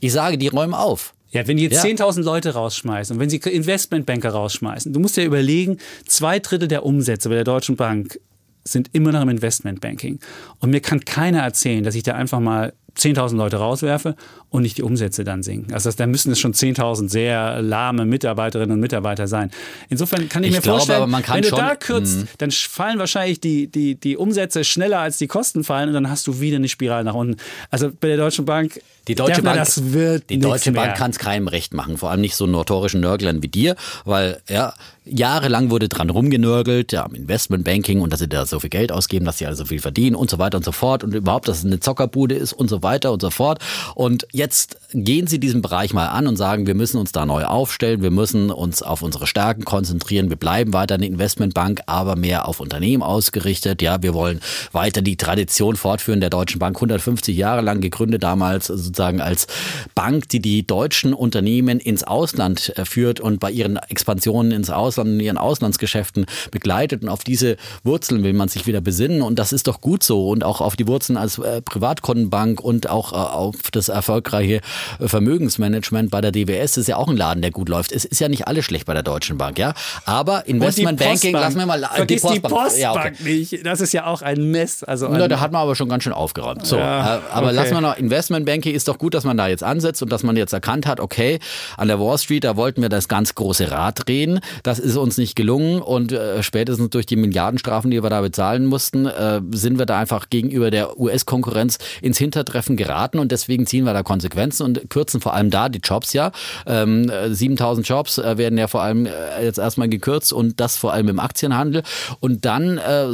Ich 0.00 0.12
sage, 0.12 0.38
die 0.38 0.48
räumen 0.48 0.74
auf. 0.74 1.14
Ja, 1.32 1.48
wenn 1.48 1.56
die 1.56 1.64
jetzt 1.64 1.82
ja. 1.82 1.90
10.000 1.90 2.22
Leute 2.22 2.52
rausschmeißen 2.52 3.16
und 3.16 3.20
wenn 3.20 3.30
sie 3.30 3.38
Investmentbanker 3.38 4.30
rausschmeißen, 4.30 4.92
du 4.92 5.00
musst 5.00 5.16
ja 5.16 5.24
überlegen, 5.24 5.78
zwei 6.06 6.38
Drittel 6.38 6.68
der 6.68 6.84
Umsätze 6.84 7.30
bei 7.30 7.36
der 7.36 7.44
Deutschen 7.44 7.76
Bank 7.76 8.20
sind 8.64 8.90
immer 8.92 9.12
noch 9.12 9.22
im 9.22 9.28
Investmentbanking. 9.28 10.18
Und 10.60 10.70
mir 10.70 10.80
kann 10.80 11.04
keiner 11.04 11.40
erzählen, 11.40 11.82
dass 11.84 11.94
ich 11.94 12.02
da 12.02 12.14
einfach 12.14 12.40
mal 12.40 12.72
10.000 12.96 13.36
Leute 13.36 13.56
rauswerfe 13.56 14.16
und 14.50 14.62
nicht 14.62 14.76
die 14.76 14.82
Umsätze 14.82 15.24
dann 15.24 15.42
sinken. 15.42 15.72
Also 15.72 15.90
da 15.90 16.06
müssen 16.06 16.30
es 16.30 16.38
schon 16.38 16.52
10.000 16.52 17.08
sehr 17.08 17.62
lahme 17.62 18.04
Mitarbeiterinnen 18.04 18.72
und 18.72 18.80
Mitarbeiter 18.80 19.26
sein. 19.26 19.50
Insofern 19.88 20.28
kann 20.28 20.44
ich, 20.44 20.50
ich 20.50 20.56
mir 20.56 20.62
glaube, 20.62 20.78
vorstellen, 20.78 21.10
wenn 21.10 21.42
du 21.42 21.48
schon, 21.48 21.58
da 21.58 21.74
kürzt, 21.74 22.18
mh. 22.18 22.26
dann 22.38 22.50
fallen 22.50 22.98
wahrscheinlich 22.98 23.40
die, 23.40 23.66
die, 23.68 23.94
die 23.94 24.16
Umsätze 24.16 24.64
schneller 24.64 25.00
als 25.00 25.16
die 25.16 25.26
Kosten 25.26 25.64
fallen 25.64 25.88
und 25.88 25.94
dann 25.94 26.10
hast 26.10 26.26
du 26.26 26.40
wieder 26.40 26.56
eine 26.56 26.68
Spirale 26.68 27.04
nach 27.04 27.14
unten. 27.14 27.36
Also 27.70 27.90
bei 27.90 28.08
der 28.08 28.18
Deutschen 28.18 28.44
Bank 28.44 28.80
die 29.08 29.16
Deutsche 29.16 29.42
Bank, 29.42 29.56
das 29.56 29.92
wird 29.92 30.30
die 30.30 30.38
Deutsche 30.38 30.70
Bank 30.70 30.96
kann 30.96 31.10
es 31.10 31.18
keinem 31.18 31.48
recht 31.48 31.74
machen, 31.74 31.98
vor 31.98 32.10
allem 32.10 32.20
nicht 32.20 32.36
so 32.36 32.46
notorischen 32.46 33.00
Nörglern 33.00 33.42
wie 33.42 33.48
dir, 33.48 33.74
weil 34.04 34.40
ja, 34.48 34.74
jahrelang 35.04 35.70
wurde 35.70 35.88
dran 35.88 36.10
rumgenörgelt, 36.10 36.92
ja, 36.92 37.04
am 37.04 37.14
Investmentbanking 37.14 38.00
und 38.00 38.12
dass 38.12 38.20
sie 38.20 38.28
da 38.28 38.46
so 38.46 38.60
viel 38.60 38.70
Geld 38.70 38.92
ausgeben, 38.92 39.24
dass 39.24 39.38
sie 39.38 39.46
also 39.46 39.64
so 39.64 39.68
viel 39.68 39.80
verdienen 39.80 40.14
und 40.14 40.30
so 40.30 40.38
weiter 40.38 40.56
und 40.58 40.64
so 40.64 40.70
fort 40.70 41.02
und 41.02 41.12
überhaupt, 41.12 41.48
dass 41.48 41.58
es 41.58 41.64
eine 41.64 41.80
Zockerbude 41.80 42.36
ist 42.36 42.52
und 42.52 42.68
so 42.68 42.82
weiter 42.84 43.12
und 43.12 43.20
so 43.20 43.30
fort. 43.30 43.58
Und 43.96 44.26
jetzt 44.32 44.76
gehen 44.92 45.26
sie 45.26 45.40
diesen 45.40 45.60
Bereich 45.60 45.92
mal 45.92 46.06
an 46.06 46.28
und 46.28 46.36
sagen, 46.36 46.68
wir 46.68 46.74
müssen 46.74 46.98
uns 46.98 47.10
da 47.10 47.26
neu 47.26 47.44
aufstellen, 47.44 48.02
wir 48.02 48.12
müssen 48.12 48.50
uns 48.50 48.82
auf 48.82 49.02
unsere 49.02 49.26
Stärken 49.26 49.64
konzentrieren, 49.64 50.30
wir 50.30 50.36
bleiben 50.36 50.72
weiter 50.72 50.94
eine 50.94 51.06
Investmentbank, 51.06 51.80
aber 51.86 52.14
mehr 52.14 52.46
auf 52.46 52.60
Unternehmen 52.60 53.02
ausgerichtet. 53.02 53.82
Ja, 53.82 54.02
wir 54.02 54.14
wollen 54.14 54.40
weiter 54.70 55.02
die 55.02 55.16
Tradition 55.16 55.74
fortführen 55.74 56.20
der 56.20 56.30
Deutschen 56.30 56.60
Bank, 56.60 56.76
150 56.76 57.36
Jahre 57.36 57.62
lang 57.62 57.80
gegründet 57.80 58.22
damals, 58.22 58.68
sozusagen 58.68 59.20
als 59.20 59.48
Bank, 59.96 60.28
die 60.28 60.40
die 60.40 60.64
deutschen 60.64 61.12
Unternehmen 61.12 61.80
ins 61.80 62.04
Ausland 62.04 62.72
äh, 62.76 62.84
führt 62.84 63.18
und 63.18 63.40
bei 63.40 63.50
ihren 63.50 63.76
Expansionen 63.76 64.52
ins 64.52 64.70
Ausland 64.70 64.91
Ausland 64.92 65.10
in 65.10 65.20
ihren 65.20 65.38
Auslandsgeschäften 65.38 66.26
begleitet 66.50 67.02
und 67.02 67.08
auf 67.08 67.24
diese 67.24 67.56
Wurzeln 67.82 68.22
will 68.22 68.34
man 68.34 68.48
sich 68.48 68.66
wieder 68.66 68.80
besinnen 68.80 69.22
und 69.22 69.38
das 69.38 69.52
ist 69.52 69.66
doch 69.66 69.80
gut 69.80 70.02
so 70.02 70.28
und 70.28 70.44
auch 70.44 70.60
auf 70.60 70.76
die 70.76 70.86
Wurzeln 70.86 71.16
als 71.16 71.38
äh, 71.38 71.62
Privatkundenbank 71.62 72.60
und 72.60 72.90
auch 72.90 73.12
äh, 73.12 73.16
auf 73.16 73.56
das 73.72 73.88
erfolgreiche 73.88 74.60
äh, 75.00 75.08
Vermögensmanagement 75.08 76.10
bei 76.10 76.20
der 76.20 76.30
DWS 76.32 76.76
ist 76.76 76.88
ja 76.88 76.96
auch 76.96 77.08
ein 77.08 77.16
Laden, 77.16 77.40
der 77.40 77.50
gut 77.50 77.68
läuft. 77.68 77.92
Es 77.92 78.04
ist 78.04 78.20
ja 78.20 78.28
nicht 78.28 78.46
alles 78.46 78.64
schlecht 78.66 78.86
bei 78.86 78.92
der 78.92 79.02
Deutschen 79.02 79.38
Bank, 79.38 79.58
ja, 79.58 79.72
aber 80.04 80.46
Investmentbanking, 80.46 81.32
lassen 81.32 81.58
wir 81.58 81.66
mal 81.66 81.88
Vergiss 81.94 82.22
die 82.22 82.40
Postbank, 82.40 82.42
die 82.42 82.48
Postbank 82.48 82.78
ja, 82.78 82.92
okay. 82.92 83.14
nicht. 83.22 83.66
Das 83.66 83.80
ist 83.80 83.92
ja 83.92 84.06
auch 84.06 84.20
ein 84.22 84.50
Mess. 84.50 84.84
Also 84.84 85.06
ein 85.06 85.14
Na, 85.16 85.28
da 85.28 85.40
hat 85.40 85.52
man 85.52 85.62
aber 85.62 85.74
schon 85.74 85.88
ganz 85.88 86.04
schön 86.04 86.12
aufgeräumt. 86.12 86.66
So, 86.66 86.76
ja, 86.76 87.22
aber 87.32 87.46
okay. 87.46 87.56
lassen 87.56 87.74
wir 87.74 87.80
noch 87.80 87.96
Investmentbanking 87.96 88.74
ist 88.74 88.88
doch 88.88 88.98
gut, 88.98 89.14
dass 89.14 89.24
man 89.24 89.36
da 89.36 89.48
jetzt 89.48 89.64
ansetzt 89.64 90.02
und 90.02 90.12
dass 90.12 90.22
man 90.22 90.36
jetzt 90.36 90.52
erkannt 90.52 90.86
hat, 90.86 91.00
okay, 91.00 91.38
an 91.76 91.88
der 91.88 91.98
Wall 91.98 92.18
Street, 92.18 92.44
da 92.44 92.56
wollten 92.56 92.82
wir 92.82 92.88
das 92.88 93.08
ganz 93.08 93.34
große 93.34 93.70
Rad 93.70 94.06
drehen. 94.06 94.40
Das 94.62 94.78
ist 94.82 94.96
uns 94.96 95.16
nicht 95.16 95.36
gelungen 95.36 95.80
und 95.80 96.12
äh, 96.12 96.42
spätestens 96.42 96.90
durch 96.90 97.06
die 97.06 97.16
Milliardenstrafen, 97.16 97.90
die 97.90 98.02
wir 98.02 98.10
da 98.10 98.20
bezahlen 98.20 98.66
mussten, 98.66 99.06
äh, 99.06 99.40
sind 99.52 99.78
wir 99.78 99.86
da 99.86 99.98
einfach 99.98 100.28
gegenüber 100.28 100.70
der 100.70 100.98
US-Konkurrenz 100.98 101.78
ins 102.00 102.18
Hintertreffen 102.18 102.76
geraten 102.76 103.18
und 103.18 103.32
deswegen 103.32 103.66
ziehen 103.66 103.84
wir 103.84 103.92
da 103.92 104.02
Konsequenzen 104.02 104.64
und 104.64 104.90
kürzen 104.90 105.20
vor 105.20 105.34
allem 105.34 105.50
da 105.50 105.68
die 105.68 105.80
Jobs 105.82 106.12
ja. 106.12 106.32
Ähm, 106.66 107.10
7000 107.30 107.86
Jobs 107.88 108.18
äh, 108.18 108.36
werden 108.36 108.58
ja 108.58 108.66
vor 108.66 108.82
allem 108.82 109.06
äh, 109.06 109.10
jetzt 109.42 109.58
erstmal 109.58 109.88
gekürzt 109.88 110.32
und 110.32 110.60
das 110.60 110.76
vor 110.76 110.92
allem 110.92 111.08
im 111.08 111.20
Aktienhandel. 111.20 111.82
Und 112.20 112.44
dann 112.44 112.78
äh, 112.78 113.06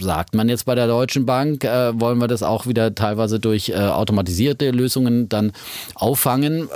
sagt 0.00 0.34
man 0.34 0.48
jetzt 0.48 0.64
bei 0.64 0.74
der 0.74 0.86
Deutschen 0.86 1.26
Bank, 1.26 1.64
äh, 1.64 1.98
wollen 2.00 2.18
wir 2.18 2.28
das 2.28 2.42
auch 2.42 2.66
wieder 2.66 2.94
teilweise 2.94 3.40
durch 3.40 3.74
automatisierte 3.76 4.70
Lösungen 4.70 5.28
dann 5.28 5.52
auffangen. 5.94 6.68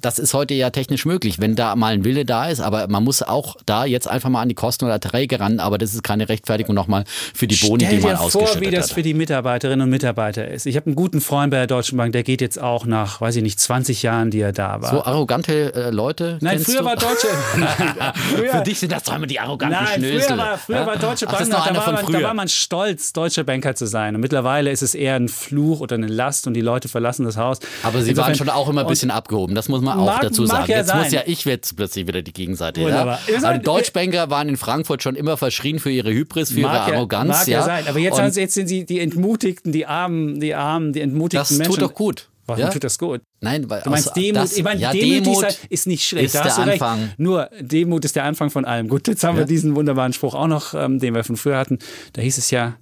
das 0.00 0.18
ist 0.18 0.34
heute 0.34 0.54
ja 0.54 0.70
technisch 0.70 1.04
möglich, 1.04 1.40
wenn 1.40 1.56
da 1.56 1.74
mal 1.76 1.92
ein 1.92 2.04
Wille 2.04 2.24
da 2.24 2.48
ist, 2.48 2.60
aber 2.60 2.88
man 2.88 3.02
muss 3.04 3.22
auch 3.22 3.56
da 3.66 3.84
jetzt 3.84 3.95
einfach 4.04 4.28
mal 4.28 4.42
an 4.42 4.48
die 4.48 4.54
Kosten 4.54 4.84
oder 4.84 4.94
Erträge 4.94 5.40
ran, 5.40 5.60
aber 5.60 5.78
das 5.78 5.94
ist 5.94 6.02
keine 6.02 6.28
Rechtfertigung 6.28 6.74
nochmal 6.74 7.04
für 7.34 7.46
die 7.46 7.56
Boni, 7.56 7.84
Stell 7.84 7.98
die 7.98 8.04
man 8.04 8.16
ausgeschüttet 8.16 8.52
vor, 8.54 8.60
wie 8.60 8.70
das 8.70 8.92
für 8.92 9.02
die 9.02 9.14
Mitarbeiterinnen 9.14 9.82
und 9.82 9.90
Mitarbeiter 9.90 10.48
ist. 10.48 10.66
Ich 10.66 10.76
habe 10.76 10.86
einen 10.86 10.96
guten 10.96 11.20
Freund 11.20 11.50
bei 11.50 11.58
der 11.58 11.66
Deutschen 11.66 11.96
Bank, 11.96 12.12
der 12.12 12.22
geht 12.22 12.40
jetzt 12.40 12.60
auch 12.60 12.86
nach, 12.86 13.20
weiß 13.20 13.36
ich 13.36 13.42
nicht, 13.42 13.60
20 13.60 14.02
Jahren, 14.02 14.30
die 14.30 14.40
er 14.40 14.52
da 14.52 14.82
war. 14.82 14.90
So 14.90 15.04
arrogante 15.04 15.74
äh, 15.74 15.90
Leute? 15.90 16.38
Nein, 16.40 16.58
früher 16.58 16.80
du? 16.80 16.84
war 16.84 16.96
Deutsche. 16.96 17.26
früher, 18.34 18.50
für 18.50 18.62
dich 18.62 18.78
sind 18.78 18.92
das 18.92 19.04
doch 19.04 19.16
immer 19.16 19.26
die 19.26 19.40
arroganten 19.40 19.84
Nein, 19.84 20.00
Schnösel. 20.00 20.20
Früher 20.20 20.38
war, 20.38 20.58
früher 20.58 20.86
war 20.86 20.96
Deutsche 20.96 21.26
Bank, 21.26 21.38
Ach, 21.52 21.66
da, 21.66 21.76
war 21.76 21.92
man, 21.92 22.12
da 22.12 22.22
war 22.22 22.34
man 22.34 22.48
stolz, 22.48 23.12
deutscher 23.12 23.44
Banker 23.44 23.74
zu 23.74 23.86
sein. 23.86 24.14
Und 24.14 24.20
mittlerweile 24.20 24.70
ist 24.70 24.82
es 24.82 24.94
eher 24.94 25.14
ein 25.14 25.28
Fluch 25.28 25.80
oder 25.80 25.96
eine 25.96 26.08
Last 26.08 26.46
und 26.46 26.54
die 26.54 26.60
Leute 26.60 26.88
verlassen 26.88 27.24
das 27.24 27.36
Haus. 27.36 27.58
Aber 27.82 28.02
sie 28.02 28.10
Insofern, 28.10 28.28
waren 28.28 28.36
schon 28.36 28.48
auch 28.50 28.68
immer 28.68 28.82
ein 28.82 28.86
bisschen 28.86 29.10
abgehoben, 29.10 29.54
das 29.54 29.68
muss 29.68 29.80
man 29.80 29.98
auch 29.98 30.06
mag, 30.06 30.22
dazu 30.22 30.46
sagen. 30.46 30.70
Ja 30.70 30.78
jetzt 30.78 30.88
sein. 30.88 31.02
muss 31.02 31.12
ja 31.12 31.22
ich 31.26 31.44
jetzt 31.44 31.76
plötzlich 31.76 32.06
wieder 32.06 32.22
die 32.22 32.32
Gegenseite. 32.32 32.80
Ja? 32.80 33.18
Also 33.42 33.46
Deutschbanker 33.86 34.30
waren 34.30 34.48
in 34.48 34.56
Frankfurt 34.56 35.02
schon 35.02 35.14
immer 35.14 35.36
verschrien 35.36 35.78
für 35.78 35.90
ihre 35.90 36.10
Hybris, 36.10 36.52
für 36.52 36.60
ihre 36.60 36.80
Arroganz. 36.80 37.28
Mag 37.28 37.46
ja, 37.48 37.62
sein, 37.62 37.86
aber 37.86 37.98
jetzt, 37.98 38.36
jetzt 38.36 38.54
sind 38.54 38.66
sie 38.66 38.84
die 38.84 39.00
Entmutigten, 39.00 39.72
die 39.72 39.86
Armen, 39.86 40.40
die 40.40 40.54
Armen, 40.54 40.92
die 40.92 41.00
entmutigten 41.00 41.56
Menschen. 41.56 41.72
Das 41.72 41.80
tut 41.80 41.90
doch 41.90 41.94
gut. 41.94 42.28
Warum 42.46 42.62
ja? 42.62 42.70
tut 42.70 42.84
das 42.84 42.98
gut? 42.98 43.22
Nein, 43.40 43.68
weil 43.68 43.82
du 43.82 43.90
meinst 43.90 44.14
Demut. 44.14 44.36
Das, 44.36 44.56
ich 44.56 44.62
meine, 44.62 44.80
ja, 44.80 44.92
Demut, 44.92 45.26
Demut 45.26 45.44
ist, 45.44 45.64
ist, 45.68 45.86
nicht 45.88 46.06
schlecht. 46.06 46.26
Ist 46.26 46.34
der 46.34 46.58
Anfang. 46.58 47.00
Recht. 47.00 47.18
Nur 47.18 47.50
Demut 47.60 48.04
ist 48.04 48.14
der 48.14 48.22
Anfang 48.22 48.50
von 48.50 48.64
allem. 48.64 48.88
Gut, 48.88 49.08
jetzt 49.08 49.24
haben 49.24 49.34
ja. 49.34 49.42
wir 49.42 49.46
diesen 49.46 49.74
wunderbaren 49.74 50.12
Spruch 50.12 50.34
auch 50.34 50.46
noch, 50.46 50.72
ähm, 50.74 51.00
den 51.00 51.14
wir 51.14 51.24
von 51.24 51.36
früher 51.36 51.58
hatten. 51.58 51.80
Da 52.12 52.22
hieß 52.22 52.38
es 52.38 52.52
ja, 52.52 52.76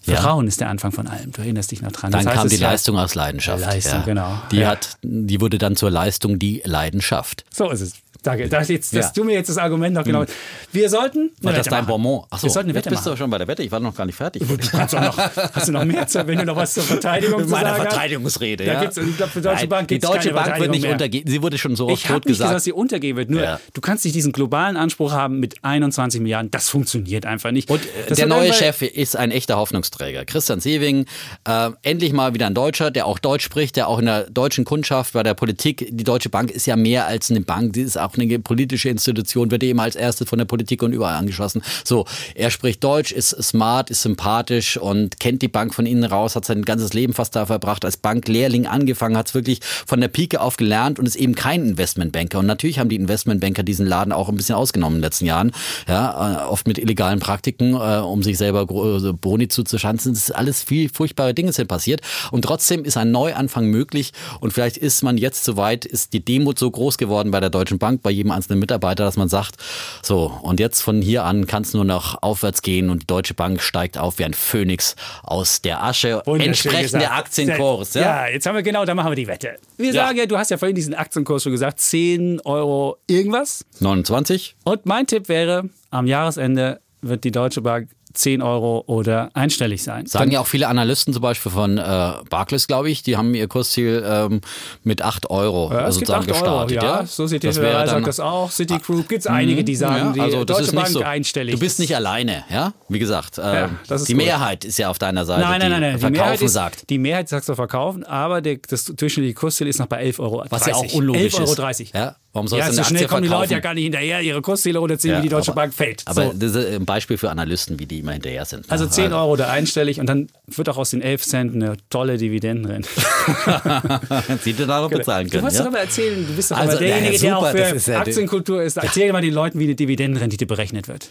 Vertrauen 0.00 0.46
ja. 0.46 0.48
ist 0.48 0.60
der 0.60 0.70
Anfang 0.70 0.92
von 0.92 1.06
allem. 1.08 1.30
Du 1.30 1.42
erinnerst 1.42 1.70
dich 1.70 1.82
noch 1.82 1.92
dran. 1.92 2.10
Dann 2.10 2.24
das 2.24 2.32
heißt 2.32 2.40
kam 2.40 2.48
die 2.48 2.56
Leistung 2.56 2.98
aus 2.98 3.14
Leidenschaft. 3.14 3.60
Leistung, 3.60 4.02
genau. 4.06 4.40
Die, 4.50 4.66
hat, 4.66 4.96
die 5.02 5.40
wurde 5.42 5.58
dann 5.58 5.76
zur 5.76 5.90
Leistung 5.90 6.38
die 6.38 6.62
Leidenschaft. 6.64 7.44
So 7.50 7.70
ist 7.70 7.82
es. 7.82 7.92
Danke, 8.22 8.48
dass, 8.48 8.68
jetzt, 8.68 8.94
dass 8.94 9.06
ja. 9.06 9.12
du 9.14 9.24
mir 9.24 9.34
jetzt 9.34 9.48
das 9.48 9.58
Argument 9.58 9.94
noch 9.94 10.04
genau. 10.04 10.20
Hm. 10.20 10.26
Wir 10.72 10.88
sollten. 10.88 11.30
War 11.42 11.52
das 11.52 11.66
dein 11.66 11.86
Bonbon? 11.86 12.24
Achso, 12.30 12.44
wir 12.44 12.50
sollten 12.50 12.70
eine 12.70 12.78
Wette 12.78 12.90
bist 12.90 13.06
du 13.06 13.16
schon 13.16 13.30
bei 13.30 13.38
der 13.38 13.48
Wette. 13.48 13.62
Ich 13.62 13.72
war 13.72 13.80
noch 13.80 13.94
gar 13.94 14.06
nicht 14.06 14.16
fertig. 14.16 14.42
Du 14.46 14.56
kannst 14.56 14.94
auch 14.94 15.00
noch, 15.00 15.18
hast 15.18 15.68
du 15.68 15.72
noch 15.72 15.84
mehr 15.84 16.06
Zeit, 16.06 16.26
wenn 16.26 16.38
du 16.38 16.44
noch 16.44 16.56
was 16.56 16.74
zur 16.74 16.82
Verteidigung 16.82 17.42
zu 17.44 17.48
sagen 17.48 17.76
Verteidigungsrede. 17.76 18.64
Da 18.64 18.80
gibt's, 18.80 18.96
ich 18.96 19.16
glaube, 19.16 19.32
für 19.32 19.40
Deutsche 19.40 19.66
Bank 19.66 19.88
Die 19.88 19.98
Deutsche 19.98 20.32
Bank 20.32 20.58
wird 20.58 20.70
nicht 20.70 20.86
untergehen. 20.86 21.26
Sie 21.26 21.42
wurde 21.42 21.58
schon 21.58 21.76
so 21.76 21.88
oft 21.88 22.06
tot 22.06 22.06
gesagt. 22.06 22.06
Ich 22.06 22.10
habe 22.10 22.28
nicht 22.28 22.38
gesagt, 22.38 22.54
dass 22.54 22.64
sie 22.64 22.72
untergehen 22.72 23.16
wird. 23.16 23.30
Nur, 23.30 23.42
ja. 23.42 23.60
du 23.72 23.80
kannst 23.80 24.04
nicht 24.04 24.14
diesen 24.14 24.32
globalen 24.32 24.76
Anspruch 24.76 25.12
haben 25.12 25.40
mit 25.40 25.56
21 25.62 26.20
Milliarden. 26.20 26.50
Das 26.50 26.68
funktioniert 26.68 27.26
einfach 27.26 27.50
nicht. 27.50 27.70
Und 27.70 27.80
äh, 28.08 28.14
der 28.14 28.26
neue 28.26 28.52
Chef 28.52 28.82
ist 28.82 29.16
ein 29.16 29.30
echter 29.30 29.56
Hoffnungsträger. 29.56 30.24
Christian 30.24 30.60
Sewing, 30.60 31.06
äh, 31.46 31.70
endlich 31.82 32.12
mal 32.12 32.34
wieder 32.34 32.46
ein 32.46 32.54
Deutscher, 32.54 32.90
der 32.90 33.06
auch 33.06 33.18
Deutsch 33.18 33.44
spricht, 33.44 33.76
der 33.76 33.88
auch 33.88 33.98
in 33.98 34.06
der 34.06 34.30
deutschen 34.30 34.64
Kundschaft, 34.64 35.12
bei 35.12 35.22
der 35.22 35.34
Politik, 35.34 35.88
die 35.90 36.04
Deutsche 36.04 36.28
Bank 36.28 36.50
ist 36.50 36.66
ja 36.66 36.76
mehr 36.76 37.06
als 37.06 37.30
eine 37.30 37.40
Bank, 37.40 37.74
sie 37.74 37.82
ist 37.82 37.98
auch 37.98 38.09
eine 38.18 38.38
politische 38.38 38.88
Institution, 38.88 39.50
wird 39.50 39.62
eben 39.62 39.80
als 39.80 39.96
erstes 39.96 40.28
von 40.28 40.38
der 40.38 40.46
Politik 40.46 40.82
und 40.82 40.92
überall 40.92 41.16
angeschossen. 41.16 41.62
So, 41.84 42.06
er 42.34 42.50
spricht 42.50 42.82
Deutsch, 42.84 43.12
ist 43.12 43.30
smart, 43.42 43.90
ist 43.90 44.02
sympathisch 44.02 44.76
und 44.76 45.20
kennt 45.20 45.42
die 45.42 45.48
Bank 45.48 45.74
von 45.74 45.86
innen 45.86 46.04
raus, 46.04 46.36
hat 46.36 46.44
sein 46.44 46.62
ganzes 46.62 46.92
Leben 46.92 47.12
fast 47.12 47.36
da 47.36 47.46
verbracht, 47.46 47.84
als 47.84 47.96
Banklehrling 47.96 48.66
angefangen, 48.66 49.16
hat 49.16 49.28
es 49.28 49.34
wirklich 49.34 49.60
von 49.86 50.00
der 50.00 50.08
Pike 50.08 50.40
auf 50.40 50.56
gelernt 50.56 50.98
und 50.98 51.06
ist 51.06 51.16
eben 51.16 51.34
kein 51.34 51.66
Investmentbanker. 51.66 52.38
Und 52.38 52.46
natürlich 52.46 52.78
haben 52.78 52.88
die 52.88 52.96
Investmentbanker 52.96 53.62
diesen 53.62 53.86
Laden 53.86 54.12
auch 54.12 54.28
ein 54.28 54.36
bisschen 54.36 54.54
ausgenommen 54.54 54.96
in 54.96 55.00
den 55.00 55.06
letzten 55.06 55.26
Jahren, 55.26 55.52
ja, 55.88 56.44
äh, 56.44 56.48
oft 56.48 56.66
mit 56.66 56.78
illegalen 56.78 57.20
Praktiken, 57.20 57.74
äh, 57.74 58.00
um 58.00 58.22
sich 58.22 58.38
selber 58.38 58.66
Boni 58.66 59.48
zuzuschanzen. 59.48 60.12
Das 60.12 60.24
ist 60.24 60.34
alles 60.34 60.62
viel 60.62 60.88
furchtbare 60.88 61.34
Dinge 61.34 61.52
sind 61.52 61.68
passiert. 61.68 62.02
Und 62.30 62.42
trotzdem 62.42 62.84
ist 62.84 62.96
ein 62.96 63.10
Neuanfang 63.10 63.66
möglich 63.66 64.12
und 64.40 64.52
vielleicht 64.52 64.76
ist 64.76 65.02
man 65.02 65.16
jetzt 65.16 65.44
soweit, 65.44 65.84
ist 65.84 66.12
die 66.12 66.24
Demut 66.24 66.58
so 66.58 66.70
groß 66.70 66.98
geworden 66.98 67.30
bei 67.30 67.40
der 67.40 67.50
Deutschen 67.50 67.78
Bank, 67.78 67.99
bei 68.02 68.10
jedem 68.10 68.32
einzelnen 68.32 68.60
Mitarbeiter, 68.60 69.04
dass 69.04 69.16
man 69.16 69.28
sagt, 69.28 69.56
so, 70.02 70.38
und 70.42 70.60
jetzt 70.60 70.80
von 70.80 71.02
hier 71.02 71.24
an 71.24 71.46
kann 71.46 71.62
es 71.62 71.74
nur 71.74 71.84
noch 71.84 72.22
aufwärts 72.22 72.62
gehen 72.62 72.90
und 72.90 73.02
die 73.02 73.06
Deutsche 73.06 73.34
Bank 73.34 73.60
steigt 73.62 73.98
auf 73.98 74.18
wie 74.18 74.24
ein 74.24 74.34
Phönix 74.34 74.96
aus 75.22 75.62
der 75.62 75.82
Asche. 75.82 76.22
Entsprechende 76.26 77.10
Aktienkurs. 77.10 77.94
Ja? 77.94 78.00
ja, 78.00 78.26
jetzt 78.28 78.46
haben 78.46 78.54
wir 78.54 78.62
genau, 78.62 78.84
da 78.84 78.94
machen 78.94 79.10
wir 79.10 79.16
die 79.16 79.26
Wette. 79.26 79.56
Wir 79.76 79.92
ja. 79.92 80.06
sagen 80.06 80.18
ja, 80.18 80.26
du 80.26 80.38
hast 80.38 80.50
ja 80.50 80.58
vorhin 80.58 80.74
diesen 80.74 80.94
Aktienkurs 80.94 81.42
schon 81.42 81.52
gesagt, 81.52 81.80
10 81.80 82.40
Euro 82.44 82.98
irgendwas. 83.06 83.64
29. 83.80 84.56
Und 84.64 84.86
mein 84.86 85.06
Tipp 85.06 85.28
wäre, 85.28 85.68
am 85.90 86.06
Jahresende 86.06 86.80
wird 87.02 87.24
die 87.24 87.30
Deutsche 87.30 87.62
Bank 87.62 87.88
10 88.12 88.42
Euro 88.42 88.84
oder 88.86 89.30
einstellig 89.34 89.82
sein. 89.82 90.06
Sagen 90.06 90.26
Dann, 90.26 90.32
ja 90.32 90.40
auch 90.40 90.46
viele 90.46 90.68
Analysten 90.68 91.12
zum 91.12 91.22
Beispiel 91.22 91.52
von 91.52 91.78
äh, 91.78 92.12
Barclays, 92.28 92.66
glaube 92.66 92.90
ich, 92.90 93.02
die 93.02 93.16
haben 93.16 93.34
ihr 93.34 93.46
Kursziel 93.46 94.04
ähm, 94.06 94.40
mit 94.82 95.02
8 95.02 95.30
Euro 95.30 95.72
ja, 95.72 95.90
sozusagen 95.90 96.26
gestartet. 96.26 96.78
Euro, 96.78 96.86
ja. 96.86 97.00
ja. 97.00 97.06
So 97.06 97.26
sieht 97.26 97.44
das 97.44 97.56
sagt 97.56 98.06
das 98.06 98.20
auch. 98.20 98.50
Citigroup 98.50 99.08
gibt 99.08 99.20
es 99.20 99.26
einige, 99.26 99.64
die 99.64 99.76
sagen, 99.76 100.14
ja, 100.16 100.24
also 100.24 100.40
die 100.40 100.46
Deutsche 100.46 100.72
Bank 100.72 100.88
so. 100.88 101.02
einstellig. 101.02 101.54
Du 101.54 101.60
bist 101.60 101.78
nicht 101.78 101.94
alleine, 101.94 102.44
ja? 102.50 102.72
Wie 102.88 102.98
gesagt, 102.98 103.38
äh, 103.38 103.68
die 103.88 104.12
gut. 104.12 104.16
Mehrheit 104.16 104.64
ist 104.64 104.78
ja 104.78 104.90
auf 104.90 104.98
deiner 104.98 105.24
Seite, 105.24 105.42
nein, 105.42 105.60
nein, 105.60 105.70
nein, 105.70 105.80
nein. 105.80 105.94
die 105.94 106.00
Verkaufen 106.00 106.14
die 106.14 106.20
Mehrheit 106.20 106.42
ist, 106.42 106.52
sagt. 106.52 106.90
Die 106.90 106.98
Mehrheit 106.98 107.28
sagt 107.28 107.44
so 107.44 107.54
verkaufen, 107.54 108.04
aber 108.04 108.40
der, 108.40 108.58
das 108.68 108.84
durchschnittliche 108.84 109.34
Kursziel 109.34 109.68
ist 109.68 109.78
noch 109.78 109.86
bei 109.86 109.98
11 109.98 110.18
Euro. 110.18 110.44
Was 110.50 110.66
ja 110.66 110.74
auch 110.74 110.92
unlogisch 110.92 111.34
11,30 111.34 111.82
ist. 111.82 111.94
Ja? 111.94 112.16
Warum 112.32 112.46
soll 112.46 112.60
ja, 112.60 112.72
so 112.72 112.84
schnell 112.84 113.06
kommen 113.06 113.24
die 113.24 113.28
Leute 113.28 113.54
ja 113.54 113.58
gar 113.58 113.74
nicht 113.74 113.82
hinterher, 113.82 114.20
ihre 114.20 114.40
Kursziele 114.40 114.78
runterziehen, 114.78 115.14
ja, 115.14 115.18
wie 115.18 115.22
die 115.22 115.28
Deutsche 115.30 115.50
aber, 115.50 115.62
Bank 115.62 115.74
fällt. 115.74 116.02
Aber 116.06 116.26
so. 116.26 116.32
das 116.32 116.54
ist 116.54 116.74
ein 116.76 116.84
Beispiel 116.84 117.18
für 117.18 117.28
Analysten, 117.28 117.80
wie 117.80 117.86
die 117.86 117.98
immer 117.98 118.12
hinterher 118.12 118.44
sind. 118.44 118.70
Also 118.70 118.86
10 118.86 119.12
Euro 119.12 119.34
da 119.34 119.48
einstellig 119.50 119.98
und 119.98 120.06
dann 120.06 120.28
wird 120.46 120.68
auch 120.68 120.76
aus 120.76 120.90
den 120.90 121.02
11 121.02 121.22
Cent 121.24 121.54
eine 121.56 121.76
tolle 121.90 122.18
Dividendenrente. 122.18 122.88
Sie 124.44 124.52
du 124.52 124.64
darauf 124.64 124.90
genau. 124.90 124.98
bezahlen 125.00 125.28
können. 125.28 125.40
Du 125.40 125.42
wolltest 125.42 125.58
ja? 125.58 125.64
darüber 125.64 125.80
erzählen, 125.80 126.24
du 126.24 126.32
bist 126.34 126.52
doch 126.52 126.56
also, 126.56 126.78
derjenige, 126.78 127.16
ja, 127.16 127.34
super, 127.36 127.52
der 127.52 127.76
auch 127.76 127.80
für 127.80 127.96
Aktienkultur 127.98 128.62
ist. 128.62 128.76
Erzähl 128.76 129.12
mal 129.12 129.22
den 129.22 129.34
Leuten, 129.34 129.58
wie 129.58 129.64
eine 129.64 129.74
Dividendenrendite 129.74 130.46
berechnet 130.46 130.86
wird. 130.86 131.08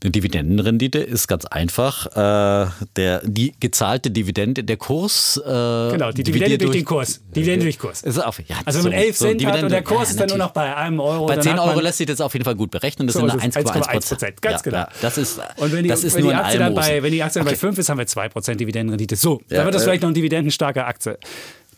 Eine 0.00 0.12
Dividendenrendite 0.12 1.00
ist 1.00 1.26
ganz 1.26 1.44
einfach. 1.44 2.06
Äh, 2.06 2.70
der, 2.94 3.20
die 3.24 3.52
gezahlte 3.58 4.12
Dividende, 4.12 4.62
der 4.62 4.76
Kurs. 4.76 5.38
Äh, 5.38 5.50
genau, 5.50 6.12
die 6.12 6.22
Dividende 6.22 6.56
durch, 6.56 6.70
durch, 6.70 6.78
den 6.78 6.84
Kurs. 6.84 7.20
Dividende 7.34 7.64
durch 7.64 7.80
Kurs. 7.80 8.02
Ist 8.02 8.24
auf, 8.24 8.38
ja, 8.46 8.58
also 8.64 8.78
wenn 8.78 8.92
man 8.92 9.00
11 9.00 9.16
so, 9.16 9.24
Cent 9.26 9.40
so 9.40 9.48
hat 9.48 9.62
und 9.64 9.70
der 9.72 9.82
Kurs 9.82 10.04
ja, 10.04 10.10
ist 10.10 10.20
dann 10.20 10.28
nur 10.28 10.38
noch 10.38 10.50
bei 10.50 10.76
einem 10.76 11.00
Euro. 11.00 11.26
Bei 11.26 11.38
10 11.38 11.58
Euro 11.58 11.80
lässt 11.80 11.98
sich 11.98 12.06
das 12.06 12.20
auf 12.20 12.32
jeden 12.32 12.44
Fall 12.44 12.54
gut 12.54 12.70
berechnen. 12.70 13.08
Das 13.08 13.14
so 13.14 13.28
sind 13.28 13.42
1,1 13.42 14.08
Prozent. 14.08 14.40
Ganz 14.40 14.62
genau. 14.62 14.76
Ja, 14.76 14.88
das 15.02 15.18
ist, 15.18 15.40
und 15.56 15.72
wenn 15.72 15.82
die, 15.82 15.88
das 15.88 16.04
ist 16.04 16.14
wenn 16.14 16.22
nur 16.22 16.32
die 16.32 16.38
Aktie 16.38 16.60
dann 16.60 16.74
bei, 16.74 17.02
Wenn 17.02 17.10
die 17.10 17.22
Aktie 17.22 17.42
okay. 17.42 17.50
bei 17.50 17.56
5 17.56 17.78
ist, 17.78 17.88
haben 17.88 17.98
wir 17.98 18.06
2 18.06 18.28
Prozent 18.28 18.60
Dividendenrendite. 18.60 19.16
So, 19.16 19.42
dann 19.48 19.64
wird 19.64 19.74
das 19.74 19.82
vielleicht 19.82 20.02
noch 20.02 20.08
eine 20.08 20.14
dividendenstarke 20.14 20.84
Aktie. 20.84 21.18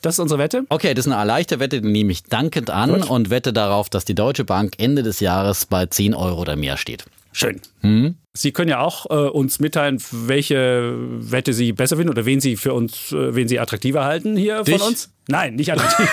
Das 0.02 0.14
ist 0.14 0.18
unsere 0.18 0.38
Wette? 0.38 0.64
Okay, 0.68 0.92
das 0.94 1.06
ist 1.06 1.12
eine 1.12 1.24
leichte 1.26 1.58
Wette, 1.58 1.80
die 1.80 1.88
nehme 1.88 2.12
ich 2.12 2.24
dankend 2.24 2.70
an 2.70 3.00
Gut. 3.00 3.10
und 3.10 3.30
wette 3.30 3.52
darauf, 3.52 3.90
dass 3.90 4.04
die 4.04 4.14
Deutsche 4.14 4.44
Bank 4.44 4.74
Ende 4.78 5.02
des 5.02 5.20
Jahres 5.20 5.66
bei 5.66 5.86
10 5.86 6.14
Euro 6.14 6.40
oder 6.40 6.56
mehr 6.56 6.76
steht. 6.78 7.04
Schön. 7.32 7.60
Hm? 7.80 8.16
Sie 8.32 8.52
können 8.52 8.70
ja 8.70 8.80
auch 8.80 9.06
äh, 9.10 9.28
uns 9.28 9.58
mitteilen, 9.58 10.00
welche 10.12 10.94
Wette 10.96 11.52
Sie 11.52 11.72
besser 11.72 11.96
finden 11.96 12.10
oder 12.10 12.26
wen 12.26 12.40
Sie 12.40 12.56
für 12.56 12.72
uns, 12.72 13.12
äh, 13.12 13.34
wen 13.34 13.48
Sie 13.48 13.58
attraktiver 13.58 14.04
halten 14.04 14.36
hier 14.36 14.62
Dich? 14.62 14.78
von 14.78 14.88
uns. 14.88 15.10
Nein, 15.26 15.56
nicht 15.56 15.72
attraktiv. 15.72 16.12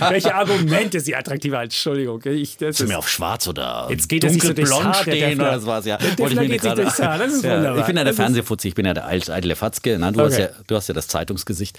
welche 0.08 0.34
Argumente 0.34 1.00
Sie 1.00 1.16
attraktiver 1.16 1.58
halten. 1.58 1.70
Entschuldigung. 1.70 2.22
Ich, 2.24 2.58
das 2.58 2.80
ist 2.80 2.88
mir 2.88 2.98
auf 2.98 3.08
schwarz 3.08 3.48
oder 3.48 3.88
Jetzt 3.90 4.08
geht 4.08 4.22
dunkelblond 4.22 4.96
so 4.96 5.02
stehen 5.02 5.40
oder 5.40 5.64
war's 5.66 5.84
ja. 5.84 5.98
Wollte 6.16 6.42
ich 6.42 6.48
mir 6.48 6.58
gerade, 6.58 6.86
Haar. 6.86 7.18
Das 7.18 7.32
ist 7.32 7.44
wunderbar. 7.44 7.78
Ich 7.78 7.86
bin 7.86 7.96
ja 7.96 8.04
der 8.04 8.14
Fernsehfutzi, 8.14 8.68
ich 8.68 8.74
bin 8.74 8.86
ja 8.86 8.94
der 8.94 9.06
eitle 9.06 9.56
Fatzke. 9.56 9.98
Nein, 9.98 10.14
du, 10.14 10.20
okay. 10.20 10.30
hast 10.30 10.38
ja, 10.38 10.48
du 10.66 10.76
hast 10.76 10.88
ja 10.88 10.94
das 10.94 11.08
Zeitungsgesicht. 11.08 11.76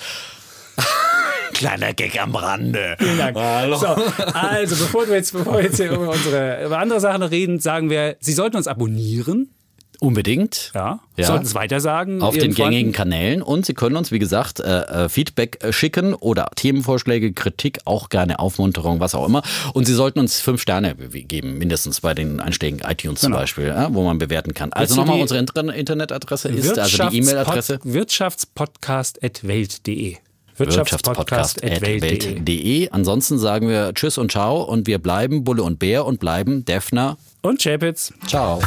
Kleiner 1.53 1.93
Gag 1.93 2.21
am 2.21 2.35
Rande. 2.35 2.95
Vielen 2.99 3.17
Dank. 3.17 3.37
So, 3.79 3.87
also, 4.33 4.75
bevor 4.75 5.07
wir 5.07 5.15
jetzt, 5.15 5.31
bevor 5.33 5.55
wir 5.57 5.63
jetzt 5.63 5.77
hier 5.77 5.91
über, 5.91 6.09
unsere, 6.09 6.65
über 6.65 6.77
andere 6.79 6.99
Sachen 6.99 7.23
reden, 7.23 7.59
sagen 7.59 7.89
wir, 7.89 8.17
Sie 8.19 8.33
sollten 8.33 8.57
uns 8.57 8.67
abonnieren. 8.67 9.49
Unbedingt. 9.99 10.71
Ja. 10.75 10.99
Ja. 11.15 11.27
Sollten 11.27 11.45
es 11.45 11.55
weiter 11.55 11.79
sagen. 11.79 12.21
Auf 12.21 12.33
den 12.33 12.53
Freunden. 12.53 12.71
gängigen 12.71 12.91
Kanälen 12.91 13.41
und 13.41 13.65
Sie 13.65 13.73
können 13.73 13.95
uns, 13.95 14.11
wie 14.11 14.19
gesagt, 14.19 14.59
äh, 14.59 15.05
äh, 15.05 15.07
Feedback 15.07 15.63
äh, 15.63 15.71
schicken 15.71 16.13
oder 16.13 16.49
Themenvorschläge, 16.55 17.31
Kritik, 17.31 17.79
auch 17.85 18.09
gerne 18.09 18.39
Aufmunterung, 18.39 18.99
was 18.99 19.15
auch 19.15 19.25
immer. 19.25 19.43
Und 19.73 19.85
Sie 19.85 19.93
sollten 19.93 20.19
uns 20.19 20.41
fünf 20.41 20.61
Sterne 20.61 20.95
geben, 20.95 21.57
mindestens 21.57 22.01
bei 22.01 22.13
den 22.13 22.41
Einschlägen 22.41 22.81
iTunes 22.85 23.21
zum 23.21 23.29
Genau. 23.31 23.39
Beispiel, 23.43 23.67
ja, 23.67 23.93
wo 23.93 24.03
man 24.03 24.17
bewerten 24.17 24.53
kann. 24.53 24.73
Also 24.73 24.95
nochmal 24.95 25.21
unsere 25.21 25.39
Inter 25.39 25.73
Internetadresse 25.73 26.49
ist, 26.49 26.77
also 26.77 27.07
die 27.09 27.19
E-Mail-Adresse. 27.19 27.79
Wirtschaftspodcast.welt.de. 27.83 30.17
Wirtschaftspodcast.welt.de. 30.57 32.89
Ansonsten 32.89 33.39
sagen 33.39 33.69
wir 33.69 33.93
Tschüss 33.93 34.17
und 34.17 34.31
Ciao 34.31 34.61
und 34.61 34.87
wir 34.87 34.99
bleiben 34.99 35.43
Bulle 35.43 35.63
und 35.63 35.79
Bär 35.79 36.05
und 36.05 36.19
bleiben 36.19 36.65
Defner 36.65 37.17
und 37.41 37.61
Chapitz. 37.61 38.13
Ciao. 38.27 38.61